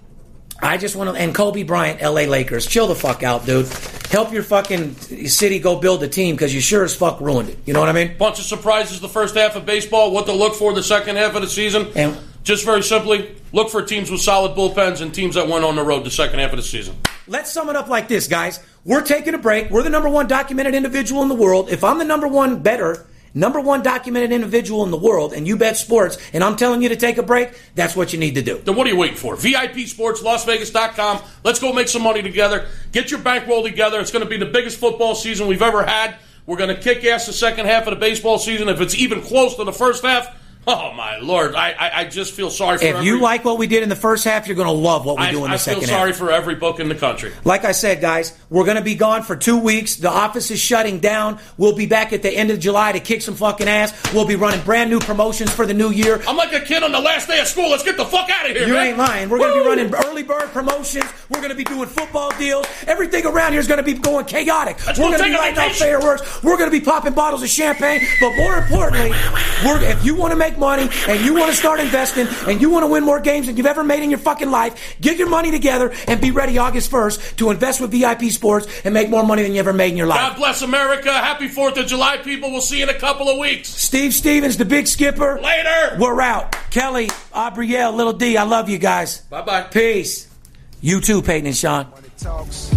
I 0.61 0.76
just 0.76 0.97
want 0.97 1.14
to, 1.14 1.20
and 1.20 1.33
Kobe 1.35 1.62
Bryant, 1.62 2.03
LA 2.03 2.22
Lakers, 2.22 2.66
chill 2.66 2.89
the 2.89 2.97
fuck 2.97 3.22
out, 3.22 3.47
dude. 3.47 3.68
Help 4.11 4.33
your 4.33 4.43
fucking 4.43 4.97
city 5.28 5.61
go 5.61 5.78
build 5.78 6.03
a 6.03 6.09
team 6.09 6.35
because 6.35 6.53
you 6.53 6.61
sure 6.61 6.83
as 6.83 6.97
fuck 6.97 7.20
ruined 7.20 7.51
it. 7.51 7.59
You 7.64 7.72
know 7.72 7.78
what 7.78 7.89
I 7.89 7.93
mean? 7.93 8.18
Bunch 8.18 8.41
of 8.41 8.45
surprises 8.45 9.01
the 9.01 9.09
first 9.09 9.37
half 9.37 9.55
of 9.55 9.64
baseball. 9.64 10.11
What 10.11 10.26
to 10.26 10.33
look 10.33 10.57
for 10.57 10.74
the 10.74 10.83
second 10.83 11.14
half 11.16 11.37
of 11.37 11.43
the 11.43 11.49
season. 11.49 11.87
And- 11.95 12.18
Just 12.43 12.64
very 12.64 12.83
simply, 12.83 13.37
look 13.53 13.70
for 13.70 13.82
teams 13.82 14.11
with 14.11 14.20
solid 14.20 14.57
bullpens 14.57 15.01
and 15.01 15.14
teams 15.14 15.34
that 15.34 15.48
went 15.48 15.64
on 15.64 15.76
the 15.76 15.82
road 15.82 16.05
the 16.05 16.11
second 16.11 16.38
half 16.38 16.51
of 16.51 16.57
the 16.57 16.62
season. 16.62 16.96
Let's 17.26 17.53
sum 17.53 17.68
it 17.68 17.76
up 17.76 17.88
like 17.88 18.09
this, 18.09 18.28
guys. 18.28 18.61
We're 18.84 19.03
taking 19.03 19.34
a 19.34 19.38
break. 19.38 19.70
We're 19.70 19.82
the 19.82 19.90
number 19.90 20.09
one 20.09 20.26
documented 20.26 20.74
individual 20.74 21.22
in 21.22 21.28
the 21.28 21.34
world. 21.34 21.70
If 21.70 21.84
I'm 21.84 21.98
the 21.98 22.05
number 22.05 22.26
one 22.26 22.62
better, 22.62 23.07
number 23.34 23.61
one 23.61 23.82
documented 23.82 24.32
individual 24.32 24.84
in 24.84 24.90
the 24.90 24.96
world, 24.96 25.32
and 25.32 25.46
you 25.46 25.57
bet 25.57 25.76
sports, 25.76 26.18
and 26.32 26.42
I'm 26.42 26.57
telling 26.57 26.82
you 26.82 26.88
to 26.88 26.96
take 26.96 27.18
a 27.18 27.22
break, 27.22 27.51
that's 27.74 27.94
what 27.94 28.12
you 28.12 28.18
need 28.18 28.34
to 28.36 28.42
do. 28.42 28.59
Then 28.59 28.76
what 28.76 28.86
are 28.86 28.90
you 28.90 28.96
waiting 28.96 29.16
for? 29.16 29.36
VIP 29.36 29.86
Sports, 29.86 30.22
LasVegas.com. 30.22 31.22
Let's 31.44 31.61
go 31.61 31.72
make 31.72 31.88
some 31.88 32.03
money 32.03 32.22
together. 32.22 32.66
Get 32.92 33.11
your 33.11 33.20
bankroll 33.20 33.62
together. 33.62 34.01
It's 34.01 34.11
going 34.11 34.24
to 34.24 34.30
be 34.30 34.38
the 34.38 34.46
biggest 34.46 34.78
football 34.78 35.14
season 35.14 35.46
we've 35.46 35.62
ever 35.62 35.84
had. 35.84 36.16
We're 36.46 36.57
going 36.57 36.74
to 36.74 36.82
kick 36.82 37.05
ass 37.05 37.26
the 37.26 37.32
second 37.32 37.66
half 37.66 37.86
of 37.86 37.94
the 37.94 38.01
baseball 38.01 38.38
season. 38.38 38.68
If 38.68 38.80
it's 38.80 38.96
even 38.96 39.22
close 39.22 39.55
to 39.57 39.64
the 39.64 39.72
first 39.72 40.05
half, 40.05 40.36
oh 40.66 40.92
my 40.92 41.18
lord, 41.18 41.54
I 41.54 41.70
I, 41.72 42.00
I 42.00 42.04
just 42.04 42.34
feel 42.34 42.50
sorry 42.50 42.78
for. 42.78 42.84
If 42.84 42.94
every, 42.96 43.06
you 43.06 43.20
like 43.20 43.44
what 43.44 43.58
we 43.58 43.66
did 43.66 43.82
in 43.82 43.88
the 43.88 43.96
first 43.96 44.24
half, 44.24 44.46
you're 44.46 44.56
going 44.56 44.68
to 44.68 44.72
love 44.72 45.04
what 45.04 45.18
we 45.18 45.24
I, 45.24 45.30
do 45.30 45.44
in 45.44 45.50
the 45.50 45.54
I 45.54 45.56
the 45.56 45.58
feel 45.58 45.82
sorry 45.82 46.11
half. 46.11 46.18
for 46.18 46.30
every 46.30 46.54
book 46.54 46.80
in 46.80 46.88
the 46.88 46.94
country. 46.94 47.32
Like 47.44 47.64
I 47.64 47.72
said, 47.72 48.00
guys, 48.00 48.36
we're 48.50 48.64
going 48.64 48.76
to 48.76 48.82
be 48.82 48.94
gone 48.94 49.22
for 49.22 49.36
two 49.36 49.58
weeks. 49.58 49.96
The 49.96 50.11
office 50.11 50.50
is 50.50 50.61
shutting 50.61 51.00
down. 51.00 51.38
We'll 51.56 51.74
be 51.76 51.86
back 51.86 52.12
at 52.12 52.22
the 52.22 52.30
end 52.30 52.50
of 52.50 52.58
July 52.61 52.92
to 52.92 53.00
kick 53.00 53.22
some 53.22 53.34
fucking 53.34 53.68
ass. 53.68 54.12
We'll 54.12 54.26
be 54.26 54.36
running 54.36 54.61
brand 54.62 54.90
new 54.90 55.00
promotions 55.00 55.50
for 55.50 55.66
the 55.66 55.74
new 55.74 55.90
year. 55.90 56.22
I'm 56.26 56.36
like 56.36 56.52
a 56.52 56.61
kid 56.61 56.82
on 56.82 56.92
the 56.92 57.00
last 57.00 57.28
day 57.28 57.40
of 57.40 57.46
school. 57.46 57.70
Let's 57.70 57.82
get 57.82 57.96
the 57.96 58.04
fuck 58.04 58.28
out 58.30 58.48
of 58.48 58.56
here. 58.56 58.66
You 58.66 58.74
man. 58.74 58.86
ain't 58.88 58.98
lying. 58.98 59.28
We're 59.28 59.38
going 59.38 59.54
to 59.56 59.62
be 59.62 59.68
running 59.68 59.94
early 60.06 60.22
bird 60.22 60.50
promotions. 60.50 61.06
We're 61.30 61.40
going 61.40 61.50
to 61.50 61.56
be 61.56 61.64
doing 61.64 61.88
football 61.88 62.30
deals. 62.38 62.66
Everything 62.86 63.24
around 63.26 63.52
here 63.52 63.61
is 63.61 63.68
going 63.68 63.78
to 63.78 63.84
be 63.84 63.94
going 63.94 64.26
chaotic. 64.26 64.84
Let's 64.86 64.98
we're 64.98 65.06
going 65.06 65.18
to 65.18 65.24
be 65.24 65.34
a 65.34 65.38
lighting 65.38 65.58
off 65.58 65.64
vacation. 65.72 65.86
fireworks. 65.86 66.42
We're 66.42 66.56
going 66.56 66.70
to 66.70 66.78
be 66.78 66.84
popping 66.84 67.14
bottles 67.14 67.42
of 67.42 67.48
champagne. 67.48 68.00
But 68.20 68.36
more 68.36 68.56
importantly, 68.56 69.11
we're, 69.64 69.82
if 69.82 70.04
you 70.04 70.14
want 70.16 70.32
to 70.32 70.36
make 70.36 70.49
money 70.59 70.88
and 71.09 71.24
you 71.24 71.34
want 71.34 71.51
to 71.51 71.57
start 71.57 71.80
investing 71.80 72.26
and 72.46 72.61
you 72.61 72.70
want 72.70 72.84
to 72.84 72.88
win 72.88 73.05
more 73.05 73.20
games 73.20 73.46
than 73.46 73.57
you've 73.57 73.66
ever 73.66 73.84
made 73.84 74.03
in 74.03 74.11
your 74.11 74.18
fucking 74.18 74.51
life, 74.51 74.96
get 75.01 75.18
your 75.18 75.28
money 75.28 75.51
together 75.51 75.92
and 76.09 76.20
be 76.20 76.30
ready 76.30 76.59
August 76.59 76.90
1st 76.90 77.36
to 77.36 77.51
invest 77.51 77.80
with 77.80 77.90
VIP 77.90 78.24
Sports 78.24 78.66
and 78.84 78.94
make 78.94 79.11
more 79.11 79.24
money 79.24 79.42
than 79.42 79.53
you 79.53 79.59
ever 79.59 79.72
made 79.72 79.90
in 79.90 79.96
your 79.96 80.07
life. 80.07 80.20
God 80.20 80.36
bless 80.36 80.62
America. 80.62 81.12
Happy 81.12 81.48
4th 81.48 81.78
of 81.78 81.86
July, 81.86 82.18
people. 82.18 82.51
We'll 82.51 82.61
see 82.61 82.78
you 82.78 82.84
in 82.84 82.88
a 82.88 82.98
couple 82.98 83.28
of 83.28 83.38
weeks. 83.38 83.68
Steve 83.68 84.14
Stevens, 84.14 84.57
the 84.57 84.64
big 84.64 84.86
skipper. 84.86 85.40
Later. 85.40 85.96
We're 85.98 86.20
out. 86.20 86.57
Kelly, 86.70 87.09
Abrielle, 87.34 87.94
Little 87.94 88.12
D, 88.12 88.36
I 88.36 88.44
love 88.44 88.68
you 88.68 88.78
guys. 88.78 89.18
Bye 89.22 89.42
bye. 89.42 89.62
Peace. 89.62 90.28
You 90.80 91.01
too, 91.01 91.20
Peyton 91.22 91.46
and 91.46 91.57
Sean. 91.57 91.92
Talks. 92.20 92.70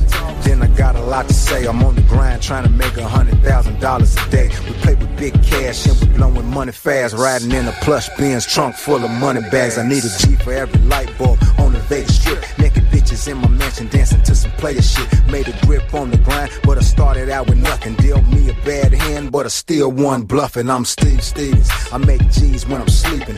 Then 0.43 0.61
I 0.61 0.67
got 0.67 0.95
a 0.95 1.01
lot 1.01 1.27
to 1.27 1.33
say. 1.33 1.65
I'm 1.65 1.83
on 1.83 1.95
the 1.95 2.01
grind 2.01 2.41
trying 2.41 2.63
to 2.63 2.69
make 2.69 2.97
a 2.97 3.07
hundred 3.07 3.41
thousand 3.43 3.79
dollars 3.79 4.15
a 4.15 4.29
day. 4.29 4.49
We 4.65 4.73
play 4.83 4.95
with 4.95 5.15
big 5.17 5.33
cash 5.43 5.85
and 5.85 5.99
we 6.01 6.17
blowing 6.17 6.49
money 6.49 6.71
fast. 6.71 7.15
Riding 7.15 7.51
in 7.51 7.67
a 7.67 7.71
plush 7.83 8.09
Benz 8.17 8.45
trunk 8.45 8.75
full 8.75 9.03
of 9.03 9.11
money 9.11 9.41
bags. 9.51 9.77
I 9.77 9.87
need 9.87 10.03
a 10.03 10.11
G 10.19 10.35
for 10.35 10.53
every 10.53 10.79
light 10.81 11.15
bulb 11.17 11.39
on 11.59 11.73
the 11.73 11.79
Vegas 11.79 12.19
strip. 12.21 12.43
Naked 12.57 12.83
bitches 12.85 13.27
in 13.27 13.37
my 13.37 13.49
mansion 13.49 13.87
dancing 13.87 14.23
to 14.23 14.35
some 14.35 14.51
player 14.51 14.81
shit. 14.81 15.07
Made 15.27 15.47
a 15.47 15.65
grip 15.65 15.93
on 15.93 16.11
the 16.11 16.17
grind, 16.17 16.51
but 16.63 16.77
I 16.77 16.81
started 16.81 17.29
out 17.29 17.47
with 17.49 17.57
nothing. 17.57 17.95
Dealt 17.95 18.25
me 18.27 18.49
a 18.49 18.53
bad 18.65 18.93
hand, 18.93 19.31
but 19.31 19.45
I 19.45 19.49
still 19.49 19.91
won 19.91 20.23
bluffing. 20.23 20.69
I'm 20.69 20.85
Steve 20.85 21.23
Stevens. 21.23 21.69
I 21.91 21.97
make 21.97 22.21
G's 22.31 22.65
when 22.67 22.81
I'm 22.81 22.89
sleeping. 22.89 23.37